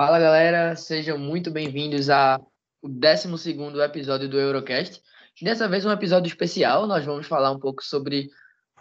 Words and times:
Fala 0.00 0.18
galera, 0.18 0.74
sejam 0.76 1.18
muito 1.18 1.50
bem-vindos 1.50 2.08
ao 2.08 2.50
12 2.82 3.28
episódio 3.84 4.30
do 4.30 4.40
Eurocast. 4.40 4.98
Dessa 5.42 5.68
vez, 5.68 5.84
um 5.84 5.92
episódio 5.92 6.26
especial. 6.26 6.86
Nós 6.86 7.04
vamos 7.04 7.26
falar 7.26 7.50
um 7.50 7.58
pouco 7.58 7.84
sobre 7.84 8.30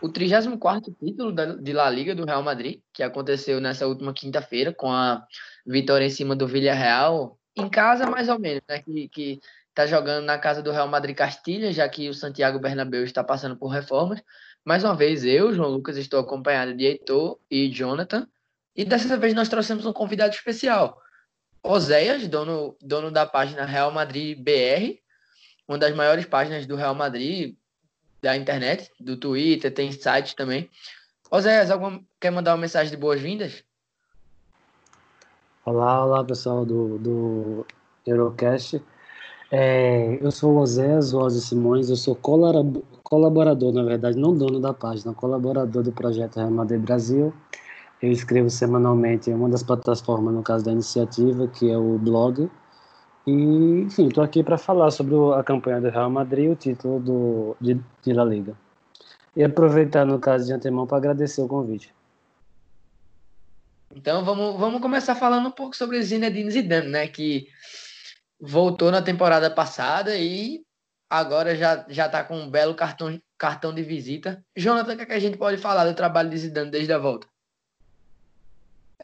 o 0.02 0.08
34 0.08 0.96
título 0.98 1.34
de 1.62 1.74
La 1.74 1.90
Liga 1.90 2.16
do 2.16 2.24
Real 2.24 2.42
Madrid, 2.42 2.80
que 2.94 3.04
aconteceu 3.04 3.60
nessa 3.60 3.86
última 3.86 4.14
quinta-feira, 4.14 4.74
com 4.74 4.90
a 4.90 5.22
vitória 5.68 6.06
em 6.06 6.10
cima 6.10 6.38
do 6.38 6.48
Villarreal, 6.48 7.38
em 7.54 7.70
casa 7.70 8.10
mais 8.10 8.30
ou 8.30 8.40
menos, 8.40 8.62
né? 8.70 8.82
Que, 8.82 9.10
que 9.10 9.40
tá 9.74 9.86
jogando 9.86 10.24
na 10.24 10.38
casa 10.38 10.64
do 10.64 10.72
Real 10.72 10.88
Madrid 10.88 11.18
Castilha, 11.18 11.74
já 11.74 11.90
que 11.90 12.08
o 12.08 12.14
Santiago 12.14 12.60
Bernabéu 12.60 13.04
está 13.04 13.26
passando 13.26 13.58
por 13.58 13.68
reformas. 13.68 14.24
Mais 14.64 14.86
uma 14.86 14.96
vez, 14.96 15.26
eu, 15.26 15.54
João 15.54 15.70
Lucas, 15.70 15.98
estou 15.98 16.22
acompanhado 16.22 16.74
de 16.74 16.86
Heitor 16.86 17.38
e 17.52 17.70
Jonathan. 17.70 18.26
E 18.74 18.86
dessa 18.86 19.18
vez 19.18 19.34
nós 19.34 19.50
trouxemos 19.50 19.86
um 19.86 19.92
convidado 19.92 20.34
especial. 20.34 20.98
Oséias, 21.64 22.28
dono, 22.28 22.76
dono 22.82 23.12
da 23.12 23.26
página 23.26 23.66
Real 23.66 23.92
Madrid 23.92 24.38
BR, 24.40 25.00
uma 25.68 25.78
das 25.78 25.94
maiores 25.96 26.26
páginas 26.26 26.66
do 26.66 26.76
Real 26.76 26.96
Madrid 26.96 27.56
da 28.22 28.36
internet, 28.36 28.92
do 29.00 29.18
Twitter, 29.18 29.74
tem 29.74 29.92
site 29.92 30.36
também. 30.36 30.70
Oséias, 31.30 31.70
alguma, 31.70 32.02
quer 32.20 32.32
mandar 32.32 32.52
uma 32.52 32.62
mensagem 32.62 32.90
de 32.90 32.98
boas-vindas? 32.98 33.64
Olá, 35.66 36.04
olá 36.04 36.24
pessoal 36.24 36.66
do, 36.66 36.98
do 36.98 37.66
Eurocast. 38.06 38.82
É, 39.52 40.18
eu 40.22 40.32
sou 40.32 40.54
o 40.54 40.60
Oséias 40.60 41.12
Rosa 41.12 41.40
Simões, 41.40 41.90
eu 41.90 41.96
sou 41.96 42.16
colaborador, 42.16 43.74
na 43.74 43.84
verdade, 43.84 44.18
não 44.18 44.36
dono 44.36 44.60
da 44.60 44.74
página, 44.74 45.14
colaborador 45.14 45.84
do 45.84 45.92
projeto 45.92 46.38
Real 46.38 46.52
Madrid 46.52 46.80
Brasil. 46.80 47.34
Eu 48.02 48.12
escrevo 48.12 48.50
semanalmente 48.50 49.30
em 49.30 49.34
uma 49.34 49.50
das 49.50 49.62
plataformas, 49.62 50.34
no 50.34 50.42
caso 50.42 50.64
da 50.64 50.72
iniciativa, 50.72 51.48
que 51.48 51.70
é 51.70 51.78
o 51.78 51.98
blog. 51.98 52.50
E, 53.28 53.32
enfim, 53.82 54.08
estou 54.08 54.24
aqui 54.24 54.42
para 54.42 54.58
falar 54.58 54.90
sobre 54.92 55.16
a 55.38 55.44
campanha 55.44 55.82
do 55.82 55.90
Real 55.90 56.10
Madrid 56.10 56.46
e 56.46 56.50
o 56.50 56.56
título 56.56 57.00
do, 57.00 57.58
de, 57.60 57.80
de 58.02 58.14
La 58.14 58.24
Liga. 58.24 58.58
E 59.36 59.44
aproveitar, 59.44 60.06
no 60.06 60.18
caso 60.18 60.46
de 60.46 60.54
antemão, 60.54 60.88
para 60.88 60.98
agradecer 60.98 61.42
o 61.42 61.48
convite. 61.48 61.94
Então 63.94 64.24
vamos, 64.24 64.58
vamos 64.58 64.82
começar 64.82 65.16
falando 65.16 65.48
um 65.48 65.52
pouco 65.52 65.76
sobre 65.76 66.02
Zinedine 66.02 66.52
Zidane, 66.52 66.88
né? 66.88 67.08
Que 67.08 67.48
voltou 68.40 68.92
na 68.92 69.02
temporada 69.02 69.50
passada 69.50 70.16
e 70.16 70.64
agora 71.10 71.56
já 71.56 71.86
já 71.90 72.06
está 72.06 72.24
com 72.24 72.38
um 72.38 72.50
belo 72.50 72.76
cartão, 72.76 73.20
cartão 73.38 73.74
de 73.74 73.82
visita. 73.82 74.44
Jonathan, 74.56 74.94
o 74.94 74.98
que, 74.98 75.04
é 75.04 75.06
que 75.06 75.14
a 75.14 75.20
gente 75.20 75.38
pode 75.38 75.58
falar 75.58 75.86
do 75.86 75.96
trabalho 75.96 76.30
de 76.30 76.38
Zidane 76.38 76.72
desde 76.72 76.94
a 76.94 76.98
volta? 76.98 77.28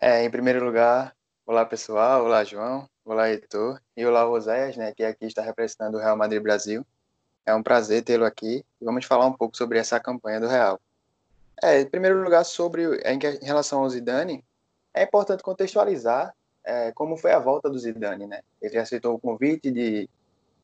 É, 0.01 0.25
em 0.25 0.29
primeiro 0.29 0.63
lugar, 0.63 1.15
olá 1.45 1.65
pessoal, 1.65 2.25
olá 2.25 2.43
João, 2.43 2.85
olá 3.05 3.29
Heitor 3.29 3.79
e 3.95 4.05
olá 4.05 4.23
Roséias, 4.23 4.75
né, 4.75 4.93
que 4.93 5.01
aqui 5.01 5.25
está 5.25 5.41
representando 5.41 5.95
o 5.95 5.99
Real 5.99 6.17
Madrid 6.17 6.41
Brasil. 6.41 6.85
É 7.45 7.55
um 7.55 7.63
prazer 7.63 8.03
tê-lo 8.03 8.25
aqui 8.25 8.65
e 8.81 8.85
vamos 8.85 9.05
falar 9.05 9.25
um 9.25 9.31
pouco 9.31 9.55
sobre 9.55 9.79
essa 9.79 9.97
campanha 9.97 10.41
do 10.41 10.49
Real. 10.49 10.81
É, 11.63 11.79
em 11.79 11.85
primeiro 11.85 12.21
lugar, 12.21 12.43
sobre 12.43 12.83
em 12.83 13.45
relação 13.45 13.83
ao 13.83 13.89
Zidane, 13.89 14.43
é 14.93 15.03
importante 15.03 15.41
contextualizar 15.41 16.35
é, 16.61 16.91
como 16.91 17.15
foi 17.15 17.31
a 17.31 17.39
volta 17.39 17.69
do 17.69 17.79
Zidane, 17.79 18.27
né? 18.27 18.41
Ele 18.61 18.77
aceitou 18.77 19.15
o 19.15 19.19
convite 19.19 19.71
de, 19.71 20.09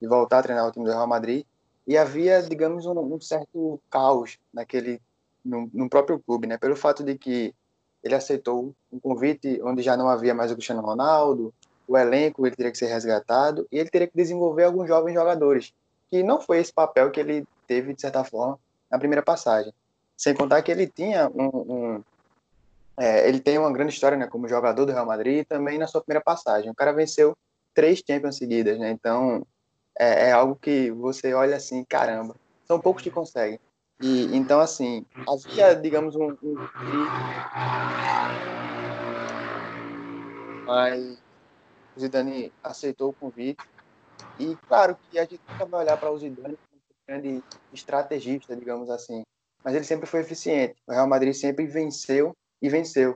de 0.02 0.08
voltar 0.08 0.40
a 0.40 0.44
treinar 0.44 0.68
o 0.68 0.72
time 0.74 0.84
do 0.84 0.92
Real 0.92 1.08
Madrid 1.08 1.46
e 1.88 1.98
havia, 1.98 2.44
digamos, 2.44 2.86
um, 2.86 3.00
um 3.00 3.22
certo 3.22 3.82
caos 3.90 4.38
naquele 4.54 5.02
no, 5.44 5.70
no 5.74 5.90
próprio 5.90 6.20
clube, 6.20 6.48
né? 6.48 6.58
Pelo 6.58 6.76
fato 6.76 7.02
de 7.02 7.18
que 7.18 7.56
ele 8.04 8.16
aceitou 8.16 8.74
um 8.92 9.00
convite 9.00 9.62
onde 9.64 9.82
já 9.82 9.96
não 9.96 10.10
havia 10.10 10.34
mais 10.34 10.52
o 10.52 10.56
Cristiano 10.56 10.82
Ronaldo, 10.82 11.54
o 11.88 11.98
elenco 11.98 12.46
ele 12.46 12.56
teria 12.56 12.72
que 12.72 12.78
ser 12.78 12.88
resgatado 12.88 13.68
e 13.72 13.78
ele 13.78 13.90
teria 13.90 14.08
que 14.08 14.16
desenvolver 14.16 14.64
alguns 14.64 14.88
jovens 14.88 15.14
jogadores, 15.14 15.74
que 16.10 16.24
não 16.24 16.40
foi 16.40 16.60
esse 16.60 16.74
papel 16.74 17.12
que 17.12 17.20
ele 17.20 17.46
teve, 17.68 17.94
de 17.94 18.02
certa 18.02 18.24
forma, 18.24 18.60
na 18.90 18.98
primeira 18.98 19.22
passagem. 19.22 19.74
Sem 20.18 20.34
contar 20.34 20.62
que 20.62 20.72
ele 20.72 20.88
tinha 20.88 21.30
um, 21.30 21.48
um 21.48 22.04
é, 22.98 23.28
ele 23.28 23.40
tem 23.40 23.58
uma 23.58 23.72
grande 23.72 23.94
história 23.94 24.18
né, 24.18 24.28
como 24.28 24.48
jogador 24.48 24.86
do 24.86 24.92
Real 24.92 25.06
Madrid 25.06 25.40
e 25.40 25.46
também 25.46 25.78
na 25.78 25.88
sua 25.88 26.02
primeira 26.02 26.24
passagem. 26.24 26.70
O 26.70 26.76
cara 26.76 26.92
venceu 26.92 27.36
três 27.74 28.04
Champions 28.06 28.38
seguidas, 28.38 28.78
né? 28.78 28.92
Então 28.92 29.46
é, 29.98 30.30
é 30.30 30.32
algo 30.32 30.56
que 30.56 30.92
você 30.92 31.34
olha 31.34 31.56
assim, 31.56 31.84
caramba, 31.84 32.36
são 32.66 32.80
poucos 32.80 33.02
que 33.02 33.10
conseguem. 33.10 33.60
E, 34.02 34.36
então, 34.36 34.60
assim, 34.60 35.06
havia, 35.28 35.76
digamos, 35.76 36.16
um, 36.16 36.36
um... 36.42 36.56
Mas 40.66 41.22
o 41.96 42.00
Zidane 42.00 42.52
aceitou 42.64 43.10
o 43.10 43.14
convite. 43.14 43.64
E, 44.40 44.56
claro, 44.68 44.98
que 45.10 45.20
a 45.20 45.24
gente 45.24 45.42
nunca 45.48 45.66
vai 45.66 45.82
olhar 45.82 45.98
para 45.98 46.12
o 46.12 46.18
Zidane 46.18 46.58
como 46.58 46.82
um 46.82 47.06
grande 47.08 47.44
estrategista, 47.72 48.56
digamos 48.56 48.90
assim. 48.90 49.22
Mas 49.64 49.76
ele 49.76 49.84
sempre 49.84 50.08
foi 50.08 50.22
eficiente. 50.22 50.76
O 50.88 50.92
Real 50.92 51.08
Madrid 51.08 51.36
sempre 51.36 51.68
venceu 51.68 52.36
e 52.60 52.70
venceu. 52.70 53.16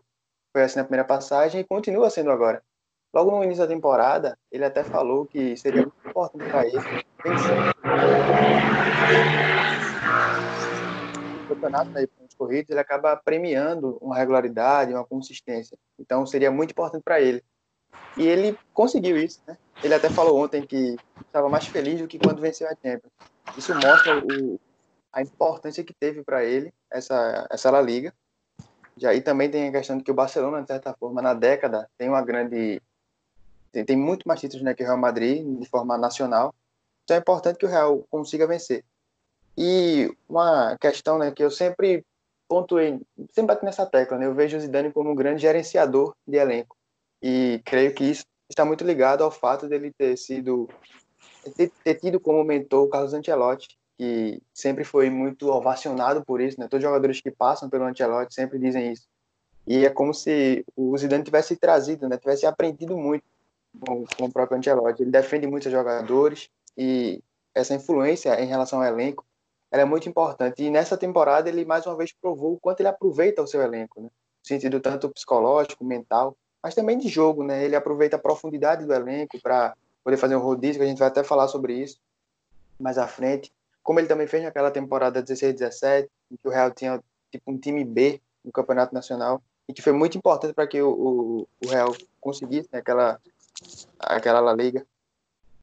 Foi 0.53 0.63
assim 0.63 0.77
na 0.77 0.83
primeira 0.83 1.05
passagem 1.05 1.61
e 1.61 1.63
continua 1.63 2.11
sendo 2.11 2.29
agora. 2.29 2.61
Logo 3.11 3.31
no 3.31 3.43
início 3.43 3.63
da 3.63 3.73
temporada, 3.73 4.37
ele 4.51 4.65
até 4.65 4.83
falou 4.83 5.25
que 5.25 5.57
seria 5.57 5.81
muito 5.81 5.95
importante 6.07 6.51
para 6.51 6.67
ele 6.67 6.79
vencer 7.23 7.57
campeonato 11.65 11.91
né, 11.91 12.07
pontos 12.07 12.35
corridos, 12.35 12.69
ele 12.69 12.79
acaba 12.79 13.15
premiando 13.15 13.97
uma 14.01 14.15
regularidade, 14.15 14.93
uma 14.93 15.05
consistência. 15.05 15.77
Então 15.99 16.25
seria 16.25 16.51
muito 16.51 16.71
importante 16.71 17.03
para 17.03 17.19
ele. 17.19 17.43
E 18.17 18.27
ele 18.27 18.57
conseguiu 18.73 19.17
isso, 19.17 19.41
né? 19.47 19.57
Ele 19.83 19.93
até 19.93 20.09
falou 20.09 20.41
ontem 20.41 20.65
que 20.65 20.95
estava 21.25 21.49
mais 21.49 21.65
feliz 21.65 21.99
do 21.99 22.07
que 22.07 22.19
quando 22.19 22.41
venceu 22.41 22.67
a 22.67 22.75
Champions. 22.75 23.11
Isso 23.57 23.73
mostra 23.73 24.19
o, 24.19 24.59
a 25.11 25.21
importância 25.21 25.83
que 25.83 25.93
teve 25.93 26.23
para 26.23 26.43
ele 26.43 26.73
essa 26.91 27.47
essa 27.49 27.71
La 27.71 27.81
Liga. 27.81 28.13
E 28.97 29.21
também 29.21 29.51
tem 29.51 29.67
a 29.67 29.71
questão 29.71 29.97
de 29.97 30.03
que 30.03 30.11
o 30.11 30.15
Barcelona, 30.15 30.61
de 30.61 30.67
certa 30.67 30.93
forma, 30.93 31.21
na 31.21 31.33
década 31.33 31.89
tem 31.97 32.07
uma 32.07 32.23
grande 32.23 32.81
tem, 33.71 33.83
tem 33.83 33.97
muito 33.97 34.25
mais 34.25 34.39
títulos 34.39 34.63
né, 34.63 34.73
que 34.73 34.83
o 34.83 34.85
Real 34.85 34.97
Madrid 34.97 35.45
de 35.59 35.67
forma 35.67 35.97
nacional. 35.97 36.53
Então 37.03 37.17
é 37.17 37.19
importante 37.19 37.57
que 37.57 37.65
o 37.65 37.69
Real 37.69 38.05
consiga 38.09 38.47
vencer. 38.47 38.83
E 39.57 40.11
uma 40.27 40.77
questão 40.77 41.17
né, 41.17 41.31
que 41.31 41.43
eu 41.43 41.49
sempre 41.49 42.05
pontuei, 42.47 42.99
sempre 43.31 43.53
bati 43.53 43.65
nessa 43.65 43.85
tecla, 43.85 44.17
né? 44.17 44.25
Eu 44.25 44.33
vejo 44.33 44.57
o 44.57 44.59
Zidane 44.59 44.91
como 44.91 45.11
um 45.11 45.15
grande 45.15 45.41
gerenciador 45.41 46.13
de 46.27 46.37
elenco. 46.37 46.75
E 47.21 47.61
creio 47.65 47.93
que 47.93 48.03
isso 48.03 48.25
está 48.49 48.65
muito 48.65 48.83
ligado 48.83 49.23
ao 49.23 49.31
fato 49.31 49.67
dele 49.67 49.91
ter 49.97 50.17
sido 50.17 50.69
ter, 51.55 51.71
ter 51.83 51.95
tido 51.95 52.19
como 52.19 52.43
mentor 52.43 52.85
o 52.85 52.89
Carlos 52.89 53.13
Ancelotti, 53.13 53.77
que 53.97 54.41
sempre 54.53 54.83
foi 54.83 55.09
muito 55.09 55.49
ovacionado 55.49 56.23
por 56.23 56.41
isso, 56.41 56.59
né? 56.59 56.67
Todos 56.67 56.83
os 56.83 56.89
jogadores 56.89 57.21
que 57.21 57.31
passam 57.31 57.69
pelo 57.69 57.85
Ancelotti 57.85 58.33
sempre 58.33 58.59
dizem 58.59 58.91
isso. 58.91 59.07
E 59.65 59.85
é 59.85 59.89
como 59.89 60.13
se 60.13 60.63
o 60.75 60.95
Zidane 60.97 61.23
tivesse 61.23 61.55
trazido, 61.55 62.07
né? 62.07 62.17
Tivesse 62.17 62.45
aprendido 62.45 62.95
muito 62.97 63.23
com, 63.79 64.05
com 64.17 64.25
o 64.25 64.31
próprio 64.31 64.57
Ancelotti. 64.57 65.01
Ele 65.01 65.11
defende 65.11 65.47
muitos 65.47 65.71
jogadores 65.71 66.49
e 66.77 67.23
essa 67.53 67.73
influência 67.73 68.39
em 68.41 68.47
relação 68.47 68.81
ao 68.81 68.85
elenco 68.85 69.25
ela 69.75 69.81
é 69.81 69.85
muito 69.85 70.07
importante. 70.07 70.63
E 70.63 70.69
nessa 70.69 70.95
temporada 70.95 71.49
ele 71.49 71.65
mais 71.65 71.85
uma 71.85 71.97
vez 71.97 72.13
provou 72.13 72.53
o 72.53 72.59
quanto 72.59 72.79
ele 72.79 72.87
aproveita 72.87 73.41
o 73.41 73.47
seu 73.47 73.61
elenco, 73.61 73.99
né? 73.99 74.07
No 74.07 74.47
sentido 74.47 74.79
tanto 74.79 75.09
psicológico, 75.09 75.83
mental, 75.83 76.33
mas 76.63 76.73
também 76.73 76.97
de 76.97 77.09
jogo, 77.09 77.43
né? 77.43 77.65
Ele 77.65 77.75
aproveita 77.75 78.15
a 78.15 78.19
profundidade 78.19 78.85
do 78.85 78.93
elenco 78.93 79.37
para 79.41 79.75
poder 80.01 80.15
fazer 80.15 80.37
um 80.37 80.39
rodízio, 80.39 80.79
que 80.79 80.85
a 80.85 80.87
gente 80.87 80.99
vai 80.99 81.09
até 81.09 81.25
falar 81.25 81.49
sobre 81.49 81.73
isso 81.73 81.99
mais 82.79 82.97
à 82.97 83.05
frente. 83.05 83.51
Como 83.83 83.99
ele 83.99 84.07
também 84.07 84.27
fez 84.27 84.43
naquela 84.43 84.71
temporada 84.71 85.21
16-17, 85.21 86.07
em 86.31 86.37
que 86.37 86.47
o 86.47 86.51
Real 86.51 86.71
tinha 86.71 87.03
tipo 87.29 87.51
um 87.51 87.57
time 87.57 87.83
B 87.83 88.21
no 88.45 88.53
Campeonato 88.53 88.93
Nacional, 88.93 89.41
e 89.67 89.73
que 89.73 89.81
foi 89.81 89.91
muito 89.91 90.17
importante 90.17 90.53
para 90.53 90.67
que 90.67 90.81
o, 90.81 90.89
o, 90.89 91.47
o, 91.65 91.69
Real 91.69 91.93
conseguisse 92.21 92.69
né, 92.71 92.79
aquela, 92.79 93.19
aquela 93.99 94.39
La 94.39 94.53
Liga. 94.53 94.85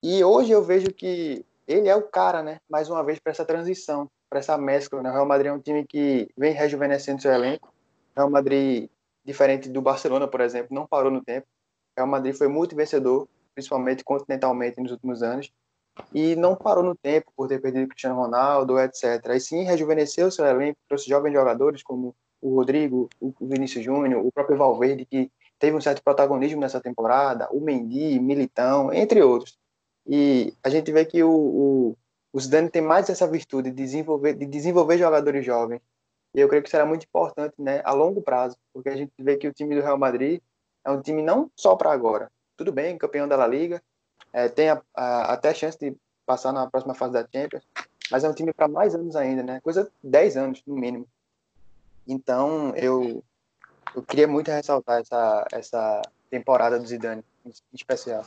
E 0.03 0.23
hoje 0.23 0.51
eu 0.51 0.63
vejo 0.63 0.93
que 0.93 1.47
ele 1.67 1.89
é 1.89 1.97
o 1.97 2.03
cara, 2.03 2.43
né? 2.43 2.61
Mais 2.69 2.89
uma 2.89 3.03
vez, 3.03 3.19
para 3.19 3.33
essa 3.33 3.45
transição, 3.45 4.11
para 4.29 4.39
essa 4.39 4.57
mescla. 4.59 5.03
Né? 5.03 5.11
O 5.11 5.13
Real 5.13 5.27
Madrid 5.27 5.51
é 5.51 5.53
um 5.53 5.61
time 5.61 5.85
que 5.87 6.29
vem 6.37 6.53
rejuvenescendo 6.53 7.23
seu 7.23 7.33
elenco. 7.33 7.69
O 8.15 8.21
Real 8.21 8.31
Madrid, 8.31 8.89
diferente 9.25 9.69
do 9.69 9.83
Barcelona, 9.83 10.27
por 10.27 10.41
exemplo, 10.41 10.75
não 10.75 10.87
parou 10.87 11.11
no 11.11 11.23
tempo. 11.23 11.47
O 11.47 12.01
Real 12.01 12.09
Madrid 12.09 12.35
foi 12.35 12.49
muito 12.49 12.75
vencedor, 12.75 13.29
principalmente 13.55 14.03
continentalmente 14.03 14.81
nos 14.81 14.93
últimos 14.93 15.23
anos, 15.23 15.53
e 16.15 16.35
não 16.37 16.57
parou 16.57 16.83
no 16.83 16.95
tempo 16.95 17.31
por 17.37 17.49
ter 17.49 17.61
perdido 17.61 17.89
Cristiano 17.89 18.17
Ronaldo, 18.17 18.79
etc. 18.79 19.05
E 19.35 19.41
sim 19.41 19.63
rejuvenesceu 19.65 20.31
seu 20.31 20.47
elenco, 20.47 20.79
trouxe 20.89 21.09
jovens 21.09 21.35
jogadores 21.35 21.83
como 21.83 22.15
o 22.41 22.57
Rodrigo, 22.57 23.09
o 23.21 23.33
Vinícius 23.41 23.85
Júnior, 23.85 24.25
o 24.25 24.33
próprio 24.33 24.59
Valverde, 24.59 25.05
que 25.05 25.31
teve 25.59 25.77
um 25.77 25.81
certo 25.81 26.03
protagonismo 26.03 26.61
nessa 26.61 26.81
temporada, 26.81 27.49
o 27.53 27.61
Mendy, 27.61 28.19
Militão, 28.19 28.93
entre 28.93 29.23
outros. 29.23 29.57
E 30.07 30.55
a 30.63 30.69
gente 30.69 30.91
vê 30.93 31.05
que 31.05 31.23
o, 31.23 31.31
o, 31.31 31.97
o 32.33 32.41
Zidane 32.41 32.71
tem 32.71 32.83
mais 32.83 33.09
essa 33.09 33.27
virtude 33.27 33.71
de 33.71 33.77
desenvolver, 33.77 34.35
de 34.35 34.47
desenvolver 34.47 34.99
jogadores 34.99 35.45
jovens. 35.45 35.81
E 36.35 36.41
eu 36.41 36.49
creio 36.49 36.63
que 36.63 36.71
será 36.71 36.87
muito 36.87 37.05
importante 37.05 37.55
né, 37.59 37.83
a 37.85 37.93
longo 37.93 38.23
prazo, 38.23 38.57
porque 38.73 38.89
a 38.89 38.97
gente 38.97 39.13
vê 39.19 39.37
que 39.37 39.47
o 39.47 39.53
time 39.53 39.75
do 39.75 39.83
Real 39.83 39.99
Madrid 39.99 40.41
é 40.85 40.91
um 40.91 41.01
time 41.01 41.23
não 41.23 41.51
só 41.55 41.77
para 41.77 41.93
agora, 41.93 42.31
tudo 42.57 42.73
bem, 42.73 42.97
campeão 42.99 43.29
da 43.29 43.37
La 43.37 43.47
Liga, 43.47 43.83
é, 44.33 44.49
tem 44.49 44.71
a, 44.71 44.83
a, 44.95 45.33
até 45.35 45.53
chance 45.53 45.79
de 45.79 45.95
passar 46.25 46.53
na 46.53 46.69
próxima 46.69 46.95
fase 46.95 47.13
da 47.13 47.29
Champions, 47.31 47.67
mas 48.11 48.25
é 48.25 48.29
um 48.29 48.35
time 48.35 48.53
para 48.53 48.67
mais 48.67 48.95
anos 48.95 49.15
ainda, 49.15 49.43
né? 49.43 49.61
Coisa 49.61 49.91
10 50.03 50.37
anos, 50.37 50.63
no 50.67 50.75
mínimo. 50.75 51.07
Então, 52.07 52.75
eu, 52.77 53.23
eu 53.95 54.03
queria 54.03 54.27
muito 54.27 54.51
ressaltar 54.51 55.01
essa, 55.01 55.47
essa 55.53 56.03
temporada 56.31 56.79
do 56.79 56.87
Zidane, 56.87 57.25
em 57.45 57.53
especial. 57.75 58.25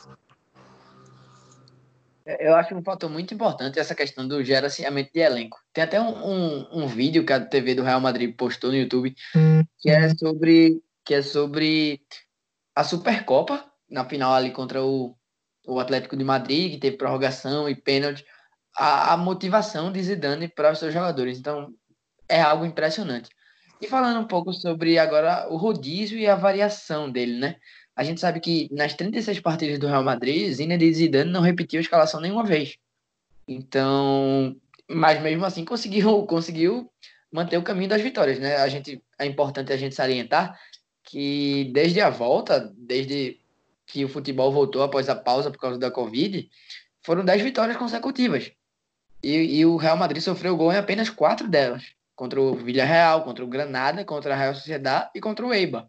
Eu 2.26 2.56
acho 2.56 2.74
um 2.74 2.82
fator 2.82 3.08
muito 3.08 3.32
importante 3.32 3.78
essa 3.78 3.94
questão 3.94 4.26
do 4.26 4.42
gerenciamento 4.42 5.10
de 5.12 5.20
elenco. 5.20 5.58
Tem 5.72 5.84
até 5.84 6.00
um, 6.00 6.10
um, 6.10 6.82
um, 6.82 6.86
vídeo 6.88 7.24
que 7.24 7.32
a 7.32 7.38
TV 7.38 7.74
do 7.74 7.84
Real 7.84 8.00
Madrid 8.00 8.34
postou 8.34 8.70
no 8.70 8.76
YouTube 8.76 9.14
que 9.78 9.88
é 9.88 10.12
sobre 10.16 10.82
que 11.04 11.14
é 11.14 11.22
sobre 11.22 12.02
a 12.74 12.82
Supercopa 12.82 13.64
na 13.88 14.04
final 14.04 14.34
ali 14.34 14.50
contra 14.50 14.84
o, 14.84 15.16
o 15.66 15.78
Atlético 15.78 16.16
de 16.16 16.24
Madrid, 16.24 16.72
que 16.72 16.78
teve 16.78 16.96
prorrogação 16.96 17.68
e 17.68 17.74
pênalti, 17.74 18.24
a, 18.76 19.12
a 19.12 19.16
motivação 19.16 19.92
de 19.92 20.02
Zidane 20.02 20.48
para 20.48 20.72
os 20.72 20.78
seus 20.78 20.92
jogadores. 20.92 21.38
Então, 21.38 21.72
é 22.28 22.42
algo 22.42 22.66
impressionante. 22.66 23.30
E 23.80 23.86
falando 23.86 24.20
um 24.20 24.26
pouco 24.26 24.52
sobre 24.52 24.98
agora 24.98 25.46
o 25.48 25.56
rodízio 25.56 26.18
e 26.18 26.26
a 26.26 26.34
variação 26.34 27.10
dele, 27.10 27.38
né? 27.38 27.56
A 27.96 28.04
gente 28.04 28.20
sabe 28.20 28.40
que 28.40 28.68
nas 28.70 28.92
36 28.92 29.40
partidas 29.40 29.78
do 29.78 29.86
Real 29.86 30.04
Madrid, 30.04 30.52
Zinedine 30.52 30.92
Zidane 30.92 31.30
não 31.30 31.40
repetiu 31.40 31.78
a 31.78 31.82
escalação 31.82 32.20
nenhuma 32.20 32.44
vez. 32.44 32.76
Então, 33.48 34.54
mas 34.86 35.22
mesmo 35.22 35.44
assim 35.46 35.64
conseguiu, 35.64 36.24
conseguiu 36.28 36.92
manter 37.32 37.56
o 37.56 37.62
caminho 37.62 37.88
das 37.88 38.02
vitórias, 38.02 38.38
né? 38.38 38.56
A 38.56 38.68
gente 38.68 39.02
é 39.18 39.24
importante 39.24 39.72
a 39.72 39.76
gente 39.76 39.94
salientar 39.94 40.58
que 41.02 41.70
desde 41.72 42.00
a 42.00 42.10
volta, 42.10 42.72
desde 42.76 43.40
que 43.86 44.04
o 44.04 44.08
futebol 44.08 44.52
voltou 44.52 44.82
após 44.82 45.08
a 45.08 45.14
pausa 45.14 45.50
por 45.50 45.58
causa 45.58 45.78
da 45.78 45.90
Covid, 45.90 46.50
foram 47.02 47.24
10 47.24 47.42
vitórias 47.42 47.76
consecutivas. 47.76 48.50
E, 49.22 49.58
e 49.58 49.64
o 49.66 49.76
Real 49.76 49.96
Madrid 49.96 50.22
sofreu 50.22 50.56
gol 50.56 50.72
em 50.72 50.76
apenas 50.76 51.08
quatro 51.08 51.48
delas. 51.48 51.94
Contra 52.14 52.40
o 52.40 52.54
Villarreal, 52.54 53.22
contra 53.24 53.44
o 53.44 53.48
Granada, 53.48 54.04
contra 54.04 54.34
a 54.34 54.36
Real 54.36 54.54
Sociedade 54.54 55.10
e 55.14 55.20
contra 55.20 55.46
o 55.46 55.54
Eibar. 55.54 55.86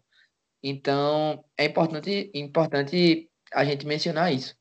Então, 0.62 1.44
é 1.56 1.66
importante, 1.66 2.30
importante 2.34 3.28
a 3.52 3.64
gente 3.64 3.86
mencionar 3.86 4.32
isso. 4.32 4.54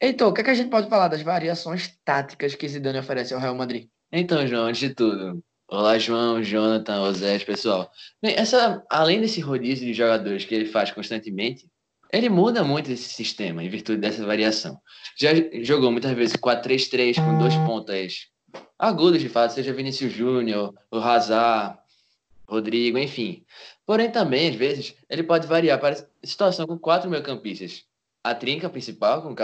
Heitor, 0.00 0.28
o 0.28 0.32
que, 0.32 0.40
é 0.40 0.44
que 0.44 0.50
a 0.50 0.54
gente 0.54 0.70
pode 0.70 0.88
falar 0.88 1.08
das 1.08 1.22
variações 1.22 1.96
táticas 2.04 2.54
que 2.54 2.68
Zidane 2.68 2.98
oferece 2.98 3.34
ao 3.34 3.40
Real 3.40 3.54
Madrid? 3.54 3.88
Então, 4.12 4.46
João, 4.46 4.66
antes 4.66 4.80
de 4.80 4.94
tudo, 4.94 5.42
olá, 5.68 5.98
João, 5.98 6.42
Jonathan, 6.42 7.02
Osés, 7.02 7.44
pessoal. 7.44 7.90
Bem, 8.22 8.34
essa, 8.36 8.84
além 8.90 9.20
desse 9.20 9.40
rodízio 9.40 9.86
de 9.86 9.94
jogadores 9.94 10.44
que 10.44 10.54
ele 10.54 10.66
faz 10.66 10.90
constantemente, 10.90 11.68
ele 12.12 12.28
muda 12.28 12.64
muito 12.64 12.90
esse 12.90 13.08
sistema 13.08 13.62
em 13.62 13.68
virtude 13.68 14.00
dessa 14.00 14.24
variação. 14.24 14.80
Já 15.18 15.30
jogou 15.62 15.92
muitas 15.92 16.12
vezes 16.12 16.36
4-3-3 16.36 17.16
com 17.16 17.38
dois 17.38 17.54
pontas 17.56 18.28
agudos, 18.78 19.20
de 19.20 19.28
fato, 19.28 19.52
seja 19.52 19.72
Vinícius 19.72 20.12
Júnior, 20.12 20.72
o 20.90 20.98
Hazard, 20.98 21.78
Rodrigo, 22.48 22.96
enfim. 22.96 23.44
Porém, 23.88 24.10
também, 24.10 24.50
às 24.50 24.54
vezes, 24.54 24.94
ele 25.08 25.22
pode 25.22 25.46
variar 25.46 25.80
para 25.80 25.96
situação 26.22 26.66
com 26.66 26.78
quatro 26.78 27.08
meio-campistas. 27.08 27.86
A 28.22 28.34
trinca 28.34 28.68
principal, 28.68 29.22
com 29.22 29.34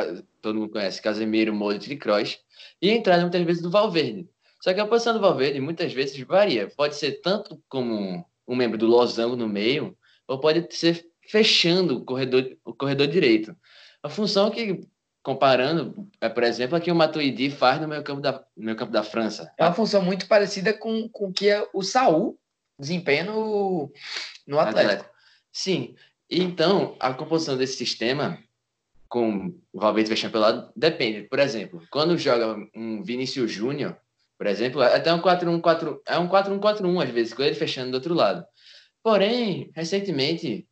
todo 0.43 0.61
mundo 0.61 0.71
conhece, 0.71 1.01
Casemiro, 1.01 1.55
Modric 1.55 1.91
e 1.91 1.97
Kroos, 1.97 2.39
e 2.83 2.91
a 2.91 2.95
entrada 2.95 3.23
muitas 3.23 3.43
vezes 3.43 3.63
do 3.63 3.71
Valverde. 3.71 4.29
Só 4.61 4.75
que 4.75 4.81
a 4.81 4.87
posição 4.87 5.15
do 5.15 5.21
Valverde 5.21 5.59
muitas 5.61 5.95
vezes 5.95 6.21
varia. 6.27 6.71
Pode 6.77 6.95
ser 6.95 7.23
tanto 7.23 7.59
como 7.71 8.23
um 8.47 8.55
membro 8.55 8.77
do 8.77 8.87
losango 8.87 9.35
no 9.35 9.49
meio, 9.49 9.97
ou 10.29 10.39
pode 10.39 10.69
ser 10.77 11.07
fechando 11.27 11.97
o 11.97 12.05
corredor, 12.05 12.55
o 12.67 12.75
corredor 12.75 13.07
direito. 13.07 13.57
A 14.03 14.11
função 14.11 14.51
que, 14.51 14.87
comparando, 15.23 16.07
é, 16.21 16.29
por 16.29 16.43
exemplo, 16.43 16.77
a 16.77 16.81
que 16.81 16.93
o 16.93 16.95
Matuidi 16.95 17.49
faz 17.51 17.81
no 17.81 17.89
meio 17.89 18.05
campo 18.05 18.21
da, 18.21 18.45
no 18.55 18.65
meio 18.67 18.77
campo 18.77 18.93
da 18.93 19.03
França. 19.03 19.51
É 19.57 19.65
uma 19.65 19.73
função 19.73 20.03
muito 20.03 20.29
parecida 20.29 20.75
com 20.75 21.09
o 21.15 21.33
que 21.33 21.49
o 21.73 21.83
Saul 21.83 22.39
desempenha 22.79 23.25
no, 23.25 23.93
no 24.47 24.59
Atlético. 24.59 24.93
Atlético. 24.93 25.15
Sim. 25.53 25.95
Então, 26.31 26.97
a 26.99 27.13
composição 27.13 27.57
desse 27.57 27.77
sistema, 27.77 28.39
com 29.09 29.55
o 29.73 29.81
Valverde 29.81 30.11
fechando 30.11 30.33
pelo 30.33 30.45
lado, 30.45 30.73
depende. 30.75 31.23
Por 31.29 31.39
exemplo, 31.39 31.83
quando 31.91 32.19
joga 32.19 32.57
um 32.75 33.03
Vinícius 33.03 33.53
Júnior, 33.53 33.97
por 34.37 34.47
exemplo, 34.47 34.83
é 34.83 34.97
até 34.97 35.13
um 35.13 35.21
4-1-4, 35.21 36.01
é 36.07 36.19
um 36.19 36.29
4-1-4-1 36.29 37.03
às 37.03 37.11
vezes, 37.11 37.33
com 37.33 37.43
ele 37.43 37.55
fechando 37.55 37.93
do 37.93 37.95
outro 37.95 38.15
lado. 38.15 38.45
Porém, 39.03 39.71
recentemente, 39.75 40.67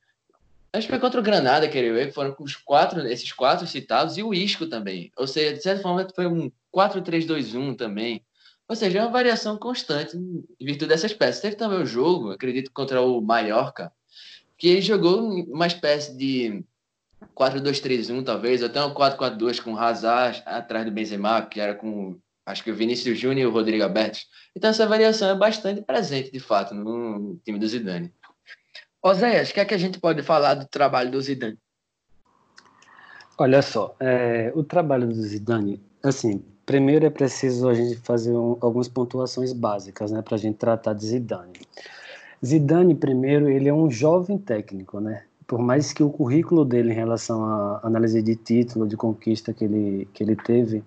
acho 0.73 0.87
que 0.87 0.93
foi 0.93 1.01
contra 1.01 1.21
o 1.21 1.23
Granada, 1.23 1.69
queria 1.69 1.93
ver, 1.93 2.13
foram 2.13 2.35
os 2.41 2.57
quatro, 2.57 3.07
esses 3.07 3.31
quatro 3.33 3.67
citados 3.67 4.17
e 4.17 4.23
o 4.23 4.35
Isco 4.35 4.67
também. 4.67 5.13
Ou 5.17 5.27
seja, 5.27 5.55
de 5.55 5.63
certa 5.63 5.83
forma, 5.83 6.09
foi 6.15 6.27
um 6.27 6.51
4-3-2-1 6.75 7.77
também. 7.77 8.25
Ou 8.73 8.77
seja, 8.77 9.01
é 9.01 9.03
uma 9.03 9.11
variação 9.11 9.59
constante 9.59 10.17
em 10.17 10.65
virtude 10.65 10.87
dessas 10.87 11.13
peças. 11.13 11.43
Teve 11.43 11.57
também 11.57 11.83
o 11.83 11.85
jogo, 11.85 12.31
acredito, 12.31 12.71
contra 12.73 13.03
o 13.03 13.21
Mallorca, 13.21 13.93
que 14.57 14.67
ele 14.67 14.81
jogou 14.81 15.29
uma 15.45 15.67
espécie 15.67 16.17
de 16.17 16.65
4-2-3-1, 17.37 18.25
talvez, 18.25 18.63
até 18.63 18.83
um 18.83 18.95
4-4-2 18.95 19.61
com 19.61 19.77
Hazard 19.77 20.43
atrás 20.47 20.87
do 20.87 20.91
Benzema, 20.91 21.43
que 21.43 21.61
era 21.61 21.75
com, 21.75 22.19
acho 22.47 22.65
que 22.65 22.71
o 22.71 22.75
Vinícius 22.75 23.19
Júnior 23.19 23.43
e 23.43 23.47
o 23.47 23.53
Rodrigo 23.53 23.85
Alberto. 23.85 24.21
Então 24.57 24.71
essa 24.71 24.87
variação 24.87 25.29
é 25.29 25.35
bastante 25.35 25.83
presente, 25.83 26.33
de 26.33 26.41
fato, 26.41 26.75
no 26.75 27.39
time 27.45 27.59
do 27.59 27.69
Zidane. 27.69 28.11
Oséias, 29.03 29.51
o 29.51 29.53
que 29.53 29.61
é 29.61 29.67
que 29.67 29.75
a 29.75 29.79
gente 29.79 30.01
pode 30.01 30.23
falar 30.23 30.55
do 30.55 30.67
trabalho 30.67 31.11
do 31.11 31.21
Zidane? 31.21 31.59
Olha 33.37 33.61
só, 33.61 33.95
é, 34.01 34.51
o 34.55 34.65
trabalho 34.65 35.09
do 35.09 35.23
Zidane, 35.23 35.79
assim, 36.03 36.43
primeiro 36.65 37.07
é 37.07 37.11
preciso 37.11 37.69
a 37.69 37.75
gente 37.75 37.97
fazer 37.97 38.33
um, 38.33 38.57
algumas 38.61 38.89
pontuações 38.89 39.53
básicas, 39.53 40.11
né, 40.11 40.23
para 40.23 40.35
a 40.35 40.39
gente 40.39 40.57
tratar 40.57 40.93
de 40.95 41.07
Zidane. 41.07 41.61
Zidane, 42.45 42.95
primeiro, 42.95 43.49
ele 43.49 43.69
é 43.69 43.75
um 43.75 43.91
jovem 43.91 44.37
técnico, 44.37 45.01
né? 45.01 45.23
Por 45.47 45.61
mais 45.61 45.93
que 45.93 46.03
o 46.03 46.11
currículo 46.11 46.65
dele 46.65 46.93
em 46.93 46.95
relação 46.95 47.45
à 47.45 47.81
análise 47.85 48.21
de 48.23 48.35
título, 48.35 48.89
de 48.89 48.97
conquista 48.97 49.53
que 49.53 49.65
ele, 49.65 50.09
que 50.13 50.25
ele 50.25 50.35
teve, 50.35 50.83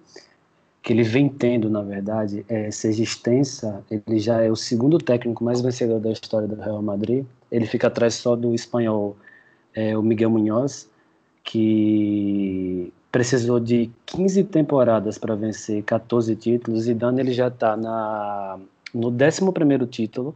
que 0.82 0.92
ele 0.92 1.04
vem 1.04 1.30
tendo, 1.30 1.70
na 1.70 1.82
verdade, 1.82 2.46
é, 2.50 2.70
seja 2.72 3.02
extensa, 3.04 3.84
ele 3.90 4.20
já 4.20 4.42
é 4.42 4.52
o 4.52 4.56
segundo 4.56 4.98
técnico 4.98 5.44
mais 5.44 5.62
vencedor 5.62 6.00
da 6.00 6.12
história 6.12 6.48
do 6.48 6.56
Real 6.56 6.82
Madrid. 6.82 7.26
Ele 7.52 7.66
fica 7.66 7.88
atrás 7.88 8.16
só 8.16 8.36
do 8.36 8.54
espanhol, 8.54 9.16
é, 9.74 9.98
o 9.98 10.02
Miguel 10.02 10.30
Munhoz, 10.30 10.90
que 11.44 12.92
precisou 13.16 13.62
de 13.62 13.90
15 14.08 14.44
temporadas 14.44 15.18
para 15.18 15.36
vencer 15.36 15.82
14 15.84 16.36
títulos. 16.36 16.82
Zidane 16.82 17.22
ele 17.22 17.32
já 17.32 17.48
está 17.48 17.78
no 18.94 19.08
11 19.08 19.88
título. 19.90 20.36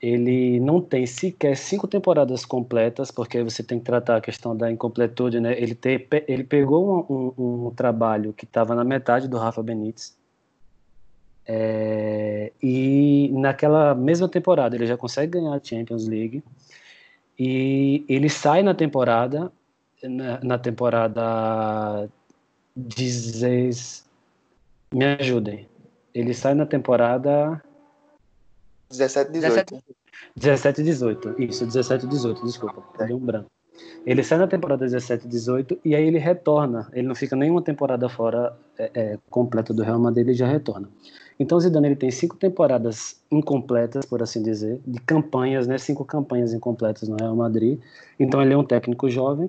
Ele 0.00 0.58
não 0.58 0.80
tem 0.80 1.04
sequer 1.04 1.54
cinco 1.54 1.86
temporadas 1.86 2.46
completas, 2.46 3.10
porque 3.10 3.42
você 3.42 3.62
tem 3.62 3.78
que 3.78 3.84
tratar 3.84 4.16
a 4.16 4.20
questão 4.22 4.56
da 4.56 4.72
incompletude. 4.72 5.38
Né? 5.38 5.52
Ele, 5.60 5.74
te, 5.74 6.08
ele 6.26 6.44
pegou 6.44 7.06
um, 7.10 7.34
um, 7.38 7.66
um 7.66 7.70
trabalho 7.72 8.32
que 8.32 8.46
estava 8.46 8.74
na 8.74 8.84
metade 8.84 9.28
do 9.28 9.36
Rafa 9.36 9.62
Benítez. 9.62 10.16
É, 11.46 12.52
e 12.62 13.28
naquela 13.34 13.94
mesma 13.94 14.30
temporada 14.30 14.74
ele 14.74 14.86
já 14.86 14.96
consegue 14.96 15.32
ganhar 15.32 15.54
a 15.54 15.62
Champions 15.62 16.08
League. 16.08 16.42
E 17.38 18.02
ele 18.08 18.30
sai 18.30 18.62
na 18.62 18.72
temporada 18.72 19.52
na, 20.02 20.40
na 20.42 20.58
temporada 20.58 22.08
16. 22.76 24.04
Me 24.94 25.04
ajudem. 25.04 25.68
Ele 26.14 26.34
sai 26.34 26.54
na 26.54 26.66
temporada 26.66 27.62
17 28.90 29.30
e 29.30 29.32
18. 29.40 29.82
17 30.36 30.80
e 30.80 30.84
18. 30.84 31.42
Isso, 31.42 31.66
17 31.66 32.04
e 32.04 32.08
18, 32.08 32.44
desculpa. 32.44 32.82
É. 33.02 33.06
Deu 33.06 33.16
um 33.16 33.20
branco. 33.20 33.50
Ele 34.04 34.22
sai 34.22 34.38
na 34.38 34.46
temporada 34.46 34.84
17 34.84 35.26
e 35.26 35.28
18 35.28 35.78
e 35.84 35.94
aí 35.94 36.06
ele 36.06 36.18
retorna. 36.18 36.88
Ele 36.92 37.06
não 37.06 37.14
fica 37.14 37.34
nenhuma 37.34 37.62
temporada 37.62 38.08
fora 38.08 38.56
é, 38.78 38.90
é, 38.94 39.18
completa 39.30 39.72
do 39.72 39.82
Real 39.82 39.98
Madrid, 39.98 40.26
ele 40.26 40.34
já 40.34 40.46
retorna. 40.46 40.88
Então 41.38 41.58
Zidane 41.58 41.88
ele 41.88 41.96
tem 41.96 42.10
cinco 42.10 42.36
temporadas 42.36 43.20
incompletas, 43.30 44.04
por 44.04 44.22
assim 44.22 44.42
dizer, 44.42 44.80
de 44.86 45.00
campanhas, 45.00 45.66
né? 45.66 45.78
Cinco 45.78 46.04
campanhas 46.04 46.52
incompletas 46.52 47.08
no 47.08 47.16
Real 47.16 47.34
Madrid. 47.34 47.80
Então 48.18 48.42
ele 48.42 48.52
é 48.52 48.56
um 48.56 48.64
técnico 48.64 49.08
jovem 49.08 49.48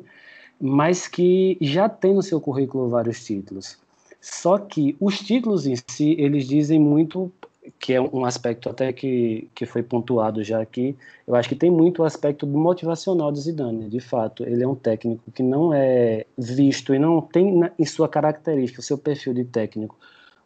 mas 0.65 1.09
que 1.09 1.57
já 1.59 1.89
tem 1.89 2.13
no 2.13 2.23
seu 2.23 2.39
currículo 2.39 2.87
vários 2.87 3.21
títulos. 3.25 3.77
Só 4.21 4.57
que 4.57 4.95
os 4.97 5.19
títulos 5.19 5.67
em 5.67 5.75
si, 5.75 6.15
eles 6.17 6.47
dizem 6.47 6.79
muito, 6.79 7.29
que 7.77 7.91
é 7.91 7.99
um 7.99 8.23
aspecto 8.23 8.69
até 8.69 8.93
que, 8.93 9.49
que 9.53 9.65
foi 9.65 9.83
pontuado 9.83 10.41
já 10.41 10.61
aqui, 10.61 10.95
eu 11.27 11.35
acho 11.35 11.49
que 11.49 11.55
tem 11.55 11.69
muito 11.69 12.01
o 12.01 12.05
aspecto 12.05 12.47
motivacional 12.47 13.29
de 13.29 13.41
Zidane, 13.41 13.89
de 13.89 13.99
fato. 13.99 14.45
Ele 14.45 14.63
é 14.63 14.67
um 14.67 14.73
técnico 14.73 15.29
que 15.31 15.43
não 15.43 15.73
é 15.73 16.25
visto 16.37 16.95
e 16.95 16.99
não 16.99 17.19
tem 17.19 17.69
em 17.77 17.85
sua 17.85 18.07
característica, 18.07 18.79
o 18.79 18.83
seu 18.83 18.97
perfil 18.97 19.33
de 19.33 19.43
técnico, 19.43 19.97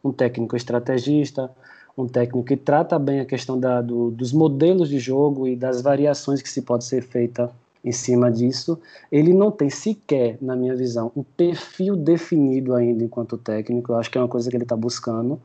um 0.02 0.10
técnico 0.10 0.56
estrategista, 0.56 1.48
um 1.96 2.08
técnico 2.08 2.42
que 2.42 2.56
trata 2.56 2.98
bem 2.98 3.20
a 3.20 3.24
questão 3.24 3.56
da, 3.56 3.80
do, 3.80 4.10
dos 4.10 4.32
modelos 4.32 4.88
de 4.88 4.98
jogo 4.98 5.46
e 5.46 5.54
das 5.54 5.80
variações 5.80 6.42
que 6.42 6.50
se 6.50 6.62
pode 6.62 6.82
ser 6.82 7.04
feita 7.04 7.52
em 7.84 7.92
cima 7.92 8.30
disso. 8.30 8.78
Ele 9.10 9.32
não 9.32 9.50
tem 9.50 9.70
sequer, 9.70 10.38
na 10.40 10.56
minha 10.56 10.74
visão, 10.74 11.12
um 11.16 11.22
perfil 11.22 11.96
definido 11.96 12.74
ainda 12.74 13.04
enquanto 13.04 13.38
técnico. 13.38 13.92
Eu 13.92 13.96
acho 13.96 14.10
que 14.10 14.18
é 14.18 14.20
uma 14.20 14.28
coisa 14.28 14.50
que 14.50 14.56
ele 14.56 14.64
está 14.64 14.76
buscando. 14.76 15.40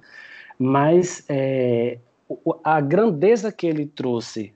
Mas 0.57 1.23
é, 1.29 1.97
a 2.63 2.79
grandeza 2.79 3.51
que 3.51 3.67
ele 3.67 3.85
trouxe 3.85 4.53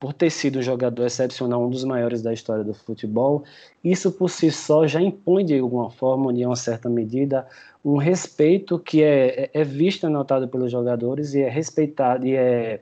por 0.00 0.14
ter 0.14 0.30
sido 0.30 0.60
um 0.60 0.62
jogador 0.62 1.04
excepcional, 1.04 1.62
um 1.62 1.68
dos 1.68 1.84
maiores 1.84 2.22
da 2.22 2.32
história 2.32 2.64
do 2.64 2.72
futebol, 2.72 3.44
isso 3.84 4.10
por 4.10 4.30
si 4.30 4.50
só 4.50 4.86
já 4.86 4.98
impõe 4.98 5.44
de 5.44 5.58
alguma 5.58 5.90
forma, 5.90 6.32
de 6.32 6.44
uma 6.44 6.56
certa 6.56 6.88
medida, 6.88 7.46
um 7.84 7.98
respeito 7.98 8.78
que 8.78 9.02
é, 9.02 9.44
é, 9.44 9.50
é 9.52 9.62
visto 9.62 10.06
e 10.06 10.08
notado 10.08 10.48
pelos 10.48 10.72
jogadores 10.72 11.34
e 11.34 11.42
é 11.42 11.50
respeitado 11.50 12.26
e 12.26 12.34
é, 12.34 12.80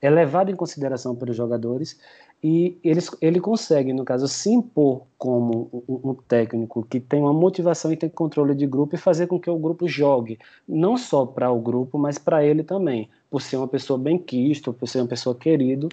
é 0.00 0.10
levado 0.10 0.50
em 0.50 0.56
consideração 0.56 1.14
pelos 1.14 1.36
jogadores 1.36 2.00
e 2.46 2.76
eles, 2.84 3.10
ele 3.22 3.40
consegue, 3.40 3.94
no 3.94 4.04
caso, 4.04 4.28
se 4.28 4.50
impor 4.50 5.04
como 5.16 5.82
um, 5.88 6.10
um, 6.10 6.14
técnico 6.14 6.84
que 6.84 7.00
tem 7.00 7.22
uma 7.22 7.32
motivação 7.32 7.90
e 7.90 7.96
tem 7.96 8.10
controle 8.10 8.54
de 8.54 8.66
grupo 8.66 8.94
e 8.94 8.98
fazer 8.98 9.26
com 9.26 9.40
que 9.40 9.48
o 9.48 9.56
grupo 9.56 9.88
jogue, 9.88 10.38
não 10.68 10.98
só 10.98 11.24
para 11.24 11.50
o 11.50 11.58
grupo, 11.58 11.96
mas 11.96 12.18
para 12.18 12.44
ele 12.44 12.62
também, 12.62 13.08
por 13.30 13.40
ser 13.40 13.56
uma 13.56 13.66
pessoa 13.66 13.98
bem 13.98 14.18
quista, 14.18 14.70
por 14.74 14.86
ser 14.86 15.00
uma 15.00 15.08
pessoa 15.08 15.34
querido 15.34 15.88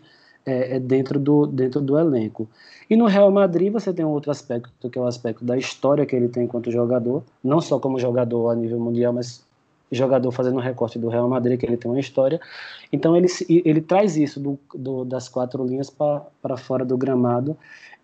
é, 0.45 0.75
é, 0.75 0.79
dentro, 0.81 1.17
do, 1.17 1.47
dentro 1.47 1.79
do 1.79 1.97
elenco. 1.97 2.49
E 2.89 2.97
no 2.97 3.05
Real 3.05 3.31
Madrid 3.31 3.71
você 3.71 3.93
tem 3.93 4.03
um 4.03 4.09
outro 4.09 4.29
aspecto, 4.29 4.89
que 4.89 4.99
é 4.99 5.01
o 5.01 5.07
aspecto 5.07 5.45
da 5.45 5.57
história 5.57 6.05
que 6.05 6.13
ele 6.13 6.27
tem 6.27 6.43
enquanto 6.43 6.69
jogador, 6.69 7.23
não 7.41 7.61
só 7.61 7.79
como 7.79 7.97
jogador 7.97 8.49
a 8.49 8.55
nível 8.55 8.77
mundial, 8.77 9.13
mas 9.13 9.41
jogador 9.91 10.31
fazendo 10.31 10.57
um 10.57 10.61
recorte 10.61 10.97
do 10.97 11.09
Real 11.09 11.27
Madrid, 11.27 11.59
que 11.59 11.65
ele 11.65 11.77
tem 11.77 11.91
uma 11.91 11.99
história. 11.99 12.39
Então 12.91 13.15
ele, 13.15 13.27
ele 13.49 13.81
traz 13.81 14.15
isso 14.17 14.39
do, 14.39 14.59
do, 14.73 15.03
das 15.03 15.27
quatro 15.27 15.65
linhas 15.65 15.89
para 15.89 16.57
fora 16.57 16.85
do 16.85 16.97
gramado 16.97 17.57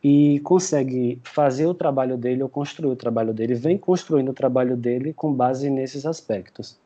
e 0.03 0.39
consegue 0.41 1.20
fazer 1.24 1.65
o 1.65 1.74
trabalho 1.74 2.17
dele 2.17 2.44
ou 2.44 2.50
construir 2.50 2.91
o 2.91 2.96
trabalho 2.96 3.34
dele, 3.34 3.56
vem 3.56 3.77
construindo 3.77 4.29
o 4.29 4.34
trabalho 4.34 4.77
dele 4.77 5.13
com 5.13 5.34
base 5.34 5.70
nesses 5.70 6.06
aspectos. 6.06 6.77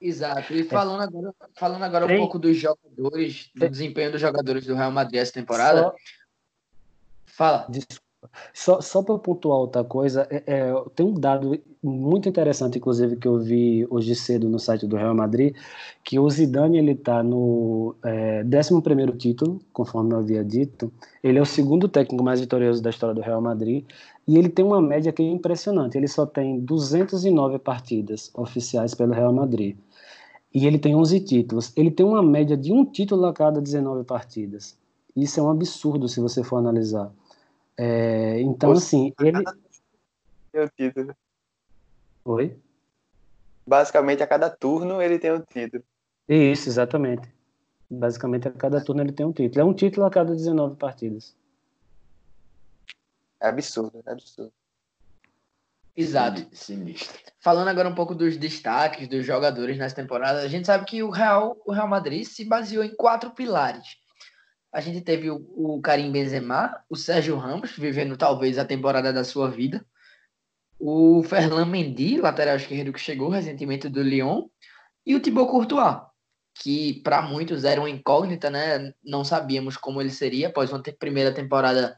Exato. 0.00 0.52
E 0.52 0.60
é. 0.60 0.64
falando 0.64 1.02
agora, 1.02 1.34
falando 1.56 1.82
agora 1.82 2.06
um 2.06 2.18
pouco 2.18 2.38
dos 2.38 2.56
jogadores, 2.56 3.50
do 3.54 3.68
desempenho 3.68 4.12
dos 4.12 4.20
jogadores 4.20 4.64
do 4.64 4.74
Real 4.74 4.92
Madrid 4.92 5.20
essa 5.20 5.32
temporada. 5.32 5.82
Só... 5.82 5.94
Fala. 7.26 7.66
Desculpa. 7.68 8.08
Só, 8.52 8.80
só 8.80 9.02
para 9.02 9.18
pontuar 9.18 9.58
outra 9.58 9.84
coisa, 9.84 10.26
é, 10.30 10.42
é, 10.46 10.72
tem 10.94 11.06
um 11.06 11.14
dado 11.14 11.60
muito 11.82 12.28
interessante, 12.28 12.78
inclusive, 12.78 13.16
que 13.16 13.28
eu 13.28 13.38
vi 13.38 13.86
hoje 13.88 14.14
cedo 14.14 14.48
no 14.48 14.58
site 14.58 14.86
do 14.86 14.96
Real 14.96 15.14
Madrid, 15.14 15.54
que 16.02 16.18
o 16.18 16.28
Zidane 16.28 16.78
ele 16.78 16.92
está 16.92 17.22
no 17.22 17.94
é, 18.04 18.42
11 18.44 19.12
título, 19.16 19.60
conforme 19.72 20.12
eu 20.12 20.18
havia 20.18 20.44
dito. 20.44 20.92
Ele 21.22 21.38
é 21.38 21.42
o 21.42 21.46
segundo 21.46 21.88
técnico 21.88 22.24
mais 22.24 22.40
vitorioso 22.40 22.82
da 22.82 22.90
história 22.90 23.14
do 23.14 23.20
Real 23.20 23.40
Madrid 23.40 23.84
e 24.26 24.36
ele 24.36 24.48
tem 24.48 24.64
uma 24.64 24.82
média 24.82 25.12
que 25.12 25.22
é 25.22 25.26
impressionante. 25.26 25.96
Ele 25.96 26.08
só 26.08 26.26
tem 26.26 26.60
209 26.60 27.58
partidas 27.58 28.30
oficiais 28.34 28.94
pelo 28.94 29.12
Real 29.12 29.32
Madrid 29.32 29.76
e 30.52 30.66
ele 30.66 30.78
tem 30.78 30.94
11 30.94 31.20
títulos. 31.20 31.72
Ele 31.76 31.90
tem 31.90 32.04
uma 32.04 32.22
média 32.22 32.56
de 32.56 32.72
um 32.72 32.84
título 32.84 33.26
a 33.26 33.32
cada 33.32 33.60
19 33.60 34.04
partidas. 34.04 34.76
Isso 35.14 35.40
é 35.40 35.42
um 35.42 35.50
absurdo 35.50 36.08
se 36.08 36.20
você 36.20 36.42
for 36.42 36.56
analisar. 36.56 37.12
É, 37.76 38.40
então, 38.40 38.72
assim, 38.72 39.12
ele. 39.20 39.44
Tem 40.52 40.64
um 40.64 40.68
título. 40.76 41.14
Oi? 42.24 42.56
Basicamente, 43.66 44.22
a 44.22 44.26
cada 44.26 44.50
turno 44.50 45.00
ele 45.02 45.18
tem 45.18 45.32
um 45.32 45.40
título. 45.40 45.82
Isso, 46.28 46.68
exatamente. 46.68 47.28
Basicamente, 47.90 48.48
a 48.48 48.50
cada 48.50 48.80
turno 48.80 49.02
ele 49.02 49.12
tem 49.12 49.26
um 49.26 49.32
título. 49.32 49.60
É 49.60 49.64
um 49.64 49.74
título 49.74 50.06
a 50.06 50.10
cada 50.10 50.34
19 50.34 50.76
partidas. 50.76 51.36
É 53.40 53.48
absurdo, 53.48 54.02
é 54.06 54.12
absurdo. 54.12 54.52
Exato. 55.96 56.46
Sinistro. 56.52 57.18
Falando 57.40 57.68
agora 57.68 57.88
um 57.88 57.94
pouco 57.94 58.14
dos 58.14 58.36
destaques 58.36 59.08
dos 59.08 59.26
jogadores 59.26 59.76
nessa 59.76 59.96
temporada, 59.96 60.40
a 60.40 60.48
gente 60.48 60.66
sabe 60.66 60.84
que 60.84 61.02
o 61.02 61.10
Real, 61.10 61.60
o 61.64 61.72
Real 61.72 61.88
Madrid 61.88 62.24
se 62.24 62.44
baseou 62.44 62.84
em 62.84 62.94
quatro 62.94 63.30
pilares 63.30 63.98
a 64.72 64.80
gente 64.80 65.00
teve 65.00 65.30
o, 65.30 65.36
o 65.56 65.80
Karim 65.80 66.12
Benzema, 66.12 66.82
o 66.88 66.96
Sérgio 66.96 67.36
Ramos, 67.36 67.72
vivendo 67.76 68.16
talvez 68.16 68.58
a 68.58 68.64
temporada 68.64 69.12
da 69.12 69.24
sua 69.24 69.50
vida, 69.50 69.84
o 70.78 71.22
Ferland 71.22 71.70
Mendy, 71.70 72.20
lateral 72.20 72.56
esquerdo 72.56 72.92
que 72.92 73.00
chegou 73.00 73.28
recentemente 73.28 73.88
do 73.88 74.02
Lyon, 74.02 74.46
e 75.04 75.14
o 75.14 75.20
Thibaut 75.20 75.50
Courtois, 75.50 75.96
que 76.54 77.00
para 77.02 77.22
muitos 77.22 77.64
era 77.64 77.80
uma 77.80 77.90
incógnita, 77.90 78.50
né? 78.50 78.92
Não 79.02 79.24
sabíamos 79.24 79.76
como 79.76 80.00
ele 80.00 80.10
seria 80.10 80.48
após 80.48 80.72
uma 80.72 80.82
primeira 80.98 81.32
temporada 81.32 81.96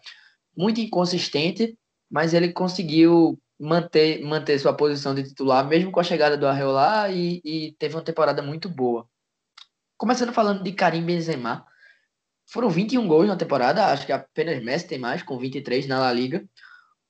muito 0.56 0.80
inconsistente, 0.80 1.76
mas 2.10 2.34
ele 2.34 2.52
conseguiu 2.52 3.40
manter, 3.58 4.22
manter 4.22 4.58
sua 4.58 4.72
posição 4.72 5.14
de 5.14 5.24
titular, 5.24 5.66
mesmo 5.66 5.92
com 5.92 6.00
a 6.00 6.04
chegada 6.04 6.36
do 6.36 6.46
Arreola, 6.46 7.10
e, 7.10 7.40
e 7.44 7.72
teve 7.78 7.94
uma 7.94 8.02
temporada 8.02 8.42
muito 8.42 8.68
boa. 8.68 9.06
Começando 9.96 10.32
falando 10.32 10.62
de 10.62 10.72
Karim 10.72 11.04
Benzema, 11.04 11.66
foram 12.46 12.70
21 12.70 13.06
gols 13.06 13.28
na 13.28 13.36
temporada, 13.36 13.86
acho 13.86 14.06
que 14.06 14.12
apenas 14.12 14.62
Messi 14.62 14.88
tem 14.88 14.98
mais, 14.98 15.22
com 15.22 15.38
23 15.38 15.86
na 15.86 16.00
La 16.00 16.12
Liga. 16.12 16.44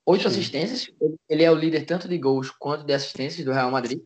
Oito 0.07 0.27
assistências, 0.27 0.91
ele 1.29 1.45
é 1.45 1.51
o 1.51 1.55
líder 1.55 1.85
tanto 1.85 2.09
de 2.09 2.19
gols 2.19 2.51
quanto 2.51 2.85
de 2.85 2.93
assistências 2.93 3.45
do 3.45 3.53
Real 3.53 3.71
Madrid. 3.71 4.01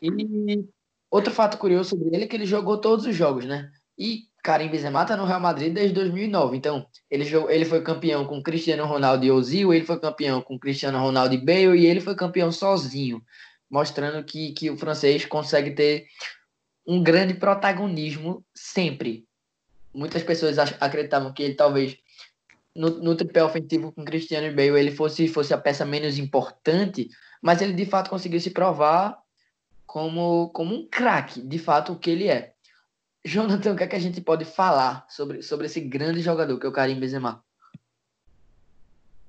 E 0.00 0.64
outro 1.10 1.32
fato 1.32 1.58
curioso 1.58 1.90
sobre 1.90 2.14
ele 2.14 2.24
é 2.24 2.26
que 2.26 2.36
ele 2.36 2.46
jogou 2.46 2.78
todos 2.78 3.06
os 3.06 3.16
jogos, 3.16 3.44
né? 3.44 3.70
E 3.98 4.24
Karim 4.42 4.68
Benzema 4.68 5.04
tá 5.04 5.16
no 5.16 5.24
Real 5.24 5.40
Madrid 5.40 5.72
desde 5.72 5.94
2009. 5.94 6.56
Então, 6.56 6.86
ele, 7.10 7.24
jogou, 7.24 7.50
ele 7.50 7.64
foi 7.64 7.82
campeão 7.82 8.24
com 8.24 8.42
Cristiano 8.42 8.86
Ronaldo 8.86 9.24
e 9.24 9.30
Ozil, 9.30 9.74
ele 9.74 9.84
foi 9.84 9.98
campeão 9.98 10.40
com 10.40 10.58
Cristiano 10.58 10.98
Ronaldo 10.98 11.34
e 11.34 11.38
Bale 11.38 11.78
e 11.78 11.86
ele 11.86 12.00
foi 12.00 12.14
campeão 12.14 12.52
sozinho, 12.52 13.22
mostrando 13.70 14.24
que, 14.24 14.52
que 14.52 14.70
o 14.70 14.76
francês 14.76 15.24
consegue 15.24 15.72
ter 15.72 16.06
um 16.86 17.02
grande 17.02 17.34
protagonismo 17.34 18.44
sempre 18.54 19.28
muitas 19.92 20.22
pessoas 20.22 20.58
acreditavam 20.58 21.32
que 21.32 21.42
ele 21.42 21.54
talvez 21.54 21.98
no, 22.80 22.88
no 23.02 23.14
tripé 23.14 23.44
ofensivo 23.44 23.92
com 23.92 24.04
Cristiano 24.04 24.46
e 24.46 24.50
Bale 24.50 24.80
ele 24.80 24.90
fosse, 24.90 25.28
fosse 25.28 25.52
a 25.52 25.58
peça 25.58 25.84
menos 25.84 26.18
importante, 26.18 27.08
mas 27.42 27.60
ele 27.60 27.74
de 27.74 27.84
fato 27.84 28.08
conseguiu 28.08 28.40
se 28.40 28.50
provar 28.50 29.18
como, 29.86 30.48
como 30.50 30.74
um 30.74 30.88
craque, 30.88 31.42
de 31.42 31.58
fato 31.58 31.92
o 31.92 31.98
que 31.98 32.10
ele 32.10 32.28
é. 32.28 32.54
Jonathan, 33.22 33.74
o 33.74 33.76
que, 33.76 33.82
é 33.82 33.86
que 33.86 33.96
a 33.96 34.00
gente 34.00 34.22
pode 34.22 34.46
falar 34.46 35.04
sobre, 35.10 35.42
sobre 35.42 35.66
esse 35.66 35.80
grande 35.80 36.22
jogador 36.22 36.58
que 36.58 36.64
é 36.64 36.68
o 36.70 36.72
Karim 36.72 36.98
Benzema? 36.98 37.44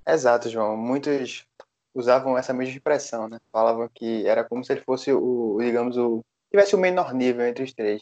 Exato, 0.07 0.49
João. 0.49 0.77
Muitos 0.77 1.45
usavam 1.93 2.37
essa 2.37 2.53
mesma 2.53 2.73
expressão, 2.73 3.27
né? 3.27 3.37
Falavam 3.51 3.89
que 3.93 4.25
era 4.25 4.45
como 4.45 4.63
se 4.63 4.71
ele 4.71 4.81
fosse 4.81 5.11
o, 5.11 5.57
digamos, 5.59 5.97
o 5.97 6.23
tivesse 6.49 6.73
o 6.73 6.79
menor 6.79 7.13
nível 7.13 7.45
entre 7.45 7.65
os 7.65 7.73
três. 7.73 8.01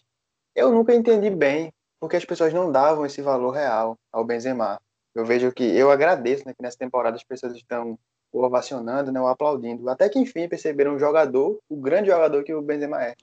Eu 0.55 0.71
nunca 0.71 0.93
entendi 0.93 1.31
bem 1.31 1.73
porque 1.99 2.17
as 2.17 2.25
pessoas 2.25 2.53
não 2.53 2.71
davam 2.71 3.05
esse 3.05 3.21
valor 3.21 3.51
real 3.51 3.97
ao 4.11 4.23
Benzema. 4.23 4.79
Eu 5.15 5.25
vejo 5.25 5.51
que 5.51 5.63
eu 5.63 5.91
agradeço 5.91 6.45
né, 6.45 6.53
que 6.53 6.61
nessa 6.61 6.77
temporada 6.77 7.15
as 7.15 7.23
pessoas 7.23 7.55
estão 7.55 7.97
ovacionando, 8.31 9.11
né, 9.11 9.19
o 9.19 9.27
aplaudindo, 9.27 9.89
até 9.89 10.07
que 10.07 10.19
enfim 10.19 10.47
perceberam 10.47 10.95
o 10.95 10.99
jogador, 10.99 11.59
o 11.67 11.75
grande 11.75 12.09
jogador 12.09 12.43
que 12.43 12.53
o 12.53 12.61
Benzema 12.61 13.03
é. 13.03 13.15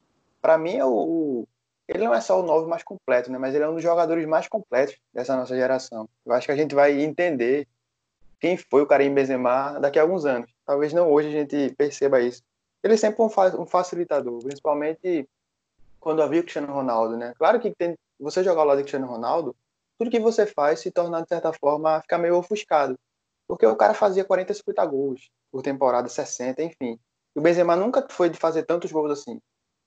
Para 0.42 0.58
mim 0.58 0.76
é 0.76 0.84
o, 0.84 0.90
o, 0.90 1.48
ele 1.86 2.04
não 2.04 2.14
é 2.14 2.20
só 2.20 2.40
o 2.40 2.44
novo 2.44 2.68
mais 2.68 2.82
completo, 2.82 3.30
né, 3.30 3.38
mas 3.38 3.54
ele 3.54 3.64
é 3.64 3.68
um 3.68 3.74
dos 3.74 3.82
jogadores 3.82 4.26
mais 4.26 4.48
completos 4.48 4.96
dessa 5.12 5.36
nossa 5.36 5.54
geração. 5.54 6.08
Eu 6.24 6.32
acho 6.32 6.46
que 6.46 6.52
a 6.52 6.56
gente 6.56 6.74
vai 6.74 7.00
entender 7.00 7.68
quem 8.40 8.56
foi 8.56 8.82
o 8.82 8.86
Karim 8.86 9.14
Benzema 9.14 9.78
daqui 9.80 9.98
a 9.98 10.02
alguns 10.02 10.24
anos. 10.24 10.50
Talvez 10.66 10.92
não 10.92 11.10
hoje 11.10 11.28
a 11.28 11.32
gente 11.32 11.74
perceba 11.76 12.20
isso. 12.20 12.42
Ele 12.82 12.94
é 12.94 12.96
sempre 12.96 13.22
um 13.22 13.66
facilitador, 13.66 14.40
principalmente 14.42 15.28
quando 15.98 16.22
havia 16.22 16.40
o 16.40 16.42
Cristiano 16.42 16.72
Ronaldo, 16.72 17.16
né? 17.16 17.32
Claro 17.38 17.58
que 17.58 17.74
tem, 17.74 17.96
você 18.18 18.44
jogar 18.44 18.60
ao 18.60 18.66
lado 18.66 18.78
do 18.78 18.82
Cristiano 18.82 19.06
Ronaldo, 19.06 19.56
tudo 19.98 20.10
que 20.10 20.20
você 20.20 20.46
faz 20.46 20.80
se 20.80 20.90
torna, 20.90 21.22
de 21.22 21.28
certa 21.28 21.52
forma, 21.52 22.00
ficar 22.00 22.18
meio 22.18 22.36
ofuscado. 22.36 22.98
Porque 23.48 23.66
o 23.66 23.76
cara 23.76 23.94
fazia 23.94 24.24
40, 24.24 24.54
50 24.54 24.86
gols 24.86 25.30
por 25.50 25.62
temporada, 25.62 26.08
60, 26.08 26.62
enfim. 26.62 26.98
E 27.34 27.38
o 27.38 27.42
Benzema 27.42 27.76
nunca 27.76 28.06
foi 28.10 28.28
de 28.28 28.38
fazer 28.38 28.64
tantos 28.64 28.90
gols 28.90 29.10
assim. 29.10 29.40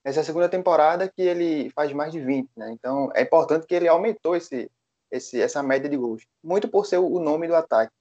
Essa 0.04 0.20
é 0.20 0.22
a 0.22 0.26
segunda 0.26 0.48
temporada 0.48 1.10
que 1.10 1.22
ele 1.22 1.70
faz 1.72 1.92
mais 1.92 2.12
de 2.12 2.20
20, 2.22 2.50
né? 2.56 2.72
Então 2.72 3.12
é 3.14 3.22
importante 3.22 3.68
que 3.68 3.76
ele 3.76 3.88
aumentou 3.88 4.36
esse, 4.36 4.72
esse, 5.12 5.42
essa 5.42 5.62
média 5.62 5.90
de 5.90 5.98
gols. 5.98 6.24
Muito 6.44 6.70
por 6.70 6.86
ser 6.86 6.98
o 6.98 7.20
nome 7.20 7.48
do 7.48 7.56
ataque. 7.56 7.92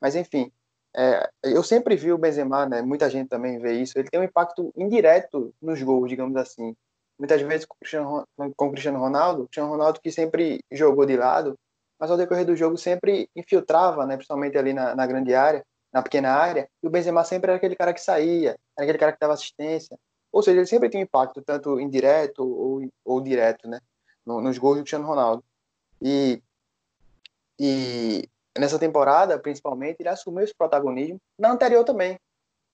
Mas 0.00 0.16
enfim, 0.16 0.50
é, 0.96 1.30
eu 1.44 1.62
sempre 1.62 1.96
vi 1.96 2.12
o 2.12 2.18
Benzema, 2.18 2.66
né? 2.66 2.82
Muita 2.82 3.08
gente 3.08 3.28
também 3.28 3.58
vê 3.58 3.74
isso. 3.74 3.98
Ele 3.98 4.08
tem 4.10 4.20
um 4.20 4.24
impacto 4.24 4.72
indireto 4.76 5.54
nos 5.62 5.80
gols, 5.82 6.08
digamos 6.08 6.36
assim 6.36 6.74
muitas 7.18 7.40
vezes 7.42 7.66
com 7.66 7.74
o 7.74 7.78
Cristiano, 7.78 8.28
com 8.56 8.66
o 8.66 8.70
Cristiano 8.70 8.98
Ronaldo, 8.98 9.42
o 9.42 9.44
Cristiano 9.44 9.70
Ronaldo 9.70 10.00
que 10.00 10.10
sempre 10.10 10.60
jogou 10.70 11.06
de 11.06 11.16
lado, 11.16 11.58
mas 11.98 12.10
ao 12.10 12.16
decorrer 12.16 12.44
do 12.44 12.56
jogo 12.56 12.76
sempre 12.76 13.28
infiltrava, 13.34 14.04
né, 14.06 14.16
principalmente 14.16 14.58
ali 14.58 14.72
na, 14.72 14.94
na 14.94 15.06
grande 15.06 15.34
área, 15.34 15.64
na 15.92 16.02
pequena 16.02 16.32
área, 16.32 16.68
e 16.82 16.86
o 16.86 16.90
Benzema 16.90 17.24
sempre 17.24 17.50
era 17.50 17.56
aquele 17.56 17.76
cara 17.76 17.94
que 17.94 18.00
saía, 18.00 18.56
era 18.76 18.84
aquele 18.84 18.98
cara 18.98 19.12
que 19.12 19.20
dava 19.20 19.34
assistência, 19.34 19.96
ou 20.32 20.42
seja, 20.42 20.58
ele 20.58 20.66
sempre 20.66 20.88
tinha 20.88 21.00
um 21.00 21.04
impacto, 21.04 21.40
tanto 21.42 21.78
indireto 21.78 22.40
ou, 22.40 22.88
ou 23.04 23.20
direto, 23.20 23.68
né, 23.68 23.78
nos 24.26 24.58
gols 24.58 24.76
do 24.76 24.82
Cristiano 24.82 25.06
Ronaldo. 25.06 25.44
E 26.02 26.42
E 27.58 28.28
nessa 28.58 28.78
temporada, 28.78 29.38
principalmente, 29.38 30.00
ele 30.00 30.08
assumiu 30.08 30.42
esse 30.42 30.54
protagonismo. 30.54 31.20
Na 31.38 31.52
anterior 31.52 31.84
também. 31.84 32.18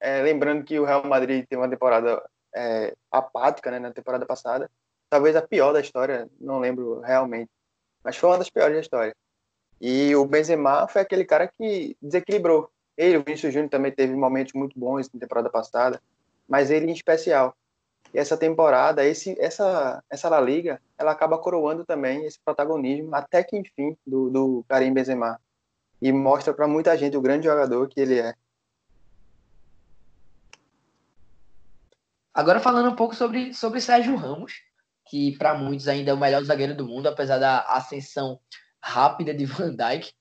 É, 0.00 0.22
lembrando 0.22 0.64
que 0.64 0.78
o 0.80 0.84
Real 0.84 1.04
Madrid 1.04 1.46
teve 1.46 1.60
uma 1.60 1.68
temporada 1.68 2.22
é, 2.54 2.94
apática 3.10 3.70
né, 3.70 3.78
na 3.78 3.92
temporada 3.92 4.26
passada. 4.26 4.70
Talvez 5.08 5.34
a 5.36 5.42
pior 5.42 5.72
da 5.72 5.80
história, 5.80 6.28
não 6.40 6.58
lembro 6.58 7.00
realmente. 7.00 7.50
Mas 8.02 8.16
foi 8.16 8.30
uma 8.30 8.38
das 8.38 8.50
piores 8.50 8.74
da 8.74 8.80
história. 8.80 9.14
E 9.80 10.14
o 10.14 10.26
Benzema 10.26 10.86
foi 10.88 11.02
aquele 11.02 11.24
cara 11.24 11.48
que 11.48 11.96
desequilibrou. 12.00 12.70
Ele, 12.96 13.16
o 13.16 13.24
Vinícius 13.24 13.52
Júnior 13.52 13.70
também 13.70 13.90
teve 13.90 14.14
momentos 14.14 14.52
muito 14.52 14.78
bons 14.78 15.10
na 15.12 15.18
temporada 15.18 15.48
passada, 15.48 16.02
mas 16.46 16.70
ele 16.70 16.86
em 16.86 16.92
especial. 16.92 17.56
E 18.12 18.18
essa 18.18 18.36
temporada, 18.36 19.04
esse, 19.04 19.40
essa, 19.40 20.02
essa 20.10 20.28
La 20.28 20.40
Liga, 20.40 20.80
ela 20.98 21.12
acaba 21.12 21.38
coroando 21.38 21.84
também 21.84 22.26
esse 22.26 22.38
protagonismo, 22.44 23.14
até 23.14 23.42
que 23.42 23.56
enfim, 23.56 23.96
do, 24.06 24.28
do 24.28 24.64
Karim 24.68 24.92
Benzema. 24.92 25.40
E 26.02 26.12
mostra 26.12 26.52
para 26.52 26.66
muita 26.66 26.96
gente 26.96 27.16
o 27.16 27.20
grande 27.20 27.46
jogador 27.46 27.88
que 27.88 28.00
ele 28.00 28.18
é. 28.18 28.34
Agora 32.32 32.60
falando 32.60 32.90
um 32.90 32.96
pouco 32.96 33.14
sobre, 33.14 33.52
sobre 33.52 33.80
Sérgio 33.80 34.16
Ramos, 34.16 34.52
que 35.08 35.36
para 35.36 35.54
muitos 35.54 35.88
ainda 35.88 36.10
é 36.12 36.14
o 36.14 36.18
melhor 36.18 36.42
zagueiro 36.44 36.74
do 36.74 36.86
mundo, 36.86 37.08
apesar 37.08 37.38
da 37.38 37.60
ascensão 37.62 38.38
rápida 38.80 39.34
de 39.34 39.44
Van 39.46 39.74
Dijk. 39.74 40.12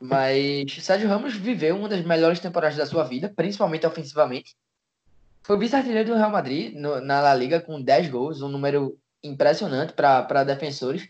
Mas 0.00 0.84
Sérgio 0.84 1.08
Ramos 1.08 1.36
viveu 1.36 1.76
uma 1.76 1.88
das 1.88 2.04
melhores 2.04 2.40
temporadas 2.40 2.76
da 2.76 2.86
sua 2.86 3.04
vida, 3.04 3.32
principalmente 3.34 3.86
ofensivamente. 3.86 4.56
Foi 5.44 5.56
vice-artilheiro 5.58 6.10
do 6.10 6.16
Real 6.16 6.30
Madrid 6.30 6.74
no, 6.74 7.00
na 7.00 7.20
La 7.20 7.34
Liga 7.34 7.60
com 7.60 7.80
10 7.80 8.08
gols, 8.08 8.42
um 8.42 8.48
número 8.48 8.98
impressionante 9.22 9.92
para 9.92 10.44
defensores. 10.44 11.08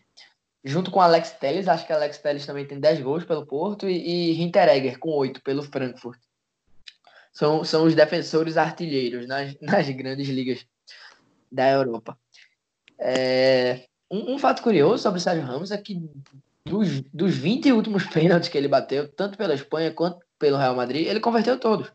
Junto 0.65 0.91
com 0.91 1.01
Alex 1.01 1.33
Telles, 1.33 1.67
acho 1.67 1.87
que 1.87 1.93
Alex 1.93 2.19
Telles 2.19 2.47
também 2.47 2.67
tem 2.67 2.79
10 2.79 3.01
gols 3.01 3.25
pelo 3.25 3.47
Porto, 3.47 3.89
e, 3.89 3.97
e 3.97 4.43
Hinteregger 4.43 4.99
com 4.99 5.11
8 5.11 5.43
pelo 5.43 5.63
Frankfurt. 5.63 6.21
São, 7.33 7.65
são 7.65 7.85
os 7.85 7.95
defensores 7.95 8.57
artilheiros 8.57 9.27
nas, 9.27 9.57
nas 9.61 9.89
grandes 9.91 10.29
ligas 10.29 10.67
da 11.51 11.71
Europa. 11.71 12.17
É, 12.99 13.87
um, 14.11 14.35
um, 14.35 14.39
fato 14.39 14.63
curioso 14.63 15.03
sobre 15.03 15.19
o 15.19 15.23
Sérgio 15.23 15.45
Ramos 15.45 15.71
é 15.71 15.79
que 15.79 16.01
dos, 16.65 17.01
dos 17.13 17.35
20 17.37 17.73
últimos 17.73 18.07
pênaltis 18.13 18.49
que 18.49 18.57
ele 18.57 18.69
bateu, 18.69 19.09
tanto 19.09 19.37
pela 19.37 19.55
Espanha 19.55 19.93
quanto 19.93 20.25
pelo 20.39 20.59
Real 20.59 20.77
Madrid, 20.77 21.07
ele 21.07 21.21
converteu 21.21 21.59
todos. 21.59 21.91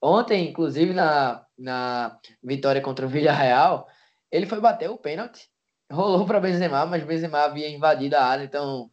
Ontem, 0.00 0.48
inclusive, 0.48 0.92
na, 0.92 1.44
na 1.56 2.18
vitória 2.42 2.80
contra 2.80 3.06
o 3.06 3.08
Villarreal, 3.08 3.88
ele 4.30 4.46
foi 4.46 4.60
bater 4.60 4.90
o 4.90 4.96
pênalti, 4.96 5.48
rolou 5.90 6.26
para 6.26 6.40
Benzema, 6.40 6.84
mas 6.86 7.04
Benzema 7.04 7.40
havia 7.40 7.68
invadido 7.68 8.16
a 8.16 8.24
área, 8.24 8.44
então 8.44 8.90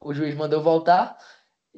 o 0.00 0.14
juiz 0.14 0.34
mandou 0.34 0.62
voltar 0.62 1.18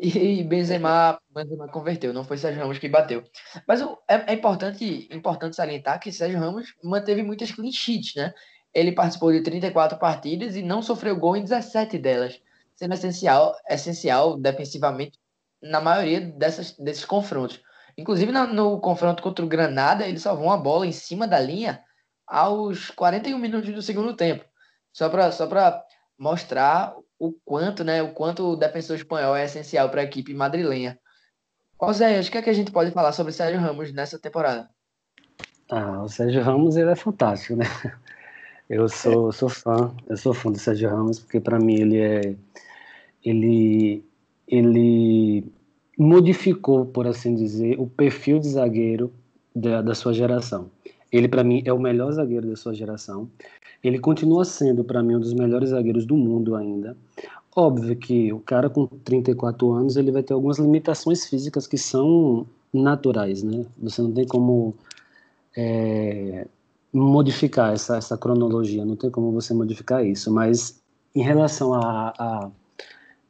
e 0.03 0.43
Benzema, 0.43 1.21
Benzema 1.29 1.69
converteu, 1.69 2.13
não 2.13 2.25
foi 2.25 2.39
Sérgio 2.39 2.61
Ramos 2.61 2.79
que 2.79 2.89
bateu. 2.89 3.23
Mas 3.69 3.83
é, 4.09 4.33
é 4.33 4.33
importante, 4.33 5.09
importante 5.13 5.57
salientar 5.57 6.01
que 6.01 6.11
Sérgio 6.11 6.39
Ramos 6.39 6.75
manteve 6.83 7.23
muitas 7.23 7.53
clean 7.53 7.71
sheets, 7.71 8.15
né? 8.15 8.33
Ele 8.73 8.93
participou 8.93 9.31
de 9.31 9.43
34 9.43 9.99
partidas 9.99 10.57
e 10.57 10.63
não 10.63 10.81
sofreu 10.81 11.17
gol 11.17 11.37
em 11.37 11.43
17 11.43 11.99
delas, 11.99 12.41
sendo 12.75 12.95
essencial, 12.95 13.55
essencial 13.69 14.39
defensivamente 14.39 15.19
na 15.61 15.81
maioria 15.81 16.21
dessas, 16.21 16.73
desses 16.79 17.05
confrontos. 17.05 17.61
Inclusive 17.99 18.33
no, 18.33 18.47
no 18.47 18.81
confronto 18.81 19.23
contra 19.23 19.45
o 19.45 19.49
Granada, 19.49 20.07
ele 20.07 20.19
salvou 20.19 20.47
uma 20.47 20.57
bola 20.57 20.87
em 20.87 20.93
cima 20.93 21.29
da 21.29 21.39
linha 21.39 21.83
aos 22.27 22.91
41 22.91 23.37
minutos 23.39 23.75
do 23.75 23.83
segundo 23.83 24.15
tempo. 24.15 24.45
Só 24.93 25.11
para 25.11 25.31
só 25.31 25.49
mostrar 26.19 26.95
o 27.21 27.35
quanto, 27.45 27.85
né, 27.85 28.03
o 28.03 28.15
quanto 28.15 28.43
o 28.45 28.57
defensor 28.57 28.97
espanhol 28.97 29.37
é 29.37 29.45
essencial 29.45 29.91
para 29.91 30.01
a 30.01 30.05
equipe 30.05 30.33
madrilenha. 30.33 30.99
Oséias, 31.79 32.29
o 32.29 32.31
que, 32.31 32.39
é 32.39 32.43
que 32.43 32.51
a 32.51 32.55
gente 32.55 32.73
pode 32.73 32.91
falar 32.91 33.13
sobre 33.13 33.33
Sérgio 33.33 33.61
Ramos 33.61 33.93
nessa 33.93 34.19
temporada? 34.19 34.69
Ah, 35.71 36.03
o 36.03 36.09
Sérgio 36.09 36.43
Ramos 36.43 36.77
ele 36.77 36.91
é 36.91 36.97
fantástico, 36.97 37.57
né? 37.57 37.67
Eu 38.69 38.89
sou, 38.89 39.33
sou 39.33 39.49
fã, 39.49 39.93
eu 40.09 40.17
sou 40.17 40.33
fã 40.33 40.51
do 40.51 40.59
Sérgio 40.59 40.89
Ramos, 40.89 41.19
porque 41.19 41.41
para 41.41 41.59
mim 41.59 41.75
ele 41.75 41.99
é. 41.99 42.37
Ele, 43.23 44.05
ele 44.47 45.53
modificou, 45.99 46.87
por 46.87 47.07
assim 47.07 47.35
dizer, 47.35 47.79
o 47.81 47.87
perfil 47.87 48.39
de 48.39 48.49
zagueiro 48.49 49.13
da, 49.55 49.83
da 49.83 49.95
sua 49.95 50.15
geração. 50.15 50.71
Ele, 51.13 51.29
para 51.29 51.43
mim, 51.43 51.63
é 51.65 51.73
o 51.73 51.79
melhor 51.79 52.13
zagueiro 52.13 52.49
da 52.49 52.57
sua 52.57 52.75
geração. 52.75 53.29
Ele 53.83 53.99
continua 53.99 54.45
sendo, 54.45 54.85
para 54.85 55.03
mim, 55.03 55.17
um 55.17 55.21
dos 55.21 55.33
melhores 55.33 55.71
zagueiros 55.71 56.05
do 56.05 56.17
mundo 56.17 56.55
ainda. 56.55 56.97
Óbvio 57.55 57.97
que 57.97 58.33
o 58.33 58.41
cara 58.41 58.71
com 58.71 58.87
34 58.87 59.73
anos 59.73 59.97
ele 59.97 60.13
vai 60.13 60.23
ter 60.23 60.33
algumas 60.33 60.59
limitações 60.59 61.27
físicas 61.27 61.67
que 61.67 61.77
são 61.77 62.47
naturais, 62.73 63.43
né? 63.43 63.67
Você 63.79 64.01
não 64.03 64.13
tem 64.13 64.27
como 64.27 64.75
é, 65.57 66.47
modificar 66.93 67.73
essa, 67.73 67.97
essa 67.97 68.17
cronologia, 68.17 68.85
não 68.85 68.97
tem 68.97 69.11
como 69.11 69.33
você 69.33 69.53
modificar 69.53 70.05
isso, 70.07 70.33
mas 70.33 70.81
em 71.15 71.23
relação 71.23 71.75
a, 71.75 72.15
a, 72.17 72.51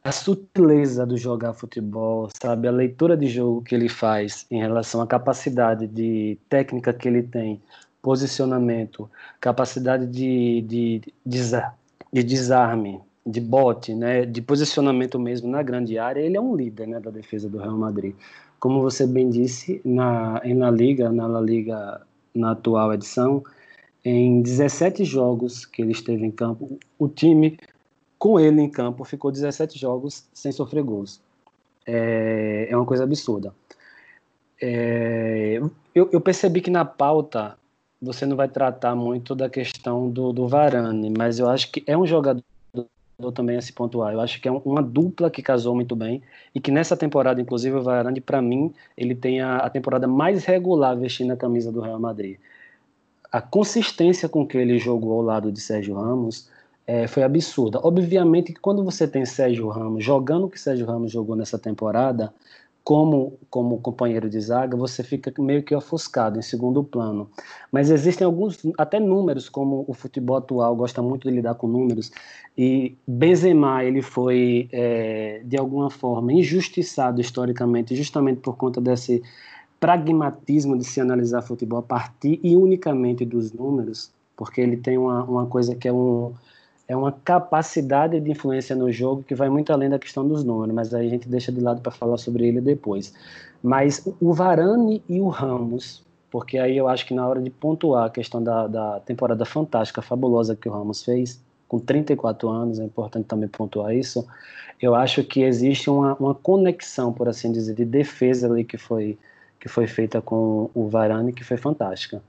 a, 0.02 0.12
sutileza 0.12 1.06
do 1.06 1.16
jogar 1.16 1.52
futebol, 1.54 2.28
sabe, 2.40 2.68
a 2.68 2.70
leitura 2.70 3.16
de 3.16 3.26
jogo 3.26 3.62
que 3.62 3.74
ele 3.74 3.88
faz 3.88 4.46
em 4.50 4.58
relação 4.60 5.00
à 5.00 5.06
capacidade 5.06 5.86
de 5.86 6.38
técnica 6.48 6.92
que 6.92 7.08
ele 7.08 7.22
tem, 7.22 7.60
posicionamento, 8.02 9.10
capacidade 9.40 10.06
de, 10.06 10.62
de, 10.62 11.00
de, 11.24 11.40
de 12.12 12.22
desarme, 12.22 13.00
de 13.26 13.40
bote, 13.40 13.94
né, 13.94 14.24
de 14.24 14.40
posicionamento 14.40 15.18
mesmo 15.18 15.50
na 15.50 15.62
grande 15.62 15.98
área, 15.98 16.20
ele 16.20 16.36
é 16.36 16.40
um 16.40 16.56
líder 16.56 16.88
né, 16.88 17.00
da 17.00 17.10
defesa 17.10 17.48
do 17.48 17.58
Real 17.58 17.76
Madrid. 17.76 18.14
Como 18.58 18.80
você 18.80 19.06
bem 19.06 19.28
disse, 19.28 19.80
na, 19.84 20.40
na 20.44 20.70
Liga, 20.70 21.10
na 21.10 21.26
La 21.26 21.40
Liga 21.40 22.00
na 22.34 22.52
atual 22.52 22.92
edição, 22.92 23.42
em 24.04 24.40
17 24.42 25.04
jogos 25.04 25.66
que 25.66 25.82
ele 25.82 25.92
esteve 25.92 26.24
em 26.24 26.30
campo, 26.30 26.78
o 26.98 27.08
time 27.08 27.58
com 28.20 28.38
ele 28.38 28.60
em 28.60 28.68
campo 28.68 29.02
ficou 29.02 29.32
17 29.32 29.78
jogos 29.78 30.28
sem 30.34 30.52
sofrer 30.52 30.84
gols. 30.84 31.22
É, 31.86 32.68
é 32.70 32.76
uma 32.76 32.84
coisa 32.84 33.02
absurda. 33.02 33.54
É, 34.60 35.58
eu, 35.94 36.10
eu, 36.12 36.20
percebi 36.20 36.60
que 36.60 36.70
na 36.70 36.84
pauta 36.84 37.56
você 38.00 38.26
não 38.26 38.36
vai 38.36 38.46
tratar 38.46 38.94
muito 38.94 39.34
da 39.34 39.48
questão 39.48 40.10
do, 40.10 40.34
do 40.34 40.46
Varane, 40.46 41.10
mas 41.16 41.38
eu 41.38 41.48
acho 41.48 41.72
que 41.72 41.82
é 41.86 41.96
um 41.96 42.06
jogador 42.06 42.44
também 43.32 43.56
a 43.56 43.62
se 43.62 43.72
pontuar. 43.72 44.12
Eu 44.12 44.20
acho 44.20 44.38
que 44.38 44.46
é 44.46 44.52
uma 44.52 44.82
dupla 44.82 45.30
que 45.30 45.42
casou 45.42 45.74
muito 45.74 45.96
bem 45.96 46.22
e 46.54 46.60
que 46.60 46.70
nessa 46.70 46.94
temporada, 46.94 47.40
inclusive, 47.40 47.74
o 47.74 47.82
Varane, 47.82 48.20
para 48.20 48.42
mim, 48.42 48.70
ele 48.98 49.14
tem 49.14 49.40
a, 49.40 49.56
a, 49.56 49.70
temporada 49.70 50.06
mais 50.06 50.44
regular 50.44 50.94
vestindo 50.94 51.32
a 51.32 51.36
camisa 51.38 51.72
do 51.72 51.80
Real 51.80 51.98
Madrid. 51.98 52.38
A 53.32 53.40
consistência 53.40 54.28
com 54.28 54.46
que 54.46 54.58
ele 54.58 54.78
jogou 54.78 55.12
ao 55.12 55.22
lado 55.22 55.50
de 55.50 55.60
Sérgio 55.60 55.94
Ramos 55.94 56.50
é, 56.86 57.06
foi 57.06 57.22
absurda. 57.22 57.80
Obviamente 57.82 58.52
que 58.52 58.60
quando 58.60 58.84
você 58.84 59.06
tem 59.06 59.24
Sérgio 59.24 59.68
Ramos 59.68 60.04
jogando 60.04 60.46
o 60.46 60.50
que 60.50 60.58
Sérgio 60.58 60.86
Ramos 60.86 61.12
jogou 61.12 61.36
nessa 61.36 61.58
temporada, 61.58 62.32
como, 62.82 63.38
como 63.48 63.78
companheiro 63.78 64.28
de 64.28 64.40
zaga, 64.40 64.76
você 64.76 65.02
fica 65.02 65.32
meio 65.40 65.62
que 65.62 65.74
ofuscado 65.74 66.38
em 66.38 66.42
segundo 66.42 66.82
plano. 66.82 67.30
Mas 67.70 67.90
existem 67.90 68.24
alguns, 68.24 68.58
até 68.78 68.98
números, 68.98 69.48
como 69.48 69.84
o 69.86 69.94
futebol 69.94 70.36
atual 70.36 70.74
gosta 70.74 71.02
muito 71.02 71.28
de 71.28 71.34
lidar 71.34 71.54
com 71.54 71.68
números, 71.68 72.10
e 72.56 72.96
Benzema, 73.06 73.84
ele 73.84 74.02
foi, 74.02 74.68
é, 74.72 75.40
de 75.44 75.56
alguma 75.56 75.90
forma, 75.90 76.32
injustiçado 76.32 77.20
historicamente, 77.20 77.94
justamente 77.94 78.40
por 78.40 78.56
conta 78.56 78.80
desse 78.80 79.22
pragmatismo 79.78 80.76
de 80.76 80.84
se 80.84 81.00
analisar 81.00 81.42
futebol 81.42 81.78
a 81.78 81.82
partir 81.82 82.40
e 82.42 82.56
unicamente 82.56 83.24
dos 83.24 83.52
números, 83.52 84.10
porque 84.36 84.60
ele 84.60 84.76
tem 84.76 84.98
uma, 84.98 85.22
uma 85.24 85.46
coisa 85.46 85.74
que 85.74 85.86
é 85.88 85.92
um 85.92 86.32
é 86.90 86.96
uma 86.96 87.12
capacidade 87.12 88.18
de 88.18 88.32
influência 88.32 88.74
no 88.74 88.90
jogo 88.90 89.22
que 89.22 89.32
vai 89.32 89.48
muito 89.48 89.72
além 89.72 89.88
da 89.88 89.96
questão 89.96 90.26
dos 90.26 90.42
números, 90.42 90.74
mas 90.74 90.92
aí 90.92 91.06
a 91.06 91.08
gente 91.08 91.28
deixa 91.28 91.52
de 91.52 91.60
lado 91.60 91.80
para 91.80 91.92
falar 91.92 92.18
sobre 92.18 92.48
ele 92.48 92.60
depois. 92.60 93.14
Mas 93.62 94.04
o 94.20 94.32
Varane 94.32 95.00
e 95.08 95.20
o 95.20 95.28
Ramos, 95.28 96.02
porque 96.32 96.58
aí 96.58 96.76
eu 96.76 96.88
acho 96.88 97.06
que 97.06 97.14
na 97.14 97.24
hora 97.28 97.40
de 97.40 97.48
pontuar 97.48 98.06
a 98.06 98.10
questão 98.10 98.42
da, 98.42 98.66
da 98.66 98.98
temporada 98.98 99.44
fantástica, 99.44 100.02
fabulosa 100.02 100.56
que 100.56 100.68
o 100.68 100.72
Ramos 100.72 101.04
fez, 101.04 101.40
com 101.68 101.78
34 101.78 102.48
anos, 102.48 102.80
é 102.80 102.84
importante 102.84 103.26
também 103.26 103.48
pontuar 103.48 103.94
isso, 103.94 104.26
eu 104.82 104.96
acho 104.96 105.22
que 105.22 105.42
existe 105.42 105.88
uma, 105.88 106.14
uma 106.14 106.34
conexão, 106.34 107.12
por 107.12 107.28
assim 107.28 107.52
dizer, 107.52 107.76
de 107.76 107.84
defesa 107.84 108.48
ali 108.50 108.64
que 108.64 108.76
foi, 108.76 109.16
que 109.60 109.68
foi 109.68 109.86
feita 109.86 110.20
com 110.20 110.68
o 110.74 110.88
Varane, 110.88 111.32
que 111.32 111.44
foi 111.44 111.56
fantástica. 111.56 112.20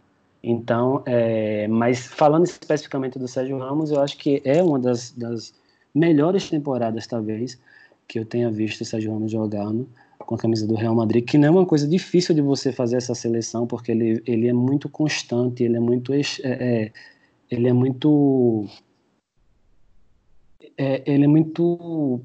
Então, 0.43 1.03
é, 1.05 1.67
mas 1.67 2.07
falando 2.07 2.45
especificamente 2.45 3.19
do 3.19 3.27
Sérgio 3.27 3.57
Ramos, 3.59 3.91
eu 3.91 4.01
acho 4.01 4.17
que 4.17 4.41
é 4.43 4.61
uma 4.63 4.79
das, 4.79 5.11
das 5.11 5.53
melhores 5.93 6.49
temporadas, 6.49 7.05
talvez, 7.05 7.59
que 8.07 8.19
eu 8.19 8.25
tenha 8.25 8.49
visto 8.49 8.81
o 8.81 8.85
Sérgio 8.85 9.13
Ramos 9.13 9.31
jogando 9.31 9.87
com 10.19 10.35
a 10.35 10.37
camisa 10.37 10.67
do 10.67 10.75
Real 10.75 10.95
Madrid, 10.95 11.25
que 11.25 11.37
não 11.37 11.47
é 11.47 11.51
uma 11.51 11.65
coisa 11.65 11.87
difícil 11.87 12.33
de 12.33 12.41
você 12.41 12.71
fazer 12.71 12.97
essa 12.97 13.13
seleção, 13.13 13.67
porque 13.67 13.91
ele, 13.91 14.21
ele 14.25 14.47
é 14.47 14.53
muito 14.53 14.89
constante, 14.89 15.63
ele 15.63 15.77
é 15.77 15.79
muito. 15.79 16.13
É, 16.13 16.21
é, 16.43 16.91
ele 17.49 17.67
é 17.67 17.73
muito. 17.73 18.65
É, 20.77 21.03
ele 21.05 21.25
é 21.25 21.27
muito 21.27 22.23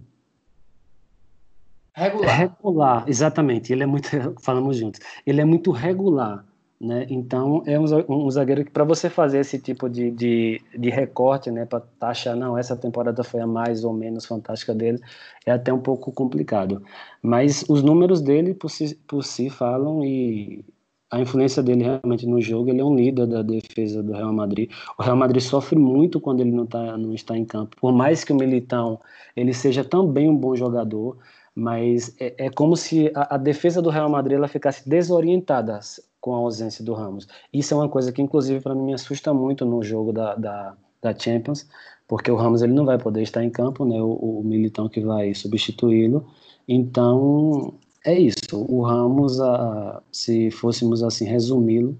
Regular. 1.97 2.39
Regular, 2.39 3.05
exatamente. 3.09 3.73
Ele 3.73 3.83
é 3.83 3.87
muito, 3.87 4.09
falamos 4.41 4.77
juntos, 4.77 5.01
ele 5.25 5.41
é 5.41 5.45
muito 5.45 5.71
regular. 5.71 6.45
Né? 6.79 7.07
Então, 7.09 7.63
é 7.67 7.79
um, 7.81 8.31
zagueiro 8.31 8.65
que, 8.65 8.71
para 8.71 8.85
você 8.85 9.09
fazer 9.09 9.39
esse 9.39 9.59
tipo 9.59 9.89
de, 9.89 10.11
de, 10.11 10.61
de 10.79 10.91
recorte, 10.91 11.51
né, 11.51 11.65
para 11.65 11.81
taxar, 11.81 12.37
não, 12.37 12.59
essa 12.59 12.77
temporada 12.77 13.25
foi 13.25 13.41
a 13.41 13.47
mais 13.47 13.83
ou 13.83 13.95
menos 13.95 14.27
fantástica 14.27 14.75
dele, 14.75 15.01
é 15.47 15.53
até 15.53 15.73
um 15.73 15.81
pouco 15.81 16.13
complicado. 16.13 16.83
Mas 17.23 17.65
os 17.69 17.83
números 17.83 18.21
dele 18.21 18.53
por 18.53 18.69
si, 18.69 18.95
por 19.07 19.25
si 19.25 19.49
falam 19.49 20.05
e 20.05 20.65
a 21.11 21.21
influência 21.21 21.63
dele 21.63 21.85
realmente 21.85 22.27
no 22.27 22.41
jogo, 22.43 22.69
ele 22.69 22.81
é 22.81 22.85
um 22.85 22.95
líder 22.95 23.27
da 23.27 23.43
defesa 23.43 24.03
do 24.03 24.13
Real 24.13 24.33
Madrid. 24.33 24.71
O 24.99 25.03
Real 25.03 25.17
Madrid 25.17 25.41
sofre 25.43 25.79
muito 25.79 26.21
quando 26.21 26.41
ele 26.41 26.51
não, 26.51 26.67
tá, 26.67 26.99
não 26.99 27.15
está 27.15 27.37
em 27.39 27.45
campo. 27.45 27.77
Por 27.81 27.93
mais 27.93 28.25
que 28.25 28.33
o 28.33 28.37
Militão 28.37 29.01
ele 29.35 29.55
seja 29.55 29.85
também 29.85 30.29
um 30.29 30.37
bom 30.37 30.55
jogador, 30.57 31.17
mas 31.55 32.15
é, 32.21 32.47
é 32.47 32.51
como 32.51 32.77
se 32.77 33.11
a, 33.15 33.37
a, 33.37 33.39
defesa 33.39 33.81
do 33.81 33.89
Real 33.89 34.11
Madrid 34.11 34.37
ela 34.37 34.49
ficasse 34.49 34.87
desorientada 34.89 35.81
com 36.27 36.35
a 36.35 36.39
ausência 36.39 36.85
do 36.85 36.93
Ramos. 36.93 37.29
Isso 37.53 37.73
é 37.73 37.77
uma 37.77 37.89
coisa 37.89 38.11
que, 38.11 38.21
inclusive, 38.21 38.61
para 38.61 38.75
mim 38.75 38.87
me 38.87 38.95
assusta 38.95 39.33
muito 39.33 39.65
no 39.65 39.81
jogo 39.81 40.13
da, 40.13 40.35
da, 40.35 40.77
da, 41.01 41.17
Champions, 41.17 41.69
porque 42.09 42.33
o 42.33 42.35
Ramos 42.35 42.63
ele 42.63 42.73
não 42.73 42.85
vai 42.85 42.99
poder 42.99 43.23
estar 43.23 43.45
em 43.45 43.51
campo, 43.51 43.85
né? 43.85 44.03
O, 44.03 44.41
o 44.41 44.43
Militão 44.43 44.89
que 44.89 45.01
vai 45.01 45.33
substituí-lo. 45.35 46.29
Então, 46.67 47.75
é 48.05 48.19
isso. 48.19 48.57
O 48.69 48.83
Ramos, 48.83 49.41
a, 49.41 50.03
se 50.11 50.51
fôssemos 50.51 51.01
assim 51.05 51.27
resumi-lo, 51.27 51.97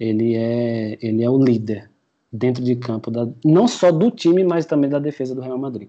ele 0.00 0.34
é, 0.34 0.98
ele 1.00 1.22
é 1.22 1.30
o 1.30 1.38
líder 1.38 1.88
dentro 2.32 2.64
de 2.64 2.74
campo, 2.74 3.08
da, 3.08 3.28
não 3.44 3.68
só 3.68 3.92
do 3.92 4.10
time, 4.10 4.42
mas 4.42 4.66
também 4.66 4.90
da 4.90 4.98
defesa 4.98 5.32
do 5.32 5.42
Real 5.42 5.58
Madrid. 5.58 5.88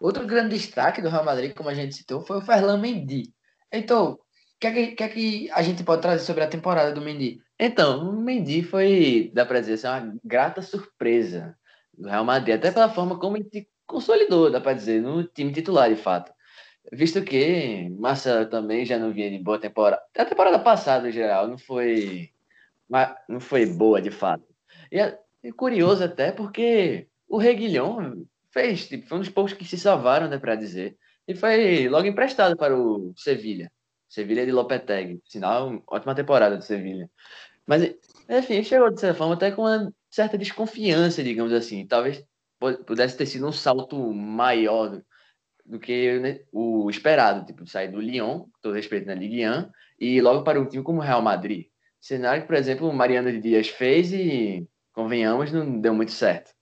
Outro 0.00 0.26
grande 0.26 0.56
destaque 0.56 1.02
do 1.02 1.10
Real 1.10 1.26
Madrid, 1.26 1.52
como 1.52 1.68
a 1.68 1.74
gente 1.74 1.94
citou, 1.94 2.22
foi 2.22 2.38
o 2.38 2.40
Ferland 2.40 2.80
Mendy. 2.80 3.34
Então, 3.70 4.18
que, 4.60 4.66
é 4.66 4.72
que, 4.72 4.86
que, 4.94 5.02
é 5.02 5.08
que 5.08 5.50
a 5.52 5.62
gente 5.62 5.84
pode 5.84 6.02
trazer 6.02 6.24
sobre 6.24 6.42
a 6.44 6.48
temporada 6.48 6.92
do 6.92 7.00
Mendy? 7.00 7.40
Então, 7.58 8.10
o 8.10 8.20
Mendy 8.20 8.62
foi, 8.62 9.30
dá 9.34 9.46
para 9.46 9.60
dizer, 9.60 9.74
assim, 9.74 9.86
uma 9.86 10.18
grata 10.24 10.62
surpresa 10.62 11.56
do 11.96 12.08
Real 12.08 12.24
Madrid, 12.24 12.56
até 12.56 12.70
pela 12.70 12.88
forma 12.88 13.18
como 13.18 13.36
ele 13.36 13.48
se 13.50 13.68
consolidou, 13.86 14.50
dá 14.50 14.60
para 14.60 14.74
dizer, 14.74 15.00
no 15.00 15.24
time 15.24 15.52
titular, 15.52 15.88
de 15.88 15.96
fato. 15.96 16.32
Visto 16.92 17.22
que 17.22 17.88
Marcelo 17.98 18.46
também 18.48 18.84
já 18.84 18.98
não 18.98 19.12
vinha 19.12 19.30
de 19.30 19.38
boa 19.38 19.58
temporada. 19.58 20.02
A 20.16 20.24
temporada 20.24 20.58
passada, 20.58 21.08
em 21.08 21.12
geral, 21.12 21.48
não 21.48 21.58
foi, 21.58 22.30
não 23.28 23.40
foi 23.40 23.66
boa, 23.66 24.00
de 24.00 24.10
fato. 24.10 24.44
E 24.90 24.98
é 24.98 25.18
curioso 25.56 26.04
até 26.04 26.32
porque 26.32 27.08
o 27.28 27.38
Reguilhão 27.38 28.24
fez, 28.52 28.88
tipo, 28.88 29.06
foi 29.06 29.18
um 29.18 29.20
dos 29.20 29.28
poucos 29.30 29.52
que 29.52 29.64
se 29.64 29.78
salvaram, 29.78 30.28
né, 30.28 30.38
para 30.38 30.54
dizer. 30.54 30.96
E 31.26 31.34
foi 31.34 31.88
logo 31.88 32.06
emprestado 32.06 32.56
para 32.56 32.76
o 32.76 33.12
Sevilha. 33.16 33.70
Sevilha 34.08 34.46
de 34.46 34.52
Lopetegui. 34.52 35.22
Sinal, 35.26 35.82
ótima 35.86 36.14
temporada 36.14 36.56
do 36.56 36.64
Sevilha. 36.64 37.10
Mas, 37.66 37.94
enfim, 38.28 38.62
chegou 38.62 38.90
de 38.90 39.00
certa 39.00 39.16
forma 39.16 39.34
até 39.34 39.50
com 39.50 39.62
uma 39.62 39.92
certa 40.10 40.38
desconfiança, 40.38 41.22
digamos 41.22 41.52
assim. 41.52 41.86
Talvez 41.86 42.24
pudesse 42.86 43.16
ter 43.16 43.26
sido 43.26 43.46
um 43.46 43.52
salto 43.52 44.12
maior 44.12 44.88
do, 44.88 45.04
do 45.64 45.78
que 45.78 46.18
né, 46.18 46.40
o 46.50 46.88
esperado, 46.88 47.44
tipo, 47.44 47.66
sair 47.66 47.88
do 47.88 48.00
Lyon, 48.00 48.46
todo 48.62 48.74
respeito 48.74 49.06
na 49.06 49.14
Ligue 49.14 49.46
1, 49.46 49.70
e 50.00 50.20
logo 50.20 50.42
para 50.42 50.60
um 50.60 50.66
time 50.66 50.82
como 50.82 50.98
o 50.98 51.04
Real 51.04 51.22
Madrid. 51.22 51.66
Cenário 52.00 52.42
que, 52.42 52.48
por 52.48 52.56
exemplo, 52.56 52.88
o 52.88 52.92
Mariano 52.92 53.38
Dias 53.40 53.68
fez 53.68 54.12
e, 54.12 54.66
convenhamos, 54.92 55.52
não 55.52 55.78
deu 55.78 55.94
muito 55.94 56.12
certo. 56.12 56.52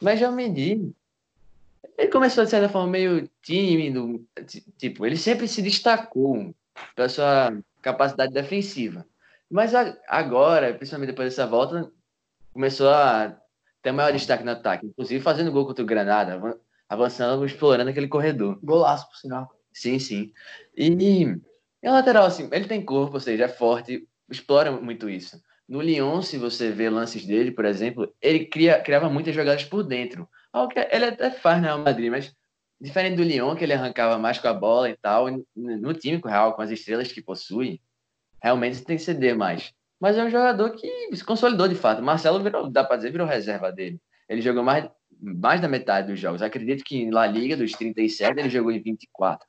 Mas 0.00 0.18
já 0.18 0.30
Mendy, 0.30 0.92
ele 1.96 2.10
começou, 2.10 2.44
de 2.44 2.50
certa 2.50 2.68
forma, 2.68 2.88
meio 2.88 3.28
tímido. 3.42 4.26
Tipo, 4.78 5.06
ele 5.06 5.16
sempre 5.16 5.46
se 5.46 5.62
destacou 5.62 6.54
pela 6.94 7.08
sua 7.08 7.52
capacidade 7.82 8.32
defensiva. 8.32 9.06
Mas 9.50 9.72
agora, 10.06 10.72
principalmente 10.74 11.10
depois 11.10 11.30
dessa 11.30 11.46
volta, 11.46 11.90
começou 12.52 12.88
a 12.88 13.36
ter 13.82 13.92
maior 13.92 14.12
destaque 14.12 14.44
no 14.44 14.52
ataque. 14.52 14.86
Inclusive 14.86 15.22
fazendo 15.22 15.50
gol 15.50 15.66
contra 15.66 15.82
o 15.82 15.86
Granada, 15.86 16.40
avançando, 16.88 17.44
explorando 17.44 17.90
aquele 17.90 18.08
corredor. 18.08 18.58
Golaço, 18.62 19.08
por 19.08 19.16
sinal. 19.16 19.48
Sim, 19.72 19.98
sim. 19.98 20.32
E, 20.76 21.26
a 21.84 21.92
lateral, 21.92 22.26
assim, 22.26 22.48
ele 22.52 22.66
tem 22.66 22.84
corpo, 22.84 23.14
ou 23.14 23.20
seja, 23.20 23.44
é 23.44 23.48
forte, 23.48 24.06
explora 24.28 24.70
muito 24.70 25.08
isso. 25.08 25.40
No 25.68 25.80
Lyon, 25.80 26.20
se 26.20 26.36
você 26.36 26.70
vê 26.70 26.90
lances 26.90 27.24
dele, 27.24 27.52
por 27.52 27.64
exemplo, 27.64 28.12
ele 28.20 28.44
cria, 28.44 28.80
criava 28.80 29.08
muitas 29.08 29.34
jogadas 29.34 29.64
por 29.64 29.84
dentro. 29.84 30.28
Ele 30.90 31.04
até 31.04 31.30
faz 31.30 31.58
no 31.58 31.64
Real 31.64 31.78
Madrid, 31.78 32.10
mas 32.10 32.34
diferente 32.80 33.16
do 33.16 33.22
Lyon, 33.22 33.54
que 33.54 33.64
ele 33.64 33.74
arrancava 33.74 34.16
mais 34.18 34.38
com 34.38 34.48
a 34.48 34.54
bola 34.54 34.88
e 34.88 34.96
tal, 34.96 35.26
no 35.54 35.92
time 35.94 36.20
com 36.20 36.28
o 36.28 36.30
Real, 36.30 36.54
com 36.54 36.62
as 36.62 36.70
estrelas 36.70 37.12
que 37.12 37.20
possui, 37.20 37.80
realmente 38.42 38.82
tem 38.82 38.96
que 38.96 39.02
ceder 39.02 39.36
mais. 39.36 39.72
Mas 40.00 40.16
é 40.16 40.24
um 40.24 40.30
jogador 40.30 40.70
que 40.70 40.88
se 41.14 41.22
consolidou 41.22 41.68
de 41.68 41.74
fato. 41.74 42.02
Marcelo 42.02 42.42
virou, 42.42 42.70
dá 42.70 42.82
para 42.82 42.96
dizer, 42.96 43.12
virou 43.12 43.26
reserva 43.26 43.70
dele. 43.70 44.00
Ele 44.26 44.40
jogou 44.40 44.64
mais, 44.64 44.88
mais 45.20 45.60
da 45.60 45.68
metade 45.68 46.10
dos 46.10 46.18
jogos. 46.18 46.40
Acredito 46.40 46.82
que 46.82 47.10
La 47.10 47.26
Liga, 47.26 47.54
dos 47.54 47.72
37, 47.72 48.40
ele 48.40 48.48
jogou 48.48 48.72
em 48.72 48.80
24. 48.80 49.46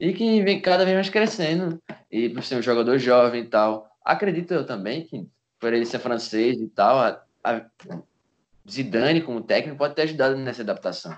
E 0.00 0.14
que 0.14 0.42
vem 0.42 0.62
cada 0.62 0.84
vez 0.84 0.94
mais 0.94 1.10
crescendo. 1.10 1.78
E 2.10 2.30
por 2.30 2.42
ser 2.42 2.56
um 2.56 2.62
jogador 2.62 2.98
jovem 2.98 3.42
e 3.42 3.46
tal. 3.46 3.86
Acredito 4.02 4.54
eu 4.54 4.64
também 4.64 5.04
que, 5.04 5.28
por 5.60 5.74
ele 5.74 5.84
ser 5.84 5.98
francês 5.98 6.58
e 6.58 6.68
tal, 6.68 6.98
a, 6.98 7.22
a 7.44 7.62
Zidane, 8.68 9.20
como 9.20 9.42
técnico, 9.42 9.76
pode 9.76 9.94
ter 9.94 10.02
ajudado 10.02 10.36
nessa 10.36 10.62
adaptação. 10.62 11.14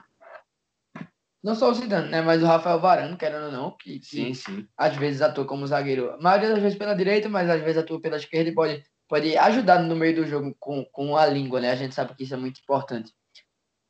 Não 1.45 1.55
só 1.55 1.71
o 1.71 1.75
Zidane, 1.75 2.09
né? 2.09 2.23
Mas 2.23 2.43
o 2.43 2.47
Rafael 2.47 2.81
Varano, 2.81 3.19
querendo 3.19 3.45
ou 3.45 3.53
não, 3.53 3.71
que, 3.73 4.01
que 4.01 4.07
sim, 4.07 4.33
sim. 4.33 4.67
às 4.75 4.97
vezes 4.97 5.21
atua 5.21 5.45
como 5.45 5.67
zagueiro. 5.67 6.13
A 6.13 6.17
maioria 6.17 6.49
das 6.49 6.59
vezes 6.59 6.79
pela 6.79 6.95
direita, 6.95 7.29
mas 7.29 7.51
às 7.51 7.61
vezes 7.61 7.77
atua 7.77 8.01
pela 8.01 8.17
esquerda 8.17 8.49
e 8.49 8.55
pode, 8.55 8.83
pode 9.07 9.37
ajudar 9.37 9.83
no 9.83 9.95
meio 9.95 10.17
do 10.17 10.27
jogo 10.27 10.57
com, 10.59 10.83
com 10.87 11.15
a 11.19 11.27
língua, 11.27 11.61
né? 11.61 11.71
A 11.71 11.77
gente 11.77 11.95
sabe 11.95 12.15
que 12.15 12.23
isso 12.23 12.33
é 12.33 12.39
muito 12.39 12.59
importante. 12.63 13.13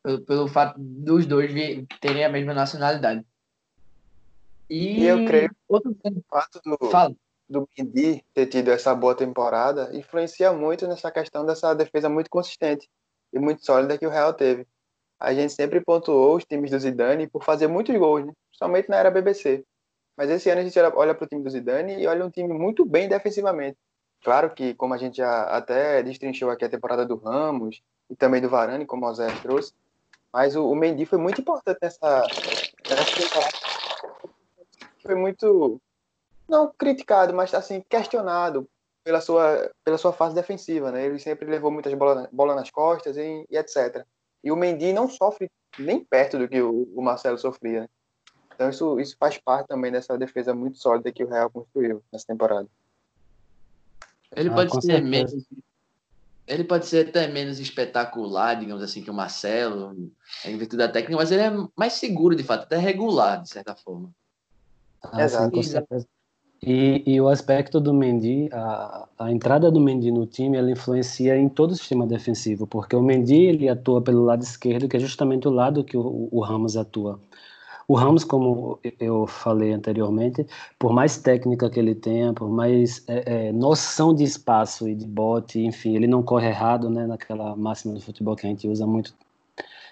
Pelo, 0.03 0.21
pelo 0.23 0.49
fato 0.49 0.75
dos 0.81 1.27
dois 1.27 1.53
terem 2.01 2.25
a 2.25 2.29
mesma 2.29 2.53
nacionalidade. 2.53 3.25
E, 4.69 5.03
e 5.03 5.07
eu 5.07 5.25
creio 5.25 5.51
que 5.51 5.57
outro 5.69 5.97
fato 6.29 6.61
do, 6.65 6.91
Fala. 6.91 7.15
do 7.49 7.69
Mendy 7.79 8.25
ter 8.35 8.47
tido 8.47 8.73
essa 8.73 8.93
boa 8.97 9.15
temporada 9.15 9.97
influencia 9.97 10.53
muito 10.53 10.89
nessa 10.89 11.09
questão 11.09 11.47
dessa 11.47 11.73
defesa 11.73 12.09
muito 12.09 12.29
consistente 12.29 12.91
e 13.33 13.39
muito 13.39 13.65
sólida 13.65 13.97
que 13.97 14.07
o 14.07 14.11
Real 14.11 14.35
teve. 14.35 14.67
A 15.19 15.33
gente 15.33 15.53
sempre 15.53 15.81
pontuou 15.81 16.37
os 16.37 16.45
times 16.45 16.71
do 16.71 16.79
Zidane 16.79 17.27
por 17.27 17.45
fazer 17.45 17.67
muitos 17.67 17.97
gols, 17.97 18.27
né? 18.27 18.33
principalmente 18.49 18.89
na 18.89 18.97
era 18.97 19.11
BBC. 19.11 19.65
Mas 20.17 20.31
esse 20.31 20.49
ano 20.51 20.61
a 20.61 20.65
gente 20.65 20.79
olha 20.79 21.15
para 21.15 21.25
o 21.25 21.29
time 21.29 21.43
do 21.43 21.51
Zidane 21.51 22.01
e 22.01 22.07
olha 22.07 22.25
um 22.25 22.31
time 22.31 22.53
muito 22.53 22.85
bem 22.85 23.09
defensivamente. 23.09 23.77
Claro 24.23 24.55
que, 24.55 24.75
como 24.75 24.95
a 24.95 24.97
gente 24.97 25.19
já 25.19 25.43
até 25.43 26.03
destrinchou 26.03 26.51
aqui 26.51 26.65
a 26.65 26.69
temporada 26.69 27.05
do 27.05 27.17
Ramos 27.17 27.83
e 28.09 28.17
também 28.17 28.41
do 28.41 28.49
Varane, 28.49 28.87
como 28.87 29.07
o 29.07 29.15
Zé 29.15 29.27
trouxe, 29.43 29.75
mas 30.33 30.57
o, 30.57 30.71
o 30.71 30.75
Mendy 30.75 31.05
foi 31.05 31.19
muito 31.19 31.41
importante 31.41 31.79
nessa, 31.83 32.27
nessa 32.89 33.21
temporada. 33.21 33.53
Foi 35.03 35.15
muito, 35.15 35.81
não 36.49 36.73
criticado, 36.73 37.35
mas 37.35 37.53
assim, 37.53 37.85
questionado 37.89 38.67
pela 39.05 39.21
sua, 39.21 39.71
pela 39.85 39.99
sua 39.99 40.13
fase 40.15 40.35
defensiva, 40.35 40.91
né? 40.91 41.05
Ele 41.05 41.19
sempre 41.19 41.49
levou 41.49 41.71
muitas 41.71 41.93
bolas 41.93 42.27
bola 42.33 42.55
nas 42.55 42.71
costas 42.71 43.19
e, 43.19 43.47
e, 43.51 43.57
etc. 43.59 44.07
E 44.45 44.53
o 44.53 44.57
Mendy 44.57 44.93
não 44.93 45.09
sofre 45.09 45.51
nem 45.79 46.05
perto 46.05 46.39
do 46.39 46.47
que 46.47 46.61
o, 46.61 46.89
o 46.95 47.03
Marcelo 47.03 47.39
sofria. 47.39 47.81
Né? 47.81 47.89
Então 48.55 48.69
isso, 48.69 49.01
isso 49.01 49.17
faz 49.19 49.39
parte 49.39 49.67
também 49.67 49.91
dessa 49.91 50.17
defesa 50.17 50.55
muito 50.55 50.79
sólida 50.79 51.11
que 51.11 51.25
o 51.25 51.29
Real 51.29 51.51
construiu 51.51 52.05
nessa 52.13 52.27
temporada. 52.27 52.69
Ele 54.37 54.51
ah, 54.51 54.55
pode 54.55 54.73
ser 54.73 54.83
certeza. 54.83 55.09
menos 55.09 55.47
ele 56.47 56.65
pode 56.65 56.87
ser 56.87 57.09
até 57.09 57.27
menos 57.27 57.59
espetacular, 57.59 58.55
digamos 58.55 58.83
assim, 58.83 59.03
que 59.03 59.11
o 59.11 59.15
Marcelo, 59.15 60.13
em 60.45 60.59
virtude 60.59 60.77
da 60.77 60.89
técnica, 60.89 61.17
mas 61.17 61.33
ele 61.33 61.43
é 61.43 61.51
mais 61.75 61.95
seguro, 61.95 62.37
de 62.37 62.43
fato, 62.43 62.65
até 62.65 62.77
regular, 62.77 63.41
de 63.41 63.49
certa 63.49 63.75
forma. 63.75 64.11
Ah, 65.03 65.23
Exato. 65.23 65.45
Sim, 65.45 65.51
com 65.51 65.63
certeza. 65.63 66.07
E, 66.67 67.03
e, 67.07 67.21
o 67.21 67.29
aspecto 67.29 67.79
do 67.79 67.93
Mendy, 67.93 68.49
a, 68.51 69.07
a, 69.19 69.31
entrada 69.31 69.71
do 69.71 69.79
Mendy 69.79 70.11
no 70.11 70.27
time, 70.27 70.57
ela 70.57 70.71
influencia 70.71 71.37
em 71.37 71.47
todo 71.47 71.73
o 71.73 71.77
sistema 71.77 72.07
defensivo, 72.07 72.67
porque 72.67 72.97
o 72.97 73.03
Mendy 73.03 73.35
ele 73.35 73.69
atua 73.69 74.01
pelo 74.01 74.25
lado 74.25 74.43
esquerdo, 74.43 74.89
que 74.89 74.97
é 74.97 75.01
justamente 75.01 75.47
o 75.47 75.51
lado 75.51 75.85
que 75.85 75.95
o, 75.95 76.29
o 76.33 76.41
Ramos 76.41 76.75
atua. 76.75 77.21
O 77.87 77.95
Ramos, 77.95 78.25
como 78.25 78.79
eu 78.99 79.27
falei 79.27 79.73
anteriormente, 79.73 80.47
por 80.79 80.91
mais 80.93 81.19
técnica 81.19 81.69
que 81.69 81.79
ele 81.79 81.95
tenha, 81.95 82.33
por 82.33 82.49
mais 82.49 83.05
é, 83.09 83.49
é, 83.49 83.53
noção 83.53 84.15
de 84.15 84.25
espaço 84.25 84.89
e 84.89 84.95
de 84.95 85.07
bote, 85.07 85.61
enfim, 85.61 85.95
ele 85.95 86.07
não 86.07 86.23
corre 86.23 86.49
errado, 86.49 86.89
né, 86.89 87.07
naquela 87.07 87.55
máxima 87.55 87.93
do 87.93 88.01
futebol 88.01 88.35
que 88.35 88.47
a 88.47 88.49
gente 88.51 88.67
usa 88.67 88.87
muito. 88.87 89.15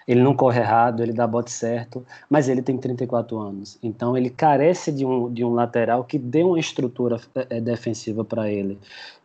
Ele 0.07 0.21
não 0.21 0.35
corre 0.35 0.59
errado, 0.59 1.01
ele 1.01 1.13
dá 1.13 1.25
bote 1.25 1.51
certo, 1.51 2.05
mas 2.29 2.49
ele 2.49 2.61
tem 2.61 2.77
34 2.77 3.37
anos. 3.39 3.77
Então 3.81 4.17
ele 4.17 4.29
carece 4.29 4.91
de 4.91 5.05
um, 5.05 5.31
de 5.31 5.43
um 5.43 5.53
lateral 5.53 6.03
que 6.03 6.17
dê 6.17 6.43
uma 6.43 6.59
estrutura 6.59 7.19
é, 7.49 7.59
defensiva 7.61 8.23
para 8.23 8.49
ele. 8.51 8.77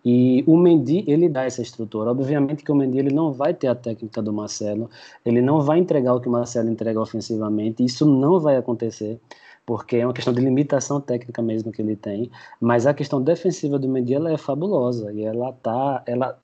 E 0.04 0.44
o 0.46 0.56
Mendy, 0.56 1.04
ele 1.06 1.28
dá 1.28 1.44
essa 1.44 1.60
estrutura. 1.60 2.10
Obviamente 2.10 2.62
que 2.62 2.72
o 2.72 2.74
Mendy 2.74 2.98
ele 2.98 3.12
não 3.12 3.32
vai 3.32 3.52
ter 3.52 3.66
a 3.68 3.74
técnica 3.74 4.22
do 4.22 4.32
Marcelo, 4.32 4.88
ele 5.24 5.40
não 5.40 5.60
vai 5.60 5.78
entregar 5.78 6.14
o 6.14 6.20
que 6.20 6.28
o 6.28 6.32
Marcelo 6.32 6.70
entrega 6.70 7.00
ofensivamente, 7.00 7.84
isso 7.84 8.06
não 8.06 8.40
vai 8.40 8.56
acontecer 8.56 9.20
porque 9.68 9.96
é 9.96 10.06
uma 10.06 10.14
questão 10.14 10.32
de 10.32 10.40
limitação 10.40 10.98
técnica 10.98 11.42
mesmo 11.42 11.70
que 11.70 11.82
ele 11.82 11.94
tem, 11.94 12.30
mas 12.58 12.86
a 12.86 12.94
questão 12.94 13.20
defensiva 13.20 13.78
do 13.78 13.86
Mendy 13.86 14.14
ela 14.14 14.32
é 14.32 14.38
fabulosa 14.38 15.12
e 15.12 15.22
ela 15.22 15.52
tá, 15.52 16.02
ela 16.06 16.38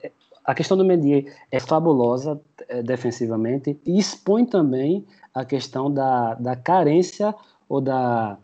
a 0.45 0.53
questão 0.53 0.77
do 0.77 0.85
Mendy 0.85 1.27
é 1.51 1.59
fabulosa 1.59 2.39
é, 2.69 2.83
defensivamente 2.83 3.79
e 3.85 3.97
expõe 3.97 4.45
também 4.45 5.05
a 5.33 5.43
questão 5.43 5.91
da, 5.91 6.35
da 6.35 6.55
carência 6.55 7.33
ou 7.67 7.81
da 7.81 8.37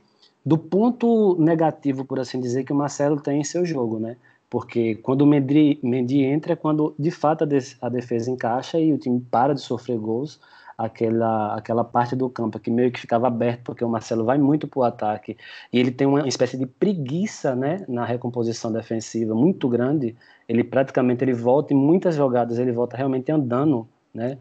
do 0.44 0.58
ponto 0.58 1.36
negativo, 1.40 2.04
por 2.04 2.20
assim 2.20 2.40
dizer, 2.40 2.64
que 2.64 2.74
o 2.74 2.76
Marcelo 2.76 3.22
tem 3.22 3.42
em 3.42 3.44
seu 3.44 3.64
jogo, 3.64 4.00
né? 4.00 4.18
Porque 4.50 4.96
quando 4.96 5.22
o 5.22 5.26
Mendy, 5.28 6.24
entra 6.24 6.54
é 6.54 6.56
quando 6.56 6.96
de 6.98 7.12
fato 7.12 7.44
a, 7.44 7.48
a 7.86 7.90
defesa 7.90 8.32
encaixa 8.32 8.80
e 8.80 8.92
o 8.92 8.98
time 8.98 9.22
para 9.32 9.54
de 9.54 9.62
sofrer 9.62 10.00
gols 10.00 10.40
aquela, 10.86 11.56
aquela 11.56 11.84
parte 11.84 12.16
do 12.16 12.30
campo 12.30 12.60
que 12.60 12.72
meio 12.72 12.92
que 12.92 13.00
ficava 13.00 13.28
aberto, 13.28 13.64
porque 13.64 13.84
o 13.84 13.90
Marcelo 13.90 14.26
vai 14.26 14.38
muito 14.38 14.68
para 14.68 14.80
o 14.80 14.84
ataque 14.84 15.38
e 15.72 15.80
ele 15.80 15.92
tem 15.92 16.08
uma 16.08 16.28
espécie 16.28 16.58
de 16.58 16.66
preguiça 16.66 17.56
né, 17.56 17.86
na 17.88 18.06
recomposição 18.06 18.72
defensiva 18.72 19.34
muito 19.36 19.68
grande. 19.70 20.16
Ele 20.48 20.64
praticamente 20.64 21.24
ele 21.24 21.34
volta 21.34 21.74
em 21.74 21.78
muitas 21.78 22.16
jogadas, 22.16 22.60
ele 22.60 22.72
volta 22.72 22.98
realmente 22.98 23.32
andando, 23.32 23.88
né, 24.14 24.38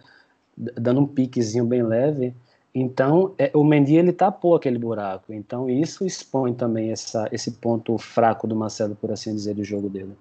dando 0.56 1.00
um 1.00 1.06
piquezinho 1.06 1.64
bem 1.64 1.82
leve. 1.82 2.34
Então, 2.74 3.34
é, 3.36 3.50
o 3.54 3.64
Mendy 3.64 3.96
ele 3.96 4.12
tapou 4.12 4.54
aquele 4.54 4.78
buraco. 4.78 5.32
Então, 5.32 5.68
isso 5.68 6.06
expõe 6.06 6.54
também 6.54 6.92
essa, 6.92 7.28
esse 7.32 7.52
ponto 7.52 7.98
fraco 7.98 8.46
do 8.46 8.54
Marcelo, 8.54 8.94
por 8.94 9.10
assim 9.10 9.34
dizer, 9.34 9.54
do 9.54 9.64
jogo 9.64 9.88
dele. 9.88 10.16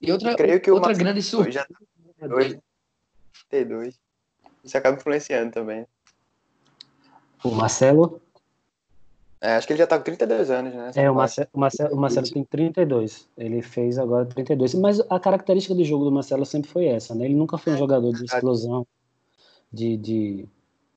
E 0.00 0.10
outra, 0.10 0.34
Creio 0.34 0.60
que 0.60 0.70
outra 0.70 0.94
grande 0.94 1.20
surpresa. 1.20 1.66
Já... 2.18 2.60
Tá 3.32 3.40
32. 3.50 3.98
Isso 4.64 4.76
acaba 4.76 4.96
influenciando 4.96 5.52
também. 5.52 5.86
O 7.42 7.50
Marcelo? 7.50 8.20
É, 9.40 9.56
acho 9.56 9.66
que 9.66 9.72
ele 9.72 9.78
já 9.78 9.86
tá 9.86 9.96
com 9.96 10.04
32 10.04 10.50
anos, 10.50 10.74
né? 10.74 10.90
É, 10.94 11.10
o 11.10 11.14
Marcelo, 11.14 11.48
o, 11.52 11.58
Marcelo, 11.58 11.94
o 11.94 11.98
Marcelo 11.98 12.30
tem 12.30 12.44
32. 12.44 13.26
Ele 13.38 13.62
fez 13.62 13.98
agora 13.98 14.26
32. 14.26 14.74
Mas 14.74 15.00
a 15.08 15.18
característica 15.18 15.74
do 15.74 15.82
jogo 15.82 16.04
do 16.04 16.12
Marcelo 16.12 16.44
sempre 16.44 16.70
foi 16.70 16.86
essa, 16.86 17.14
né? 17.14 17.24
Ele 17.24 17.34
nunca 17.34 17.56
foi 17.56 17.72
um 17.72 17.76
é, 17.76 17.78
jogador 17.78 18.12
de 18.12 18.24
explosão, 18.26 18.86
de, 19.72 19.96
de 19.96 20.48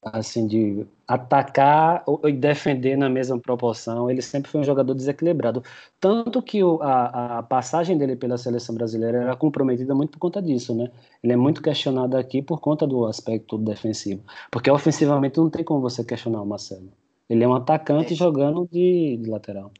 assim, 0.05 0.47
de 0.47 0.85
atacar 1.07 2.03
e 2.25 2.31
defender 2.31 2.97
na 2.97 3.09
mesma 3.09 3.39
proporção. 3.39 4.09
Ele 4.09 4.21
sempre 4.21 4.51
foi 4.51 4.61
um 4.61 4.63
jogador 4.63 4.93
desequilibrado. 4.93 5.63
Tanto 5.99 6.41
que 6.41 6.63
o, 6.63 6.81
a, 6.81 7.39
a, 7.39 7.43
passagem 7.43 7.97
dele 7.97 8.15
pela 8.15 8.37
seleção 8.37 8.75
brasileira 8.75 9.23
era 9.23 9.35
comprometida 9.35 9.93
muito 9.93 10.11
por 10.11 10.19
conta 10.19 10.41
disso, 10.41 10.75
né? 10.75 10.91
Ele 11.23 11.33
é 11.33 11.37
muito 11.37 11.61
questionado 11.61 12.17
aqui 12.17 12.41
por 12.41 12.59
conta 12.59 12.85
do 12.85 13.05
aspecto 13.05 13.57
defensivo. 13.57 14.23
Porque 14.51 14.69
ofensivamente 14.69 15.37
não 15.37 15.49
tem 15.49 15.63
como 15.63 15.81
você 15.81 16.03
questionar 16.03 16.41
o 16.41 16.45
Marcelo. 16.45 16.91
Ele 17.29 17.43
é 17.43 17.47
um 17.47 17.55
atacante 17.55 18.13
é. 18.13 18.15
jogando 18.15 18.67
de, 18.71 19.17
de, 19.17 19.29
lateral. 19.29 19.71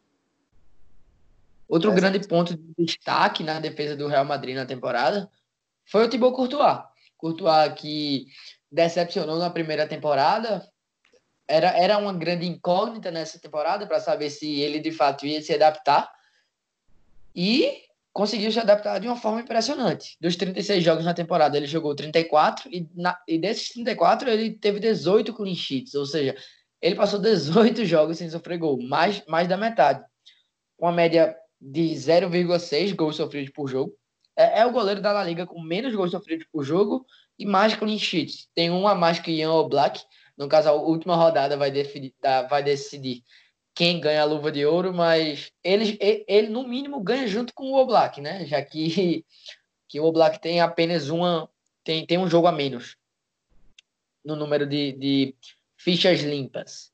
Outro 1.68 1.92
é. 1.92 1.96
grande 1.96 2.20
ponto 2.28 2.56
de 2.56 2.86
destaque 2.86 3.44
na 3.44 3.60
defesa 3.60 3.96
do 3.96 4.08
Real 4.08 4.26
Madrid 4.26 4.56
na 4.56 4.66
temporada 4.66 5.30
foi 5.86 6.06
o 6.06 6.10
Thibaut 6.10 6.36
Courtois. 6.36 6.80
Courtois 7.18 7.74
que 7.74 8.28
decepcionou 8.74 9.38
na 9.38 9.52
primeira 9.52 9.88
temporada. 9.88 10.68
Era, 11.48 11.78
era 11.78 11.98
uma 12.00 12.14
grande 12.14 12.48
incógnita 12.48 13.12
nessa 13.12 13.40
temporada 13.40 13.86
para 13.86 14.00
saber 14.00 14.32
se 14.32 14.60
ele 14.60 14.80
de 14.80 14.92
fato 14.92 15.28
ia 15.28 15.42
se 15.42 15.54
adaptar. 15.54 16.12
E 17.36 17.84
conseguiu 18.12 18.52
se 18.52 18.60
adaptar 18.60 19.00
de 19.00 19.08
uma 19.08 19.16
forma 19.16 19.42
impressionante. 19.42 20.18
Dos 20.20 20.36
36 20.36 20.84
jogos 20.84 21.06
na 21.06 21.14
temporada, 21.14 21.56
ele 21.56 21.68
jogou 21.68 21.96
34 21.96 22.70
e, 22.72 22.88
na, 22.96 23.20
e 23.28 23.38
desses 23.38 23.70
34 23.70 24.30
ele 24.30 24.52
teve 24.52 24.80
18 24.80 25.34
clean 25.34 25.56
sheets, 25.56 25.96
ou 25.96 26.06
seja, 26.06 26.36
ele 26.82 26.96
passou 26.96 27.18
18 27.22 27.86
jogos 27.86 28.18
sem 28.18 28.30
sofrer 28.30 28.58
gol, 28.58 28.82
mais, 28.82 29.24
mais 29.28 29.48
da 29.48 29.58
metade. 29.58 30.04
Com 30.78 30.88
a 30.88 30.92
média 30.92 31.36
de 31.60 31.92
0,6 31.92 32.96
gols 32.96 33.16
sofridos 33.16 33.52
por 33.52 33.68
jogo. 33.68 33.96
É, 34.36 34.62
é, 34.62 34.66
o 34.66 34.72
goleiro 34.72 35.02
da 35.02 35.12
La 35.12 35.24
Liga 35.24 35.46
com 35.46 35.62
menos 35.62 35.94
gols 35.94 36.12
sofridos 36.12 36.48
por 36.52 36.64
jogo 36.64 37.06
e 37.38 37.46
mais 37.46 37.76
clean 37.76 37.98
sheets. 37.98 38.48
Tem 38.54 38.70
um 38.70 38.88
a 38.88 38.96
mais 38.96 39.20
que 39.20 39.32
Ian 39.32 39.54
Oblak. 39.54 40.02
No 40.38 40.48
caso, 40.48 40.70
a 40.70 40.74
última 40.74 41.16
rodada 41.16 41.56
vai, 41.58 41.70
definir, 41.70 42.14
vai 42.50 42.64
decidir 42.64 43.24
quem 43.76 44.00
ganha 44.00 44.22
a 44.22 44.26
luva 44.26 44.52
de 44.52 44.66
ouro, 44.66 44.94
mas 44.94 45.52
ele, 45.64 45.98
ele, 46.28 46.50
no 46.50 46.68
mínimo 46.68 47.02
ganha 47.02 47.28
junto 47.28 47.54
com 47.54 47.72
o 47.72 47.76
Oblak, 47.76 48.22
né? 48.22 48.46
Já 48.46 48.62
que, 48.62 49.26
que 49.90 50.00
o 50.00 50.06
Oblak 50.06 50.40
tem 50.40 50.62
apenas 50.62 51.10
uma 51.10 51.50
tem, 51.84 52.06
tem 52.06 52.18
um 52.18 52.30
jogo 52.30 52.48
a 52.48 52.52
menos 52.52 52.96
no 54.24 54.36
número 54.36 54.66
de, 54.66 54.94
de 54.94 55.36
fichas 55.78 56.22
limpas. 56.22 56.92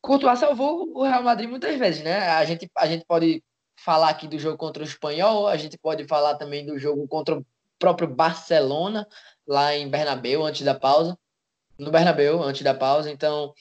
Courtois 0.00 0.38
salvou 0.38 0.90
o 0.94 1.02
Real 1.02 1.22
Madrid 1.22 1.48
muitas 1.48 1.78
vezes, 1.78 2.02
né? 2.02 2.28
A 2.28 2.44
gente, 2.44 2.70
a 2.76 2.86
gente 2.86 3.04
pode 3.04 3.42
falar 3.78 4.10
aqui 4.10 4.28
do 4.28 4.38
jogo 4.38 4.58
contra 4.58 4.82
o 4.82 4.86
Espanhol, 4.86 5.46
a 5.46 5.56
gente 5.56 5.78
pode 5.78 6.06
falar 6.06 6.34
também 6.34 6.64
do 6.66 6.78
jogo 6.78 7.06
contra 7.08 7.38
o 7.38 7.46
próprio 7.78 8.08
Barcelona, 8.08 9.06
lá 9.50 9.76
em 9.76 9.88
Bernabeu, 9.88 10.44
antes 10.44 10.62
da 10.62 10.74
pausa. 10.74 11.18
No 11.76 11.90
Bernabeu, 11.90 12.42
antes 12.42 12.62
da 12.62 12.72
pausa. 12.72 13.10
Então, 13.10 13.52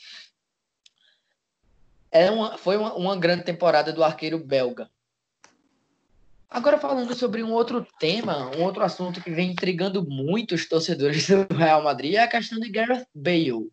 é 2.12 2.30
uma, 2.30 2.58
foi 2.58 2.78
uma, 2.78 2.94
uma 2.94 3.18
grande 3.18 3.44
temporada 3.44 3.92
do 3.92 4.04
arqueiro 4.04 4.38
belga. 4.38 4.90
Agora 6.50 6.80
falando 6.80 7.14
sobre 7.16 7.44
um 7.44 7.52
outro 7.52 7.86
tema, 8.00 8.56
um 8.56 8.64
outro 8.64 8.84
assunto 8.84 9.22
que 9.22 9.32
vem 9.32 9.52
intrigando 9.52 10.04
muito 10.04 10.56
os 10.56 10.68
torcedores 10.68 11.28
do 11.28 11.48
Real 11.54 11.84
Madrid 11.84 12.16
é 12.16 12.20
a 12.20 12.28
questão 12.28 12.60
de 12.60 12.70
Gareth 12.70 13.06
Bale. 13.14 13.72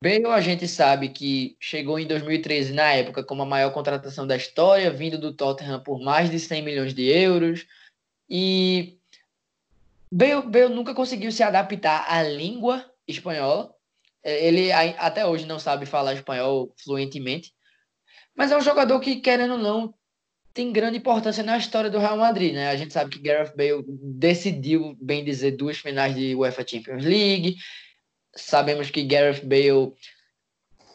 Bale, 0.00 0.26
a 0.26 0.40
gente 0.40 0.68
sabe 0.68 1.08
que 1.08 1.56
chegou 1.58 1.98
em 1.98 2.06
2013, 2.06 2.72
na 2.72 2.92
época, 2.92 3.24
como 3.24 3.42
a 3.42 3.46
maior 3.46 3.72
contratação 3.72 4.26
da 4.26 4.36
história, 4.36 4.90
vindo 4.90 5.18
do 5.18 5.32
Tottenham 5.32 5.80
por 5.80 6.00
mais 6.00 6.30
de 6.30 6.38
100 6.38 6.62
milhões 6.62 6.94
de 6.94 7.04
euros. 7.04 7.66
E 8.28 8.98
Bale, 10.16 10.48
Bale 10.48 10.74
nunca 10.74 10.94
conseguiu 10.94 11.30
se 11.30 11.42
adaptar 11.42 12.06
à 12.08 12.22
língua 12.22 12.90
espanhola. 13.06 13.70
É, 14.24 14.46
ele 14.46 14.72
até 14.72 15.26
hoje 15.26 15.44
não 15.44 15.58
sabe 15.58 15.84
falar 15.84 16.14
espanhol 16.14 16.72
fluentemente. 16.82 17.52
Mas 18.34 18.50
é 18.50 18.56
um 18.56 18.62
jogador 18.62 18.98
que, 18.98 19.16
querendo 19.16 19.52
ou 19.52 19.58
não, 19.58 19.94
tem 20.54 20.72
grande 20.72 20.96
importância 20.96 21.42
na 21.42 21.58
história 21.58 21.90
do 21.90 21.98
Real 21.98 22.16
Madrid, 22.16 22.54
né? 22.54 22.70
A 22.70 22.76
gente 22.76 22.94
sabe 22.94 23.10
que 23.10 23.18
Gareth 23.18 23.54
Bale 23.54 23.84
decidiu, 23.86 24.96
bem 24.98 25.22
dizer, 25.22 25.50
duas 25.50 25.76
finais 25.76 26.14
de 26.14 26.34
UEFA 26.34 26.66
Champions 26.66 27.04
League. 27.04 27.56
Sabemos 28.34 28.90
que 28.90 29.04
Gareth 29.04 29.42
Bale 29.44 29.92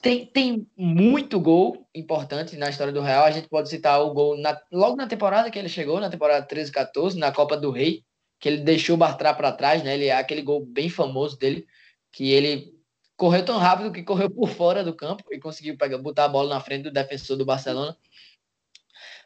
tem, 0.02 0.26
tem 0.26 0.68
muito 0.76 1.40
gol 1.40 1.88
importante 1.94 2.58
na 2.58 2.72
história 2.72 2.92
do 2.92 3.02
Real. 3.02 3.24
A 3.24 3.32
gente 3.32 3.48
pode 3.48 3.70
citar 3.70 4.02
o 4.02 4.16
gol 4.16 4.36
na, 4.36 4.60
logo 4.72 4.96
na 4.96 5.06
temporada 5.06 5.52
que 5.52 5.60
ele 5.60 5.70
chegou, 5.70 6.00
na 6.00 6.10
temporada 6.10 6.44
13 6.44 6.72
14, 6.72 7.20
na 7.20 7.32
Copa 7.32 7.56
do 7.56 7.70
Rei, 7.70 8.04
que 8.42 8.50
ele 8.50 8.58
deixou 8.58 8.96
o 8.96 8.98
Bartra 8.98 9.36
para 9.36 9.52
trás, 9.52 9.84
né? 9.84 9.94
Ele 9.94 10.08
é 10.08 10.18
aquele 10.18 10.42
gol 10.42 10.66
bem 10.66 10.90
famoso 10.90 11.38
dele, 11.38 11.68
que 12.12 12.32
ele 12.32 12.76
correu 13.16 13.46
tão 13.46 13.60
rápido 13.60 13.92
que 13.92 14.02
correu 14.02 14.32
por 14.32 14.50
fora 14.50 14.84
do 14.84 14.96
campo 14.96 15.24
e 15.32 15.40
conseguiu 15.40 15.78
pegar, 15.78 16.00
botar 16.00 16.26
a 16.26 16.30
bola 16.30 16.56
na 16.56 16.60
frente 16.60 16.84
do 16.84 16.92
defensor 16.92 17.38
do 17.38 17.46
Barcelona. 17.46 17.96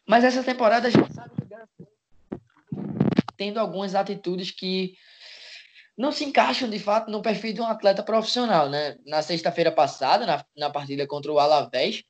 Mas 0.05 0.25
essa 0.25 0.43
temporada 0.43 0.89
a 0.89 0.91
gente 0.91 1.13
sabe 1.13 1.31
que 1.33 1.87
tendo 3.37 3.57
algumas 3.57 3.95
atitudes 3.95 4.51
que 4.51 4.95
não 5.97 6.11
se 6.11 6.25
encaixam 6.25 6.69
de 6.69 6.77
fato 6.77 7.09
no 7.09 7.21
perfil 7.21 7.53
de 7.53 7.61
um 7.61 7.65
atleta 7.65 8.03
profissional, 8.03 8.69
né? 8.69 8.97
Na 9.05 9.21
sexta-feira 9.21 9.71
passada, 9.71 10.25
na, 10.25 10.45
na 10.57 10.69
partida 10.69 11.07
contra 11.07 11.31
o 11.31 11.39
Alavés, 11.39 12.03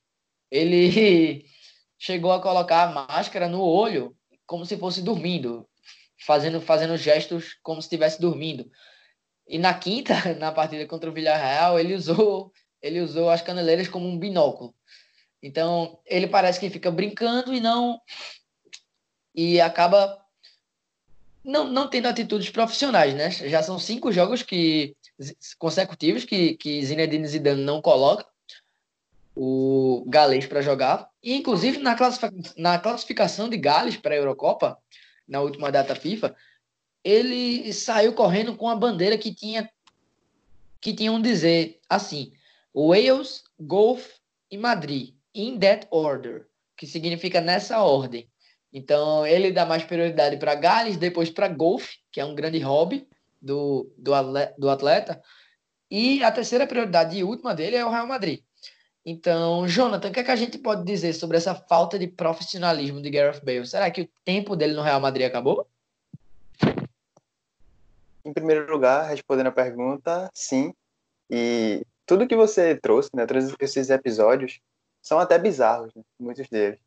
ele 0.49 1.45
chegou 1.99 2.31
a 2.31 2.41
colocar 2.41 2.89
a 2.89 2.91
máscara 2.91 3.47
no 3.47 3.61
olho 3.61 4.17
como 4.47 4.65
se 4.65 4.75
fosse 4.75 5.03
dormindo 5.03 5.67
fazendo, 6.17 6.61
fazendo 6.61 6.97
gestos 6.97 7.57
como 7.61 7.81
se 7.81 7.87
estivesse 7.87 8.19
dormindo. 8.19 8.69
E 9.47 9.57
na 9.57 9.73
quinta, 9.73 10.13
na 10.39 10.51
partida 10.51 10.85
contra 10.87 11.09
o 11.09 11.13
Villarreal, 11.13 11.79
ele 11.79 11.93
usou, 11.93 12.51
ele 12.81 13.01
usou 13.01 13.29
as 13.29 13.41
caneleiras 13.41 13.87
como 13.87 14.07
um 14.07 14.17
binóculo. 14.17 14.73
Então, 15.41 15.99
ele 16.05 16.27
parece 16.27 16.59
que 16.59 16.69
fica 16.69 16.89
brincando 16.89 17.53
e 17.53 17.59
não 17.59 18.01
e 19.33 19.59
acaba 19.59 20.17
não, 21.43 21.65
não 21.65 21.87
tendo 21.87 22.07
atitudes 22.07 22.49
profissionais, 22.49 23.13
né? 23.13 23.29
Já 23.29 23.61
são 23.61 23.77
cinco 23.77 24.11
jogos 24.11 24.41
que 24.41 24.95
consecutivos 25.59 26.25
que, 26.25 26.55
que 26.55 26.83
Zinedine 26.83 27.27
Zidane 27.27 27.61
não 27.61 27.81
coloca 27.81 28.25
o 29.35 30.03
Gales 30.07 30.47
para 30.47 30.61
jogar. 30.61 31.09
E, 31.21 31.35
inclusive, 31.35 31.77
na, 31.77 31.95
na 32.57 32.79
classificação 32.79 33.49
de 33.49 33.57
Gales 33.57 33.97
para 33.97 34.15
a 34.15 34.17
Eurocopa, 34.17 34.77
na 35.27 35.41
última 35.41 35.71
data 35.71 35.95
FIFA, 35.95 36.35
ele 37.03 37.71
saiu 37.71 38.13
correndo 38.13 38.55
com 38.55 38.67
a 38.67 38.75
bandeira 38.75 39.17
que 39.17 39.33
tinha 39.33 39.69
que 40.81 40.93
tinham 40.93 41.21
dizer 41.21 41.79
assim: 41.89 42.31
Wales, 42.73 43.43
Golf 43.59 44.17
e 44.51 44.57
Madrid, 44.57 45.15
in 45.33 45.59
that 45.59 45.87
order, 45.89 46.47
que 46.77 46.85
significa 46.85 47.41
nessa 47.41 47.79
ordem. 47.81 48.29
Então, 48.71 49.25
ele 49.25 49.51
dá 49.51 49.65
mais 49.65 49.83
prioridade 49.83 50.37
para 50.37 50.53
Gales, 50.53 50.97
depois 50.97 51.29
para 51.29 51.47
golfe, 51.47 51.97
que 52.11 52.19
é 52.19 52.25
um 52.25 52.35
grande 52.35 52.59
hobby 52.59 53.07
do, 53.41 53.89
do, 53.97 54.11
do 54.57 54.69
atleta, 54.69 55.21
e 55.89 56.23
a 56.23 56.31
terceira 56.31 56.67
prioridade 56.67 57.17
e 57.17 57.23
última 57.23 57.55
dele 57.55 57.77
é 57.77 57.85
o 57.85 57.89
Real 57.89 58.05
Madrid. 58.05 58.41
Então, 59.05 59.67
Jonathan, 59.67 60.09
o 60.09 60.11
que, 60.11 60.19
é 60.19 60.23
que 60.23 60.31
a 60.31 60.35
gente 60.35 60.57
pode 60.57 60.83
dizer 60.83 61.13
sobre 61.13 61.37
essa 61.37 61.53
falta 61.53 61.99
de 61.99 62.07
profissionalismo 62.07 62.99
de 62.99 63.11
Gareth 63.11 63.41
Bale? 63.41 63.67
Será 63.67 63.91
que 63.91 64.01
o 64.01 64.09
tempo 64.23 64.55
dele 64.55 64.73
no 64.73 64.81
Real 64.81 64.99
Madrid 64.99 65.27
acabou? 65.27 65.67
Em 68.25 68.33
primeiro 68.33 68.71
lugar, 68.71 69.07
respondendo 69.07 69.47
a 69.47 69.51
pergunta, 69.51 70.31
sim. 70.33 70.73
E 71.29 71.85
tudo 72.03 72.27
que 72.27 72.35
você 72.35 72.75
trouxe, 72.75 73.11
né, 73.13 73.27
todos 73.27 73.55
esses 73.59 73.91
episódios, 73.91 74.59
são 75.03 75.19
até 75.19 75.37
bizarros, 75.37 75.93
né, 75.93 76.01
muitos 76.19 76.49
deles. 76.49 76.79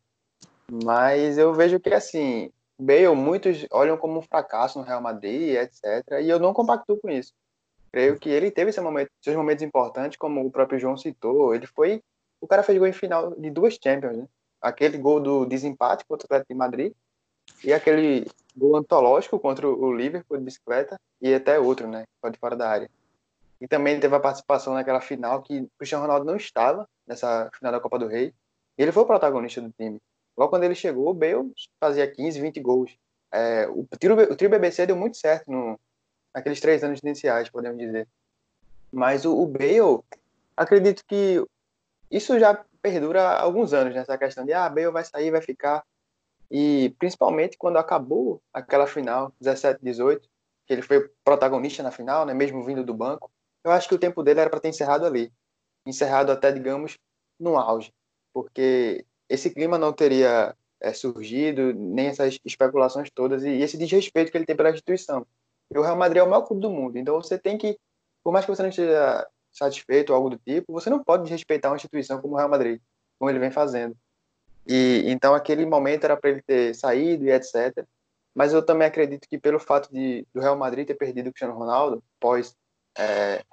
Mas 0.69 1.37
eu 1.37 1.53
vejo 1.53 1.79
que, 1.79 1.93
assim, 1.93 2.51
Bale, 2.77 3.15
muitos 3.15 3.65
olham 3.71 3.97
como 3.97 4.19
um 4.19 4.21
fracasso 4.21 4.77
no 4.77 4.83
Real 4.83 5.01
Madrid, 5.01 5.55
etc. 5.55 6.19
E 6.21 6.29
eu 6.29 6.37
não 6.37 6.53
compacto 6.53 6.97
com 6.97 7.09
isso. 7.09 7.33
Creio 7.91 8.19
que 8.19 8.29
ele 8.29 8.51
teve 8.51 8.69
esse 8.69 8.81
momento, 8.81 9.09
seus 9.21 9.35
momentos 9.35 9.63
importantes, 9.63 10.17
como 10.17 10.45
o 10.45 10.51
próprio 10.51 10.79
João 10.79 10.97
citou. 10.97 11.53
Ele 11.53 11.65
foi. 11.65 12.01
O 12.41 12.47
cara 12.47 12.63
fez 12.63 12.77
gol 12.77 12.87
em 12.87 12.93
final 12.93 13.35
de 13.35 13.49
duas 13.49 13.77
Champions, 13.81 14.17
né? 14.17 14.27
Aquele 14.61 14.97
gol 14.97 15.19
do 15.19 15.45
desempate 15.45 16.05
contra 16.05 16.25
o 16.25 16.27
Atlético 16.27 16.53
de 16.53 16.57
Madrid 16.57 16.93
e 17.63 17.73
aquele 17.73 18.27
gol 18.55 18.75
antológico 18.75 19.39
contra 19.39 19.67
o 19.67 19.93
Liverpool 19.93 20.37
de 20.37 20.43
bicicleta 20.43 20.99
e 21.21 21.33
até 21.33 21.59
outro, 21.59 21.87
né? 21.87 22.05
Pode 22.21 22.37
fora 22.37 22.55
da 22.55 22.69
área. 22.69 22.89
E 23.59 23.67
também 23.67 23.99
teve 23.99 24.15
a 24.15 24.19
participação 24.19 24.73
naquela 24.73 25.01
final 25.01 25.41
que 25.41 25.61
o 25.61 25.69
Cristiano 25.77 26.03
Ronaldo 26.03 26.25
não 26.25 26.35
estava 26.35 26.87
nessa 27.05 27.49
final 27.57 27.71
da 27.71 27.79
Copa 27.79 27.99
do 27.99 28.07
Rei. 28.07 28.33
Ele 28.77 28.91
foi 28.91 29.03
o 29.03 29.07
protagonista 29.07 29.61
do 29.61 29.71
time. 29.71 29.99
Logo 30.37 30.49
quando 30.49 30.63
ele 30.63 30.75
chegou, 30.75 31.09
o 31.09 31.13
Bale 31.13 31.51
fazia 31.79 32.09
15, 32.09 32.39
20 32.39 32.61
gols. 32.61 32.97
É, 33.31 33.67
o, 33.67 33.85
trio, 33.99 34.17
o 34.17 34.35
trio 34.35 34.49
BBC 34.49 34.85
deu 34.85 34.95
muito 34.95 35.17
certo 35.17 35.51
no, 35.51 35.77
naqueles 36.33 36.59
três 36.59 36.83
anos 36.83 36.99
iniciais, 37.03 37.49
podemos 37.49 37.77
dizer. 37.77 38.07
Mas 38.91 39.25
o, 39.25 39.37
o 39.37 39.45
Bale, 39.45 40.03
acredito 40.55 41.03
que 41.05 41.43
isso 42.09 42.39
já 42.39 42.63
perdura 42.81 43.21
há 43.21 43.41
alguns 43.41 43.73
anos, 43.73 43.93
nessa 43.93 44.13
né, 44.13 44.17
questão 44.17 44.45
de, 44.45 44.53
ah, 44.53 44.69
Bale 44.69 44.91
vai 44.91 45.03
sair, 45.03 45.31
vai 45.31 45.41
ficar. 45.41 45.83
E 46.49 46.95
principalmente 46.97 47.57
quando 47.57 47.77
acabou 47.77 48.41
aquela 48.51 48.87
final, 48.87 49.31
17, 49.39 49.79
18, 49.83 50.27
que 50.65 50.73
ele 50.73 50.81
foi 50.81 51.09
protagonista 51.23 51.83
na 51.83 51.91
final, 51.91 52.25
né, 52.25 52.33
mesmo 52.33 52.63
vindo 52.63 52.83
do 52.83 52.93
banco, 52.93 53.31
eu 53.63 53.71
acho 53.71 53.87
que 53.87 53.95
o 53.95 53.99
tempo 53.99 54.23
dele 54.23 54.39
era 54.39 54.49
para 54.49 54.59
ter 54.59 54.69
encerrado 54.69 55.05
ali. 55.05 55.31
Encerrado 55.85 56.31
até, 56.31 56.51
digamos, 56.51 56.97
no 57.39 57.57
auge. 57.57 57.93
Porque 58.33 59.05
esse 59.27 59.49
clima 59.49 59.77
não 59.77 59.93
teria 59.93 60.55
é, 60.79 60.93
surgido, 60.93 61.73
nem 61.73 62.07
essas 62.07 62.39
especulações 62.45 63.09
todas, 63.11 63.43
e 63.43 63.49
esse 63.49 63.77
desrespeito 63.77 64.31
que 64.31 64.37
ele 64.37 64.45
tem 64.45 64.55
pela 64.55 64.71
instituição. 64.71 65.25
E 65.73 65.77
o 65.77 65.81
Real 65.81 65.95
Madrid 65.95 66.17
é 66.19 66.23
o 66.23 66.29
maior 66.29 66.43
clube 66.43 66.61
do 66.61 66.69
mundo, 66.69 66.97
então 66.97 67.21
você 67.21 67.37
tem 67.37 67.57
que, 67.57 67.77
por 68.23 68.31
mais 68.31 68.45
que 68.45 68.51
você 68.51 68.61
não 68.61 68.69
esteja 68.69 69.27
satisfeito 69.51 70.09
ou 70.09 70.15
algo 70.15 70.29
do 70.31 70.37
tipo, 70.37 70.73
você 70.73 70.89
não 70.89 71.03
pode 71.03 71.23
desrespeitar 71.23 71.71
uma 71.71 71.77
instituição 71.77 72.21
como 72.21 72.33
o 72.33 72.37
Real 72.37 72.49
Madrid, 72.49 72.81
como 73.17 73.29
ele 73.29 73.39
vem 73.39 73.51
fazendo. 73.51 73.95
E 74.67 75.03
então 75.07 75.33
aquele 75.33 75.65
momento 75.65 76.03
era 76.03 76.17
para 76.17 76.29
ele 76.29 76.41
ter 76.41 76.75
saído 76.75 77.25
e 77.25 77.31
etc. 77.31 77.85
Mas 78.35 78.53
eu 78.53 78.63
também 78.63 78.87
acredito 78.87 79.27
que 79.27 79.37
pelo 79.37 79.59
fato 79.59 79.91
de 79.91 80.25
do 80.33 80.39
Real 80.39 80.55
Madrid 80.55 80.85
ter 80.85 80.95
perdido 80.95 81.27
o 81.27 81.31
Cristiano 81.31 81.57
Ronaldo 81.57 82.03
pós 82.19 82.55
é, 82.97 83.43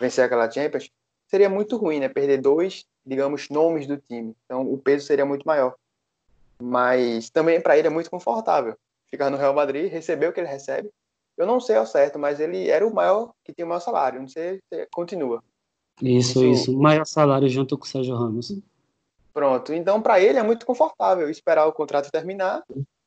vencer 0.00 0.24
aquela 0.24 0.50
Champions, 0.50 0.90
seria 1.26 1.50
muito 1.50 1.76
ruim, 1.76 2.00
né? 2.00 2.08
Perder 2.08 2.40
dois 2.40 2.86
digamos, 3.04 3.48
nomes 3.48 3.86
do 3.86 3.96
time. 3.96 4.34
Então 4.44 4.72
o 4.72 4.78
peso 4.78 5.06
seria 5.06 5.26
muito 5.26 5.44
maior. 5.44 5.74
Mas 6.60 7.30
também 7.30 7.60
para 7.60 7.76
ele 7.76 7.88
é 7.88 7.90
muito 7.90 8.10
confortável 8.10 8.76
ficar 9.10 9.30
no 9.30 9.36
Real 9.36 9.52
Madrid, 9.52 9.90
receber 9.90 10.28
o 10.28 10.32
que 10.32 10.40
ele 10.40 10.48
recebe. 10.48 10.90
Eu 11.36 11.46
não 11.46 11.60
sei 11.60 11.76
ao 11.76 11.86
certo, 11.86 12.18
mas 12.18 12.40
ele 12.40 12.68
era 12.68 12.86
o 12.86 12.94
maior 12.94 13.32
que 13.44 13.52
tinha 13.52 13.64
o 13.64 13.68
maior 13.68 13.80
salário. 13.80 14.20
Não 14.20 14.28
sei 14.28 14.60
se 14.72 14.86
continua. 14.92 15.42
Isso, 16.00 16.44
isso. 16.44 16.70
isso. 16.70 16.78
Maior 16.78 17.04
salário 17.06 17.48
junto 17.48 17.76
com 17.76 17.84
o 17.84 17.88
Sérgio 17.88 18.14
Ramos. 18.14 18.52
Pronto. 19.32 19.72
Então, 19.72 20.00
para 20.00 20.20
ele 20.20 20.38
é 20.38 20.42
muito 20.42 20.66
confortável 20.66 21.28
esperar 21.30 21.66
o 21.66 21.72
contrato 21.72 22.10
terminar 22.10 22.62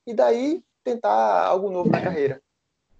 e 0.05 0.13
daí 0.13 0.63
tentar 0.83 1.45
algo 1.45 1.69
novo 1.69 1.89
na 1.89 2.01
carreira. 2.01 2.41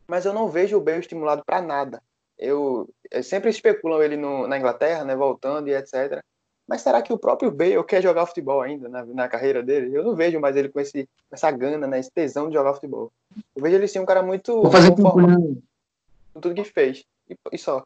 Mas 0.08 0.26
eu 0.26 0.34
não 0.34 0.50
vejo 0.50 0.78
o 0.78 0.82
Bale 0.82 1.00
estimulado 1.00 1.44
para 1.44 1.62
nada. 1.62 2.02
Eu, 2.38 2.88
eu, 3.10 3.24
sempre 3.24 3.50
especulam 3.50 4.04
ele 4.04 4.18
no, 4.18 4.48
na 4.48 4.58
Inglaterra, 4.58 5.04
né, 5.04 5.16
voltando 5.16 5.68
e 5.68 5.74
etc. 5.74 6.22
Mas 6.68 6.82
será 6.82 7.02
que 7.02 7.14
o 7.14 7.18
próprio 7.18 7.52
Bale 7.52 7.84
quer 7.84 8.02
jogar 8.02 8.26
futebol 8.26 8.62
ainda 8.62 8.90
na, 8.90 9.06
na 9.06 9.28
carreira 9.28 9.62
dele? 9.62 9.96
Eu 9.96 10.04
não 10.04 10.16
vejo 10.16 10.40
mais 10.40 10.56
ele 10.56 10.70
com 10.70 10.80
esse, 10.80 11.08
essa 11.32 11.52
gana, 11.52 11.86
né, 11.86 12.00
esse 12.00 12.10
tesão 12.12 12.48
de 12.48 12.56
jogar 12.56 12.74
futebol. 12.74 13.12
Eu 13.56 13.62
vejo 13.62 13.76
ele 13.76 13.88
sim 13.88 14.00
um 14.00 14.06
cara 14.06 14.24
muito 14.24 14.64
Vou 14.64 14.72
fazer 14.72 14.96
campanha... 14.96 15.38
com 16.34 16.42
tudo 16.42 16.56
que 16.56 16.64
fez. 16.64 17.06
E, 17.30 17.38
e, 17.52 17.58
só. 17.58 17.86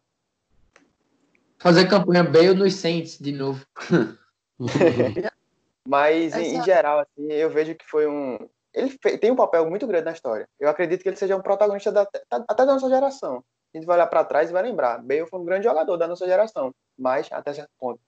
Fazer 1.57 1.89
campanha 1.89 2.23
Bale 2.23 2.53
nos 2.53 2.75
Saints 2.75 3.17
de 3.19 3.33
novo. 3.33 3.65
Mas 5.85 6.35
em, 6.35 6.57
em, 6.57 6.63
geral, 6.63 6.99
assim, 6.99 7.31
eu 7.31 7.49
vejo 7.49 7.75
que 7.75 7.85
foi 7.85 8.07
um. 8.07 8.37
Ele 8.73 8.97
tem 9.17 9.31
um 9.31 9.35
papel 9.35 9.69
muito 9.69 9.87
grande 9.87 10.05
na 10.05 10.11
história. 10.11 10.47
Eu 10.59 10.69
acredito 10.69 11.01
que 11.01 11.09
ele 11.09 11.15
seja 11.15 11.35
um 11.35 11.41
protagonista 11.41 11.91
da, 11.91 12.07
até 12.29 12.65
da 12.65 12.73
nossa 12.73 12.87
geração. 12.87 13.43
A 13.73 13.77
gente 13.77 13.85
vai 13.85 13.97
olhar 13.97 14.07
para 14.07 14.23
trás 14.23 14.49
e 14.49 14.53
vai 14.53 14.63
lembrar. 14.63 14.99
Bale 14.99 15.25
foi 15.25 15.39
um 15.39 15.45
grande 15.45 15.65
jogador 15.65 15.97
da 15.97 16.07
nossa 16.07 16.25
geração, 16.25 16.73
mas 16.97 17.27
até 17.31 17.53
certo 17.53 17.71
ponto. 17.79 17.99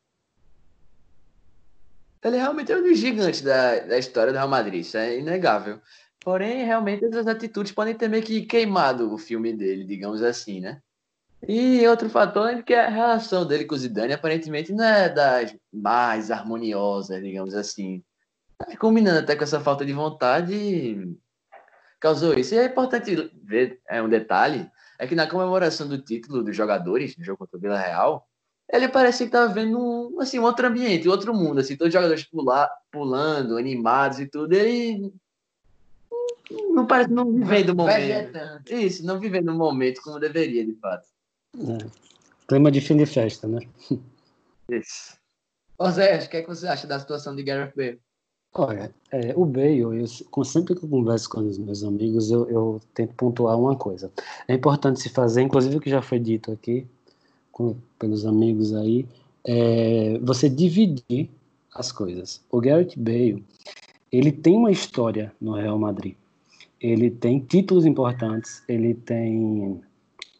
Ele 2.24 2.38
realmente 2.38 2.72
é 2.72 2.78
um 2.78 2.84
dos 2.84 2.98
gigantes 2.98 3.42
da, 3.42 3.80
da 3.80 3.98
história 3.98 4.32
do 4.32 4.36
Real 4.36 4.48
Madrid, 4.48 4.82
isso 4.82 4.98
é 4.98 5.18
inegável. 5.18 5.82
Porém, 6.20 6.64
realmente, 6.66 7.04
essas 7.04 7.26
atitudes 7.26 7.72
podem 7.72 7.96
ter 7.96 8.08
meio 8.08 8.24
que 8.24 8.46
queimado 8.46 9.12
o 9.12 9.18
filme 9.18 9.54
dele, 9.54 9.84
digamos 9.84 10.22
assim, 10.22 10.60
né? 10.60 10.80
E 11.48 11.86
outro 11.88 12.08
fator 12.08 12.52
é 12.52 12.62
que 12.62 12.74
a 12.76 12.88
relação 12.88 13.46
dele 13.46 13.66
com 13.66 13.74
o 13.74 13.78
Zidane 13.78 14.14
aparentemente 14.14 14.72
não 14.72 14.84
é 14.84 15.10
das 15.10 15.56
mais 15.74 16.30
harmoniosas, 16.30 17.22
digamos 17.24 17.56
assim. 17.56 18.04
Combinando 18.78 19.20
até 19.20 19.36
com 19.36 19.44
essa 19.44 19.60
falta 19.60 19.84
de 19.84 19.92
vontade, 19.92 21.18
causou 22.00 22.38
isso. 22.38 22.54
E 22.54 22.60
é 22.60 22.66
importante 22.66 23.32
ver, 23.44 23.82
é 23.90 24.00
um 24.04 24.08
detalhe, 24.08 24.70
é 25.00 25.08
que 25.08 25.16
na 25.16 25.26
comemoração 25.26 25.88
do 25.88 26.00
título 26.00 26.44
dos 26.44 26.56
jogadores, 26.56 27.18
no 27.18 27.24
jogo 27.24 27.40
contra 27.40 27.58
o 27.58 27.60
Vila 27.60 27.80
Real, 27.80 28.28
ele 28.72 28.88
parecia 28.88 29.26
que 29.26 29.32
tava 29.32 29.54
vendo 29.54 29.78
um, 29.78 30.22
assim, 30.22 30.40
um 30.40 30.44
outro 30.44 30.68
ambiente, 30.68 31.10
outro 31.10 31.34
mundo, 31.34 31.60
assim, 31.60 31.76
todos 31.76 31.90
os 31.90 31.94
jogadores 31.94 32.24
pular, 32.24 32.70
pulando, 32.92 33.58
animados 33.58 34.20
e 34.20 34.28
tudo, 34.28 34.54
ele 34.54 35.14
não 36.74 36.86
parece 36.86 37.12
não 37.12 37.32
vivendo 37.32 37.70
o 37.72 37.76
momento. 37.76 38.40
Isso, 38.70 39.06
não 39.06 39.20
vivendo 39.20 39.50
o 39.50 39.58
momento 39.58 40.02
como 40.02 40.20
deveria, 40.20 40.66
de 40.66 40.74
fato. 40.76 41.06
É. 41.58 41.88
Clima 42.48 42.72
de 42.72 42.82
fim 42.82 42.98
de 42.98 43.06
festa, 43.06 43.48
né? 43.48 43.60
Isso. 44.70 45.18
Ô 45.78 45.90
Zé, 45.90 46.18
o 46.18 46.30
que, 46.30 46.38
é 46.38 46.42
que 46.42 46.48
você 46.48 46.68
acha 46.68 46.88
da 46.88 47.00
situação 47.00 47.36
de 47.36 47.44
Gareth 47.44 47.74
Bale? 47.76 48.00
Olha, 48.54 48.94
é, 49.12 49.34
o 49.36 49.46
Bale, 49.46 49.80
eu, 49.80 50.08
sempre 50.44 50.76
que 50.76 50.84
eu 50.84 50.90
converso 50.90 51.30
com 51.30 51.40
os 51.40 51.58
meus 51.58 51.84
amigos, 51.84 52.30
eu, 52.32 52.50
eu 52.50 52.82
tento 52.94 53.16
pontuar 53.16 53.58
uma 53.58 53.76
coisa. 53.76 54.12
É 54.48 54.54
importante 54.54 55.02
se 55.02 55.10
fazer, 55.10 55.42
inclusive 55.42 55.78
o 55.78 55.80
que 55.80 55.90
já 55.90 56.02
foi 56.02 56.20
dito 56.20 56.52
aqui, 56.52 56.86
pelos 57.97 58.26
amigos 58.26 58.74
aí, 58.74 59.06
é 59.45 60.19
você 60.21 60.50
dividir 60.50 61.30
as 61.74 61.91
coisas. 61.91 62.41
O 62.52 62.60
Gareth 62.60 62.93
Bale, 62.97 63.43
ele 64.12 64.32
tem 64.32 64.56
uma 64.56 64.71
história 64.71 65.34
no 65.39 65.54
Real 65.54 65.78
Madrid. 65.80 66.15
Ele 66.80 67.10
tem 67.12 67.39
títulos 67.39 67.86
importantes, 67.86 68.63
ele 68.67 68.93
tem 68.93 69.80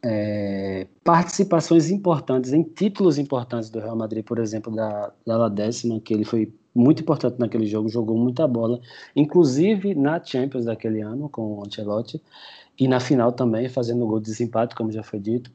é, 0.04 0.88
participações 1.04 1.92
importantes 1.92 2.52
em 2.52 2.64
títulos 2.64 3.18
importantes 3.18 3.70
do 3.70 3.80
Real 3.80 3.96
Madrid, 3.96 4.26
por 4.26 4.40
exemplo, 4.40 4.76
da, 4.76 5.12
da 5.26 5.50
décima, 5.50 6.00
que 6.00 6.14
ele 6.14 6.26
foi 6.26 6.52
muito 6.74 7.02
importante 7.02 7.38
naquele 7.38 7.66
jogo, 7.68 7.90
jogou 7.90 8.18
muita 8.18 8.48
bola, 8.48 8.80
inclusive 9.16 9.94
na 9.94 10.24
Champions 10.24 10.66
daquele 10.66 11.02
ano 11.02 11.30
com 11.30 11.60
o 11.60 11.66
Ancelotti, 11.66 12.22
e 12.80 12.88
na 12.88 13.00
final 13.00 13.32
também, 13.32 13.70
fazendo 13.70 14.06
gol 14.08 14.20
de 14.20 14.26
desempate, 14.26 14.74
como 14.74 14.92
já 14.92 15.04
foi 15.04 15.20
dito. 15.20 15.52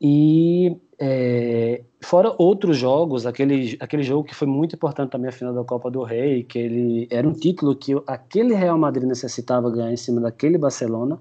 E 0.00 0.76
é, 1.00 1.82
fora 2.00 2.34
outros 2.38 2.76
jogos, 2.76 3.24
aquele, 3.24 3.76
aquele 3.78 4.02
jogo 4.02 4.24
que 4.24 4.34
foi 4.34 4.48
muito 4.48 4.74
importante 4.74 5.10
também 5.10 5.28
a 5.28 5.32
final 5.32 5.54
da 5.54 5.62
Copa 5.62 5.90
do 5.90 6.02
Rei, 6.02 6.42
que 6.42 6.58
ele 6.58 7.08
era 7.10 7.26
um 7.26 7.32
título 7.32 7.76
que 7.76 7.94
aquele 8.06 8.54
Real 8.54 8.76
Madrid 8.76 9.06
necessitava 9.06 9.70
ganhar 9.70 9.92
em 9.92 9.96
cima 9.96 10.20
daquele 10.20 10.58
Barcelona, 10.58 11.18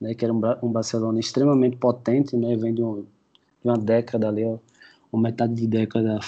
né, 0.00 0.14
que 0.14 0.24
era 0.24 0.34
um, 0.34 0.40
um 0.62 0.72
Barcelona 0.72 1.20
extremamente 1.20 1.76
potente, 1.76 2.36
né, 2.36 2.56
vem 2.56 2.74
de, 2.74 2.82
um, 2.82 3.02
de 3.02 3.06
uma 3.64 3.78
década 3.78 4.28
ali, 4.28 4.44
ó, 4.44 4.58
uma 5.12 5.24
metade 5.24 5.54
de 5.54 5.66
década 5.66 6.18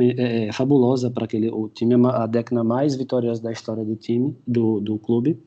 é, 0.00 0.48
é, 0.48 0.52
fabulosa 0.52 1.10
para 1.10 1.24
aquele 1.24 1.48
o 1.48 1.68
time, 1.68 1.94
a 2.08 2.26
década 2.26 2.64
mais 2.64 2.96
vitoriosa 2.96 3.40
da 3.40 3.52
história 3.52 3.84
do 3.84 3.94
time, 3.94 4.36
do, 4.46 4.80
do 4.80 4.98
clube. 4.98 5.40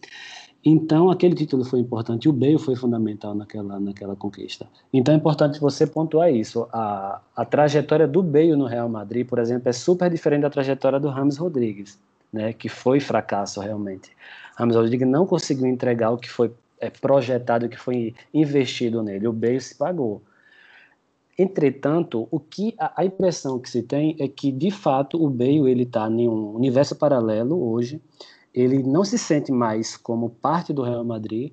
Então, 0.67 1.11
aquele 1.11 1.35
título 1.35 1.63
foi 1.63 1.79
importante, 1.79 2.27
o 2.27 2.33
Bale 2.33 2.57
foi 2.57 2.75
fundamental 2.75 3.35
naquela, 3.35 3.79
naquela 3.79 4.15
conquista. 4.15 4.67
Então, 4.91 5.13
é 5.13 5.17
importante 5.17 5.59
você 5.59 5.85
pontuar 5.85 6.33
isso. 6.33 6.67
A, 6.73 7.21
a 7.35 7.45
trajetória 7.45 8.07
do 8.07 8.23
Bale 8.23 8.55
no 8.55 8.65
Real 8.65 8.89
Madrid, 8.89 9.27
por 9.27 9.37
exemplo, 9.37 9.69
é 9.69 9.71
super 9.71 10.09
diferente 10.09 10.41
da 10.41 10.49
trajetória 10.49 10.99
do 10.99 11.07
Rames 11.09 11.37
Rodrigues, 11.37 11.99
né, 12.33 12.51
que 12.51 12.67
foi 12.67 12.99
fracasso 12.99 13.61
realmente. 13.61 14.09
Rames 14.55 14.75
Rodrigues 14.75 15.07
não 15.07 15.27
conseguiu 15.27 15.67
entregar 15.67 16.09
o 16.09 16.17
que 16.17 16.31
foi 16.31 16.51
é, 16.79 16.89
projetado, 16.89 17.67
o 17.67 17.69
que 17.69 17.77
foi 17.77 18.15
investido 18.33 19.03
nele. 19.03 19.27
O 19.27 19.33
Bale 19.33 19.61
se 19.61 19.75
pagou. 19.75 20.23
Entretanto, 21.37 22.27
o 22.31 22.39
que 22.39 22.73
a, 22.79 23.01
a 23.01 23.05
impressão 23.05 23.59
que 23.59 23.69
se 23.69 23.83
tem 23.83 24.15
é 24.19 24.27
que, 24.27 24.51
de 24.51 24.71
fato, 24.71 25.23
o 25.23 25.29
Bale 25.29 25.83
está 25.83 26.09
em 26.09 26.27
um 26.27 26.55
universo 26.55 26.95
paralelo 26.95 27.71
hoje, 27.71 28.01
ele 28.55 28.81
não 28.81 29.03
se 29.03 29.17
sente 29.17 29.51
mais 29.51 29.97
como 29.97 30.29
parte 30.29 30.71
do 30.71 30.81
Real 30.81 31.03
Madrid 31.03 31.51